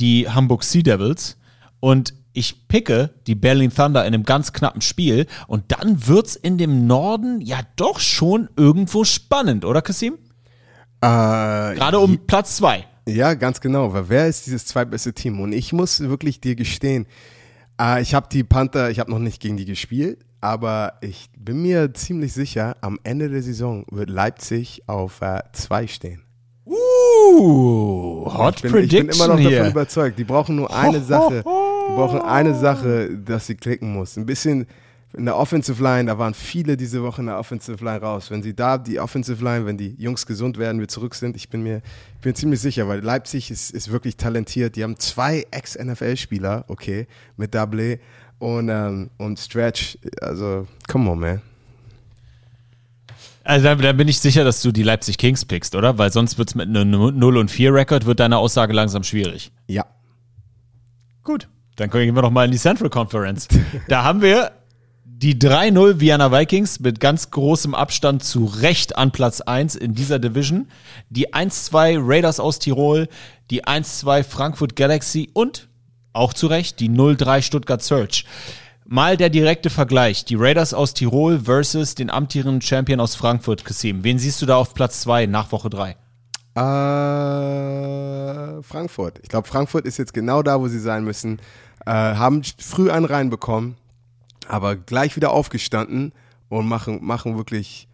[0.00, 1.36] die Hamburg Sea Devils
[1.80, 6.58] und ich picke die Berlin Thunder in einem ganz knappen Spiel und dann wird's in
[6.58, 10.14] dem Norden ja doch schon irgendwo spannend, oder Kasim?
[11.00, 11.06] Äh,
[11.74, 12.84] Gerade um Platz zwei.
[13.08, 13.92] Ja, ganz genau.
[13.92, 15.40] Weil wer ist dieses zweitbeste Team?
[15.40, 17.06] Und ich muss wirklich dir gestehen,
[17.80, 21.62] äh, ich habe die Panther, ich habe noch nicht gegen die gespielt, aber ich bin
[21.62, 26.22] mir ziemlich sicher, am Ende der Saison wird Leipzig auf äh, zwei stehen.
[26.66, 29.50] Uh, Hot Ich bin, ich Prediction bin immer noch hier.
[29.58, 30.18] davon überzeugt.
[30.18, 31.36] Die brauchen nur eine Sache.
[31.36, 34.16] Die brauchen eine Sache, dass sie klicken muss.
[34.18, 34.66] Ein bisschen
[35.14, 38.30] in der Offensive Line, da waren viele diese Woche in der Offensive Line raus.
[38.30, 41.48] Wenn sie da die Offensive Line, wenn die Jungs gesund werden, wir zurück sind, ich
[41.48, 41.82] bin mir
[42.16, 44.74] ich bin ziemlich sicher, weil Leipzig ist, ist wirklich talentiert.
[44.76, 47.06] Die haben zwei Ex-NFL-Spieler, okay,
[47.36, 48.00] mit Double
[48.38, 49.96] und, ähm, und Stretch.
[50.20, 51.42] Also, come on, man.
[53.44, 55.96] Also da, da bin ich sicher, dass du die Leipzig Kings pickst, oder?
[55.96, 59.52] Weil sonst wird's mit einem 0 und 4 Rekord wird deine Aussage langsam schwierig.
[59.68, 59.86] Ja.
[61.22, 61.48] Gut.
[61.76, 63.48] Dann gehen wir noch mal in die Central Conference.
[63.88, 64.50] da haben wir
[65.20, 70.20] die 3-0 Vienna Vikings mit ganz großem Abstand zu Recht an Platz 1 in dieser
[70.20, 70.68] Division.
[71.10, 73.08] Die 1-2 Raiders aus Tirol,
[73.50, 75.66] die 1-2 Frankfurt Galaxy und
[76.12, 78.22] auch zu Recht die 0-3 Stuttgart Surge.
[78.86, 80.24] Mal der direkte Vergleich.
[80.24, 84.04] Die Raiders aus Tirol versus den amtierenden Champion aus Frankfurt, Kassim.
[84.04, 85.96] Wen siehst du da auf Platz 2 nach Woche 3?
[86.54, 86.62] Äh,
[88.62, 89.18] Frankfurt.
[89.24, 91.40] Ich glaube, Frankfurt ist jetzt genau da, wo sie sein müssen.
[91.84, 93.74] Äh, haben früh einen reinbekommen,
[94.48, 96.12] aber gleich wieder aufgestanden
[96.48, 97.88] und machen, machen wirklich,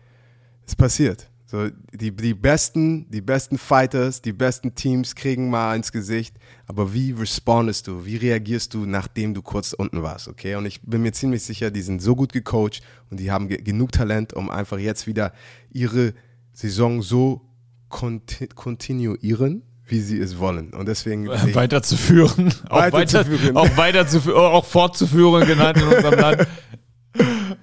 [0.66, 1.28] es passiert.
[1.46, 6.36] So, die, die besten, die besten Fighters, die besten Teams kriegen mal ins Gesicht.
[6.66, 8.04] Aber wie respondest du?
[8.06, 10.26] Wie reagierst du, nachdem du kurz unten warst?
[10.26, 10.56] Okay.
[10.56, 13.60] Und ich bin mir ziemlich sicher, die sind so gut gecoacht und die haben ge
[13.62, 15.32] genug Talent, um einfach jetzt wieder
[15.70, 16.14] ihre
[16.52, 17.42] Saison so
[17.88, 20.72] konti kontinuieren, wie sie es wollen.
[20.72, 21.28] Und deswegen.
[21.54, 23.56] weiterzuführen, auch, weiter, Weiterzuführen.
[23.56, 26.46] auch weiterzuführen, auch fortzuführen genannt in unserem Land.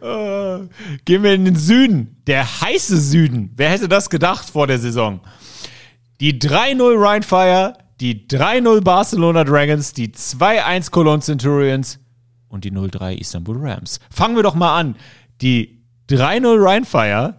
[0.01, 0.67] Äh,
[1.05, 3.51] Gehen wir in den Süden, der heiße Süden.
[3.55, 5.21] Wer hätte das gedacht vor der Saison?
[6.19, 11.99] Die 3-0 Rhein Fire, die 3-0 Barcelona Dragons, die 2-1 Cologne Centurions
[12.47, 13.99] und die 0-3 Istanbul Rams.
[14.09, 14.95] Fangen wir doch mal an.
[15.41, 17.37] Die 3-0 Rhein Fire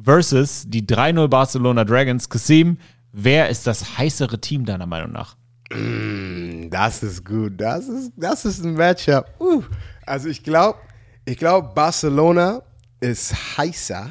[0.00, 2.28] versus die 3-0 Barcelona Dragons.
[2.28, 2.78] Kasim,
[3.14, 5.36] wer ist das heißere Team deiner Meinung nach?
[6.70, 7.54] Das ist gut.
[7.56, 9.26] Das ist, das ist ein Matchup.
[9.40, 9.62] Uh.
[10.04, 10.78] Also ich glaube,
[11.24, 12.62] ich glaube, Barcelona
[13.00, 14.10] ist heißer,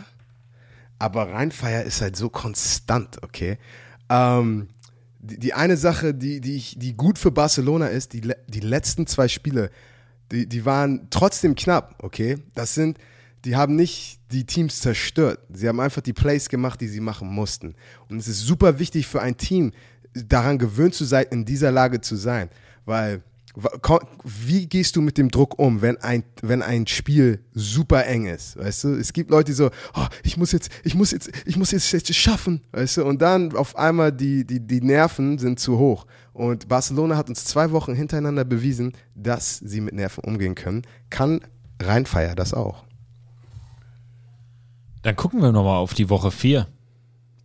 [0.97, 3.57] aber Rheinfeier ist halt so konstant, okay?
[4.09, 4.69] Ähm,
[5.19, 9.05] die, die eine Sache, die, die, ich, die gut für Barcelona ist, die, die letzten
[9.05, 9.69] zwei Spiele,
[10.31, 12.39] die, die waren trotzdem knapp, okay?
[12.55, 12.97] Das sind,
[13.45, 15.39] die haben nicht die Teams zerstört.
[15.53, 17.75] Sie haben einfach die Plays gemacht, die sie machen mussten.
[18.09, 19.71] Und es ist super wichtig für ein Team,
[20.13, 22.49] daran gewöhnt zu sein, in dieser Lage zu sein.
[22.85, 23.21] Weil,
[24.23, 28.57] wie gehst du mit dem Druck um, wenn ein, wenn ein Spiel super eng ist?
[28.57, 31.57] Weißt du, es gibt Leute, die so, oh, ich muss jetzt, ich muss jetzt, ich
[31.57, 35.59] muss jetzt, jetzt schaffen, weißt du, und dann auf einmal die, die, die Nerven sind
[35.59, 36.05] zu hoch.
[36.31, 40.81] Und Barcelona hat uns zwei Wochen hintereinander bewiesen, dass sie mit Nerven umgehen können.
[41.09, 41.41] Kann
[41.79, 42.83] Rheinfeier das auch?
[45.03, 46.67] Dann gucken wir nochmal auf die Woche 4.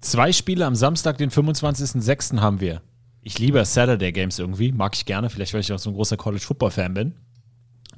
[0.00, 2.40] Zwei Spiele am Samstag, den 25.06.
[2.40, 2.82] haben wir.
[3.20, 6.16] Ich liebe Saturday Games irgendwie, mag ich gerne, vielleicht weil ich auch so ein großer
[6.16, 7.14] College Football Fan bin.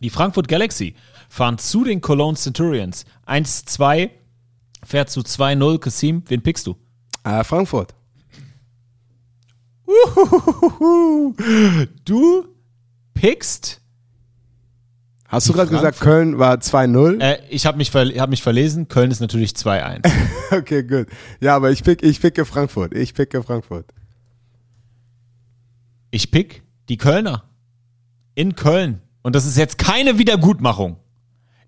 [0.00, 0.94] Die Frankfurt Galaxy
[1.28, 3.04] fahren zu den Cologne Centurions.
[3.26, 4.10] 1-2,
[4.82, 5.78] fährt zu 2-0.
[5.78, 6.76] Kasim, wen pickst du?
[7.22, 7.94] Äh, Frankfurt.
[12.06, 12.46] Du
[13.12, 13.79] pickst.
[15.30, 17.20] Hast du gerade gesagt, Köln war 2-0?
[17.20, 18.88] Äh, ich habe mich, ver hab mich verlesen.
[18.88, 20.10] Köln ist natürlich 2-1.
[20.50, 21.06] Okay, gut.
[21.40, 22.92] Ja, aber ich, pick, ich picke Frankfurt.
[22.92, 23.86] Ich picke Frankfurt.
[26.10, 27.44] Ich pick die Kölner.
[28.34, 29.00] In Köln.
[29.22, 30.96] Und das ist jetzt keine Wiedergutmachung.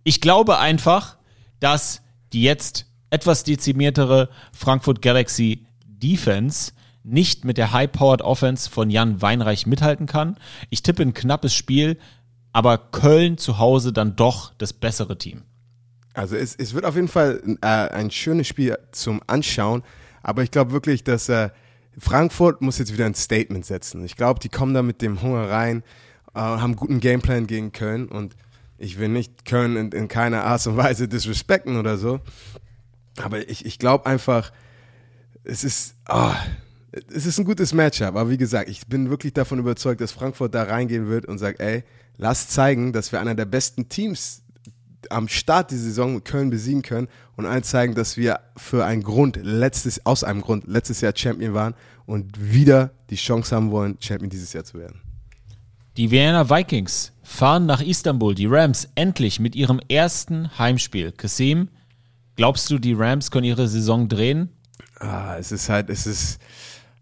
[0.03, 1.17] Ich glaube einfach,
[1.61, 2.03] dass
[2.33, 6.73] die jetzt etwas dezimiertere Frankfurt Galaxy Defense
[7.05, 10.37] nicht mit der High-Powered Offense von Jan Weinreich mithalten kann.
[10.71, 11.99] Ich tippe ein knappes Spiel,
[12.53, 15.43] aber Köln zu Hause dann doch das bessere Team.
[16.15, 19.83] Also es, es wird auf jeden Fall äh, ein schönes Spiel zum Anschauen,
[20.23, 21.51] aber ich glaube wirklich, dass äh,
[21.99, 24.05] Frankfurt muss jetzt wieder ein Statement setzen.
[24.05, 25.83] Ich glaube, die kommen da mit dem Hunger rein,
[26.35, 28.37] äh, haben guten Gameplan gegen Köln und
[28.77, 32.21] ich will nicht Köln in, in keiner Art und Weise disrespekten oder so,
[33.17, 34.53] aber ich, ich glaube einfach,
[35.45, 36.37] es ist, ah,
[36.93, 40.55] es ist ein gutes Matchup, aber wie gesagt, ich bin wirklich davon überzeugt, dass Frankfurt
[40.55, 41.85] da reingehen wird und sagt, ey,
[42.19, 44.43] lass zeigen, dass wir einer der besten Teams
[45.11, 49.39] am Start dieser Saison Köln besiegen können und allen zeigen, dass wir für einen Grund
[49.43, 51.75] letztes, aus einem Grund letztes Jahr Champion waren
[52.07, 55.01] und wieder die Chance haben wollen, Champion dieses Jahr zu werden.
[55.97, 58.35] Die Vienna Vikings fahren nach Istanbul.
[58.35, 61.13] Die Rams endlich mit ihrem ersten Heimspiel.
[61.13, 61.69] Kasim,
[62.37, 64.51] glaubst du, die Rams können ihre Saison drehen?
[65.01, 66.39] Ah, es ist halt, es ist,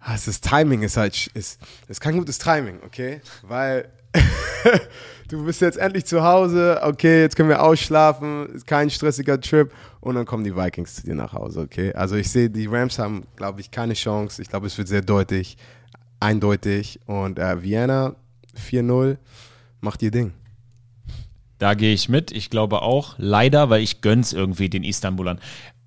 [0.00, 3.20] Ah, es ist Timing ist halt, ist, ist kein gutes Timing, okay?
[3.42, 3.88] Weil
[5.28, 9.70] du bist jetzt endlich zu Hause, okay, jetzt können wir ausschlafen, ist kein stressiger Trip
[10.00, 11.92] und dann kommen die Vikings zu dir nach Hause, okay?
[11.92, 14.40] Also ich sehe, die Rams haben, glaube ich, keine Chance.
[14.40, 15.56] Ich glaube, es wird sehr deutlich,
[16.18, 18.16] eindeutig und äh, Vienna
[18.56, 19.18] 4-0,
[19.80, 20.32] macht ihr Ding.
[21.58, 22.32] Da gehe ich mit.
[22.32, 25.40] Ich glaube auch, leider, weil ich gönn's irgendwie den Istanbulern.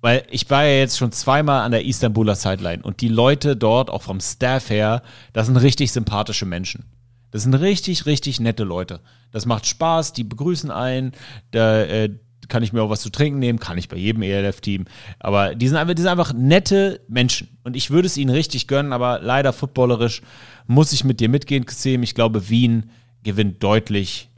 [0.04, 3.88] Weil ich war ja jetzt schon zweimal an der Istanbuler Sideline und die Leute dort,
[3.88, 5.02] auch vom Staff her,
[5.32, 6.84] das sind richtig sympathische Menschen.
[7.30, 9.00] Das sind richtig, richtig nette Leute.
[9.32, 11.12] Das macht Spaß, die begrüßen einen,
[11.52, 12.10] da äh,
[12.48, 14.84] kann ich mir auch was zu trinken nehmen, kann ich bei jedem ELF-Team.
[15.20, 17.56] Aber die sind, einfach, die sind einfach nette Menschen.
[17.62, 20.20] Und ich würde es ihnen richtig gönnen, aber leider footballerisch
[20.66, 22.02] muss ich mit dir mitgehen, Kasem.
[22.02, 22.90] Ich glaube, Wien
[23.22, 24.28] gewinnt deutlich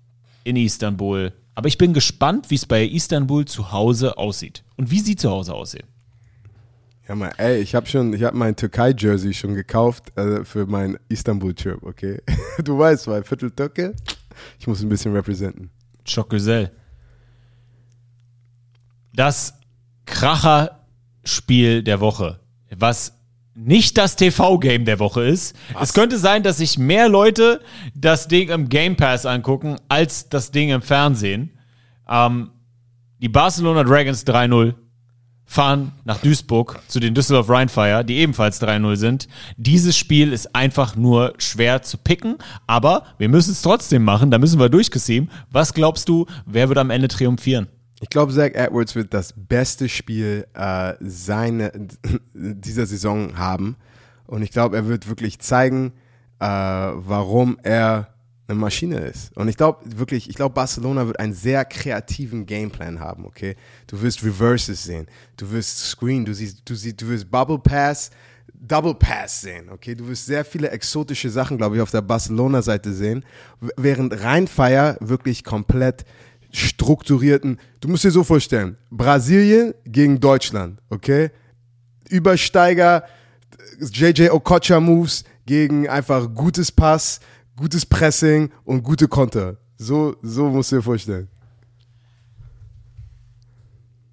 [0.44, 1.32] in Istanbul.
[1.56, 4.62] Aber ich bin gespannt, wie es bei Istanbul zu Hause aussieht.
[4.76, 5.86] Und wie sie zu Hause aussehen.
[7.08, 10.98] Ja, mal, ey, ich habe schon, ich habe mein Türkei-Jersey schon gekauft äh, für meinen
[11.08, 12.20] Istanbul-Trip, okay?
[12.62, 13.94] Du weißt, weil Viertel Türke,
[14.58, 15.70] ich muss ein bisschen representen.
[16.28, 16.70] Güzel.
[19.14, 19.54] Das
[20.04, 22.38] Kracher-Spiel der Woche,
[22.76, 23.15] was
[23.56, 25.56] nicht das TV-Game der Woche ist.
[25.80, 27.60] Es könnte sein, dass sich mehr Leute
[27.94, 31.58] das Ding im Game Pass angucken, als das Ding im Fernsehen.
[32.08, 32.50] Ähm,
[33.18, 34.74] die Barcelona Dragons 3-0
[35.46, 39.28] fahren nach Duisburg zu den Düsseldorf Rheinfire, die ebenfalls 3-0 sind.
[39.56, 44.38] Dieses Spiel ist einfach nur schwer zu picken, aber wir müssen es trotzdem machen, da
[44.38, 45.30] müssen wir durchgesehen.
[45.50, 47.68] Was glaubst du, wer wird am Ende triumphieren?
[48.06, 51.72] Ich glaube, Zach Edwards wird das beste Spiel äh, seine,
[52.34, 53.74] dieser Saison haben.
[54.28, 55.92] Und ich glaube, er wird wirklich zeigen,
[56.38, 58.14] äh, warum er
[58.46, 59.36] eine Maschine ist.
[59.36, 63.56] Und ich glaube wirklich, ich glaube, Barcelona wird einen sehr kreativen Gameplan haben, okay?
[63.88, 68.12] Du wirst Reverses sehen, du wirst Screen, du siehst, du siehst, du wirst Bubble Pass,
[68.54, 69.96] Double Pass sehen, okay?
[69.96, 73.24] Du wirst sehr viele exotische Sachen, glaube ich, auf der Barcelona-Seite sehen,
[73.76, 76.04] während Rheinfire wirklich komplett
[76.56, 81.30] strukturierten, du musst dir so vorstellen, Brasilien gegen Deutschland, okay?
[82.08, 83.04] Übersteiger,
[83.80, 87.20] JJ Okocha Moves gegen einfach gutes Pass,
[87.56, 89.58] gutes Pressing und gute Konter.
[89.76, 91.28] So, so musst du dir vorstellen.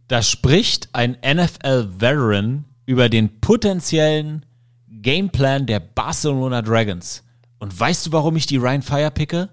[0.10, 4.46] Da spricht ein NFL-Veteran über den potenziellen
[5.02, 7.24] Gameplan der Barcelona Dragons.
[7.60, 9.50] Und weißt du, warum ich die Ryan Fire picke?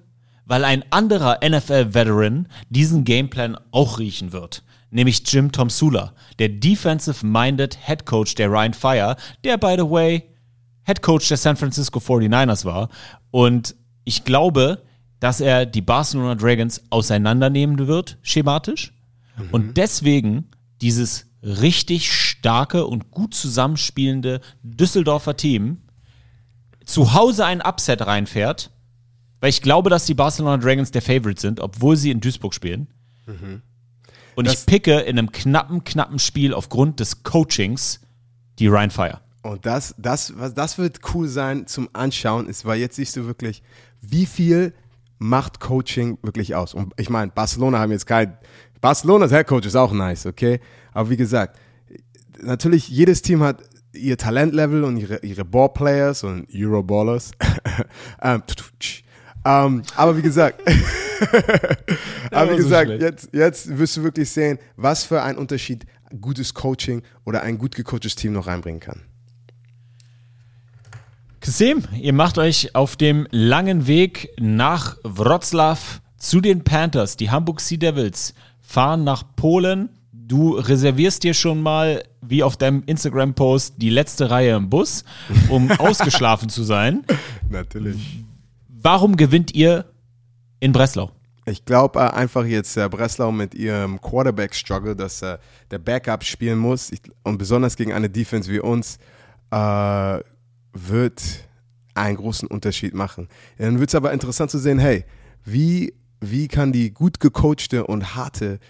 [0.51, 4.64] Weil ein anderer NFL-Veteran diesen Gameplan auch riechen wird.
[4.90, 10.24] Nämlich Jim Tomsula, der defensive-minded Head Coach der Ryan Fire, der, by the way,
[10.82, 12.89] Head Coach der San Francisco 49ers war.
[13.31, 14.82] Und ich glaube,
[15.20, 18.93] dass er die Barcelona Dragons auseinandernehmen wird, schematisch.
[19.52, 20.48] Und deswegen
[20.82, 25.82] dieses richtig starke und gut zusammenspielende Düsseldorfer Team
[26.85, 28.72] zu Hause ein Upset reinfährt,
[29.40, 32.88] weil ich glaube, dass die Barcelona Dragons der Favorite sind, obwohl sie in Duisburg spielen.
[34.34, 38.00] Und ich Das- picke in einem knappen, knappen Spiel aufgrund des Coachings
[38.58, 39.20] die Rhine Fire.
[39.42, 43.26] Und das, das, was, das wird cool sein zum Anschauen, ist, weil jetzt siehst du
[43.26, 43.62] wirklich,
[44.02, 44.74] wie viel
[45.18, 46.74] macht Coaching wirklich aus.
[46.74, 48.36] Und ich meine, Barcelona haben jetzt kein,
[48.80, 50.60] Barcelonas Head Coach ist auch nice, okay?
[50.92, 51.58] Aber wie gesagt,
[52.42, 53.62] natürlich jedes Team hat
[53.92, 57.32] ihr Talentlevel und ihre, ihre Ballplayers und Euroballers.
[58.22, 58.42] ähm,
[59.44, 60.60] ähm, aber wie gesagt,
[62.30, 65.86] aber wie gesagt, jetzt, jetzt wirst du wirklich sehen, was für ein Unterschied
[66.20, 69.02] gutes Coaching oder ein gut gecoachtes Team noch reinbringen kann.
[71.40, 75.80] Kasem, ihr macht euch auf dem langen Weg nach Wroclaw
[76.18, 77.16] zu den Panthers.
[77.16, 79.88] Die Hamburg Sea Devils fahren nach Polen.
[80.12, 85.04] Du reservierst dir schon mal, wie auf deinem Instagram-Post, die letzte Reihe im Bus,
[85.48, 87.04] um ausgeschlafen zu sein.
[87.48, 88.20] Natürlich.
[88.82, 89.85] Warum gewinnt ihr
[90.59, 91.11] in Breslau?
[91.44, 95.36] Ich glaube äh, einfach jetzt äh, Breslau mit ihrem Quarterback-Struggle, dass äh,
[95.70, 96.90] der Backup spielen muss
[97.23, 98.98] und besonders gegen eine Defense wie uns
[99.52, 101.23] wird
[101.94, 103.27] einen großen Unterschied machen.
[103.59, 105.05] Dann wird es aber interessant zu sehen, hey,
[105.44, 108.61] wie, wie kann die gut gecoachte und harte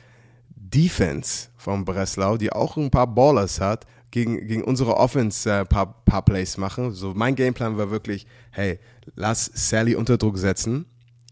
[0.49, 6.03] Defense von Breslau, die auch ein paar Ballers hat, gegen, gegen unsere Offense ein paar,
[6.05, 6.93] paar Plays machen.
[6.93, 8.79] So mein Gameplan war wirklich, hey,
[9.15, 10.87] lass Sally unter Druck setzen,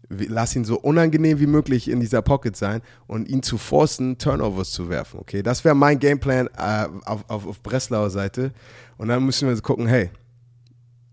[0.09, 4.71] lass ihn so unangenehm wie möglich in dieser Pocket sein und ihn zu forcen, Turnovers
[4.71, 5.19] zu werfen.
[5.19, 8.51] Okay, das wäre mein Gameplan äh, auf, auf, auf Breslauer Seite.
[8.97, 10.09] Und dann müssen wir gucken, hey,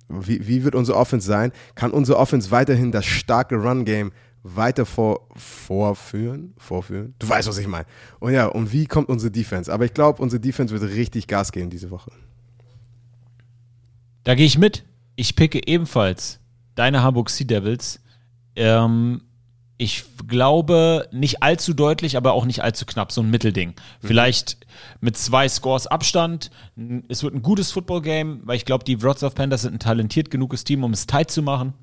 [0.08, 1.52] wie, wie wird unsere Offense sein?
[1.74, 4.12] Kann unsere Offense weiterhin das starke Run-Game
[4.42, 6.54] weiter vor, vorführen?
[6.56, 7.14] Vorführen?
[7.18, 7.86] Du weißt, was ich meine.
[8.20, 9.72] Und ja, und wie kommt unsere Defense?
[9.72, 12.12] Aber ich glaube, unsere Defense wird richtig Gas geben diese Woche.
[14.24, 14.84] Da gehe ich mit.
[15.16, 16.40] Ich picke ebenfalls
[16.76, 18.00] deine Hamburg Sea Devils.
[18.54, 19.22] Ähm,
[19.78, 23.74] ich glaube, nicht allzu deutlich, aber auch nicht allzu knapp, so ein Mittelding.
[24.00, 24.56] Vielleicht
[25.00, 26.50] mit zwei Scores Abstand.
[27.08, 30.64] Es wird ein gutes Football-Game, weil ich glaube, die Wrocław Panthers sind ein talentiert genuges
[30.64, 31.74] Team, um es tight zu machen.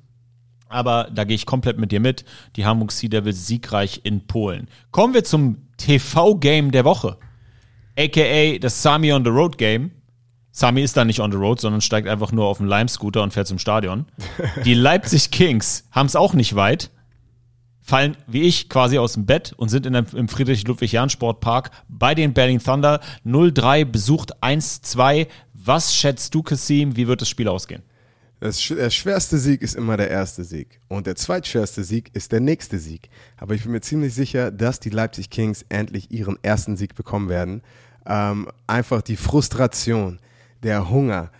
[0.68, 2.24] Aber da gehe ich komplett mit dir mit.
[2.56, 4.68] Die Hamburg Sea Devils siegreich in Polen.
[4.90, 7.18] Kommen wir zum TV-Game der Woche.
[7.96, 9.92] AKA das Sami on the Road Game.
[10.56, 13.32] Sami ist da nicht on the road, sondern steigt einfach nur auf den Lime-Scooter und
[13.32, 14.06] fährt zum Stadion.
[14.64, 16.90] Die Leipzig Kings haben es auch nicht weit
[17.84, 22.32] fallen wie ich quasi aus dem Bett und sind in einem, im Friedrich-Ludwig-Jahn-Sportpark bei den
[22.32, 23.00] Berlin Thunder.
[23.26, 25.26] 0-3 besucht 1-2.
[25.52, 26.96] Was schätzt du, Kassim?
[26.96, 27.82] Wie wird das Spiel ausgehen?
[28.40, 30.80] Das, der schwerste Sieg ist immer der erste Sieg.
[30.88, 33.10] Und der zweitschwerste Sieg ist der nächste Sieg.
[33.36, 37.28] Aber ich bin mir ziemlich sicher, dass die Leipzig Kings endlich ihren ersten Sieg bekommen
[37.28, 37.62] werden.
[38.06, 40.20] Ähm, einfach die Frustration,
[40.64, 41.30] der Hunger,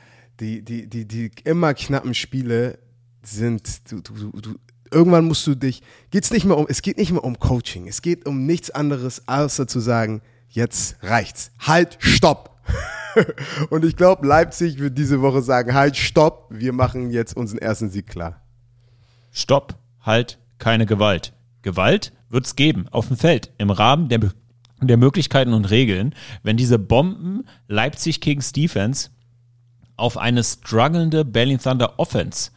[0.40, 2.78] die, die, die, die immer knappen Spiele
[3.22, 4.54] sind, du, du, du,
[4.90, 8.02] irgendwann musst du dich, geht's nicht mehr um, es geht nicht mehr um Coaching, es
[8.02, 11.50] geht um nichts anderes, außer zu sagen, jetzt reicht's.
[11.58, 12.50] Halt, stopp!
[13.70, 17.90] Und ich glaube, Leipzig wird diese Woche sagen, halt, stopp, wir machen jetzt unseren ersten
[17.90, 18.42] Sieg klar.
[19.30, 21.32] Stopp, halt, keine Gewalt.
[21.62, 24.20] Gewalt wird es geben auf dem Feld im Rahmen der,
[24.80, 29.10] der Möglichkeiten und Regeln, wenn diese Bomben Leipzig Kings Defense
[29.96, 32.50] auf eine strugglende Berlin Thunder Offense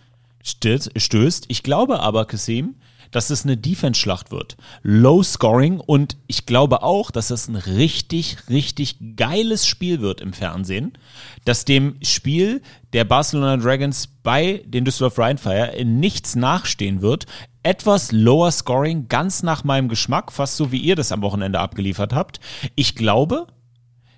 [0.43, 1.45] stößt.
[1.47, 2.75] Ich glaube aber, Kasim,
[3.11, 4.57] dass es eine Defense-Schlacht wird.
[4.83, 10.33] Low Scoring und ich glaube auch, dass es ein richtig, richtig geiles Spiel wird im
[10.33, 10.97] Fernsehen,
[11.45, 12.61] dass dem Spiel
[12.93, 17.25] der Barcelona Dragons bei den Düsseldorf Rheinfire in nichts nachstehen wird.
[17.63, 22.13] Etwas lower Scoring, ganz nach meinem Geschmack, fast so wie ihr das am Wochenende abgeliefert
[22.13, 22.39] habt.
[22.75, 23.47] Ich glaube,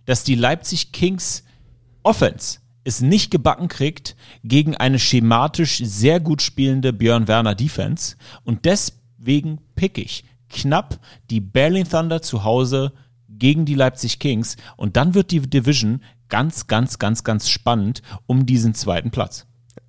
[0.06, 1.44] dass die Leipzig Kings
[2.03, 2.60] Offense
[2.90, 9.60] es nicht gebacken kriegt gegen eine schematisch sehr gut spielende Björn Werner Defense und deswegen
[9.76, 10.99] pick ich knapp
[11.30, 12.91] die Berlin Thunder zu Hause
[13.30, 18.45] gegen die Leipzig Kings und dann wird die Division ganz, ganz, ganz, ganz spannend um
[18.45, 19.45] diesen zweiten Platz.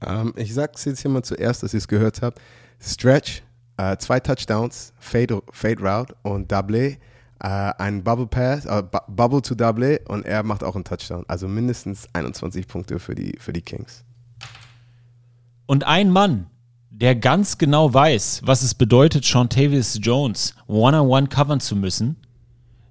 [0.06, 2.40] Ähm, ich sag's jetzt hier mal zuerst, dass ihr es gehört habt.
[2.80, 3.42] Stretch,
[3.76, 6.96] äh, zwei Touchdowns, Fade, Fade Route und Double,
[7.40, 11.24] äh, ein Bubble Pass, äh, Bu- Bubble to Double und er macht auch einen Touchdown.
[11.28, 14.04] Also mindestens 21 Punkte für die, für die Kings.
[15.66, 16.46] Und ein Mann,
[16.90, 22.16] der ganz genau weiß, was es bedeutet, Sean Tavis Jones one-on-one covern zu müssen,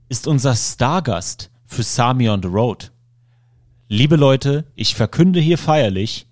[0.08, 2.92] ist unser Stargast für Sami on the Road.
[3.88, 6.28] Liebe Leute, ich verkünde hier feierlich,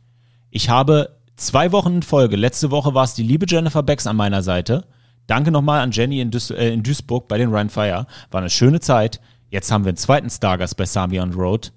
[0.49, 4.15] ich habe zwei Wochen in Folge, letzte Woche war es die liebe Jennifer Becks an
[4.15, 4.85] meiner Seite.
[5.28, 8.08] Danke nochmal an Jenny in, Duis äh, in Duisburg bei den Rhine Fire.
[8.32, 9.22] War eine schöne Zeit.
[9.49, 11.72] Jetzt haben wir einen zweiten Stargast bei Sami on the Road.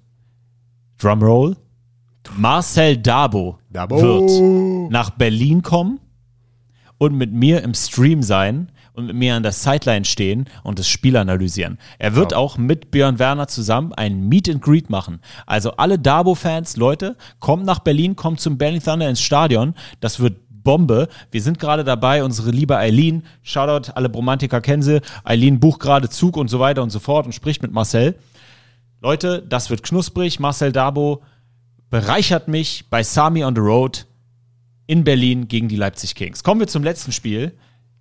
[0.97, 1.57] Drumroll.
[2.37, 4.01] Marcel Dabo, Dabo.
[4.01, 5.99] wird nach Berlin kommen
[6.97, 10.87] und mit mir im Stream sein und mit mir an der Sideline stehen und das
[10.87, 11.79] Spiel analysieren.
[11.97, 15.19] Er wird auch mit Björn Werner zusammen ein Meet and Greet machen.
[15.45, 19.73] Also alle Dabo-Fans, Leute, kommt nach Berlin, kommt zum Berlin Thunder ins Stadion.
[19.99, 21.07] Das wird Bombe.
[21.31, 26.09] Wir sind gerade dabei, unsere liebe Eileen, Shoutout, alle Bromantiker kennen sie, Eileen bucht gerade
[26.09, 28.15] Zug und so weiter und so fort und spricht mit Marcel.
[29.01, 30.39] Leute, das wird knusprig.
[30.39, 31.23] Marcel Dabo
[31.89, 34.05] bereichert mich bei Sami on the Road
[34.85, 36.43] in Berlin gegen die Leipzig Kings.
[36.43, 37.57] Kommen wir zum letzten Spiel.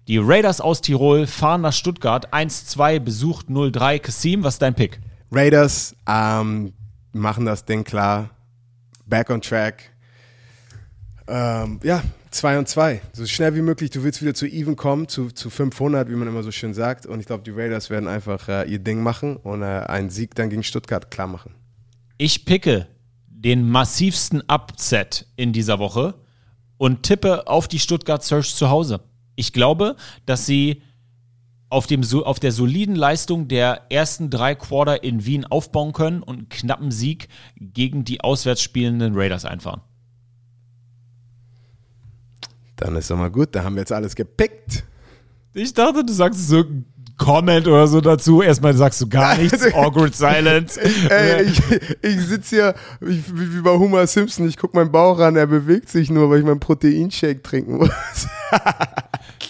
[0.08, 2.32] Die Raiders aus Tirol fahren nach Stuttgart.
[2.34, 3.98] 1-2 besucht 0-3.
[3.98, 5.00] Kassim, was ist dein Pick?
[5.30, 6.72] Raiders ähm,
[7.12, 8.30] machen das Ding klar.
[9.06, 9.90] Back on track.
[11.28, 13.00] Ähm, ja, 2 und 2.
[13.12, 13.90] So schnell wie möglich.
[13.90, 17.06] Du willst wieder zu even kommen, zu, zu 500, wie man immer so schön sagt.
[17.06, 20.34] Und ich glaube, die Raiders werden einfach äh, ihr Ding machen und äh, einen Sieg
[20.34, 21.54] dann gegen Stuttgart klar machen.
[22.18, 22.86] Ich picke
[23.26, 26.14] den massivsten Upset in dieser Woche
[26.76, 29.00] und tippe auf die Stuttgart Surge zu Hause.
[29.34, 29.96] Ich glaube,
[30.26, 30.82] dass sie
[31.68, 36.36] auf, dem, auf der soliden Leistung der ersten drei Quarter in Wien aufbauen können und
[36.36, 39.80] einen knappen Sieg gegen die auswärts spielenden Raiders einfahren.
[42.80, 43.50] Dann ist doch mal gut.
[43.52, 44.84] Da haben wir jetzt alles gepickt.
[45.52, 46.86] Ich dachte, du sagst so ein
[47.18, 48.40] Comment oder so dazu.
[48.40, 49.62] Erstmal sagst du gar nichts.
[49.74, 50.80] Awkward Silence.
[51.10, 51.60] Ey, ich,
[52.00, 54.48] ich sitze hier ich, wie, wie bei Homer Simpson.
[54.48, 57.90] Ich gucke meinen Bauch an, er bewegt sich nur, weil ich meinen Proteinshake trinken muss.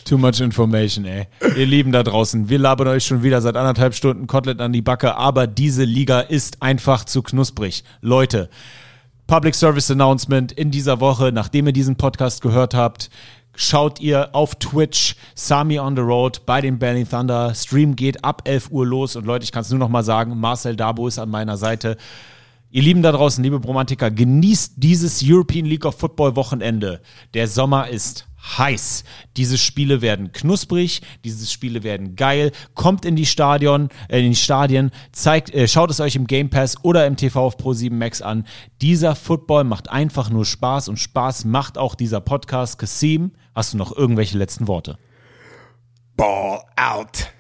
[0.05, 1.29] Too much information, ey.
[1.57, 4.83] Ihr Lieben da draußen, wir labern euch schon wieder seit anderthalb Stunden Kotelett an die
[4.83, 7.85] Backe, aber diese Liga ist einfach zu knusprig.
[8.01, 8.51] Leute,
[9.31, 13.11] Public Service Announcement in dieser Woche, nachdem ihr diesen Podcast gehört habt,
[13.55, 17.55] schaut ihr auf Twitch Sami on the Road bei den Berlin Thunder.
[17.55, 20.37] Stream geht ab 11 Uhr los und Leute, ich kann es nur noch mal sagen,
[20.37, 21.97] Marcel Dabo ist an meiner Seite.
[22.73, 27.01] Ihr Lieben da draußen, liebe Bromantiker, genießt dieses European League of Football Wochenende.
[27.33, 29.05] Der Sommer ist heiß.
[29.37, 32.53] Diese Spiele werden knusprig, diese Spiele werden geil.
[32.75, 36.51] Kommt in die Stadion, äh, in die Stadien, zeigt, äh, schaut es euch im Game
[36.51, 38.47] Pass oder im TV auf Pro 7 Max an.
[38.81, 42.79] Dieser Football macht einfach nur Spaß und Spaß macht auch dieser Podcast.
[42.79, 44.99] Kasim, hast du noch irgendwelche letzten Worte?
[46.17, 47.31] Ball out.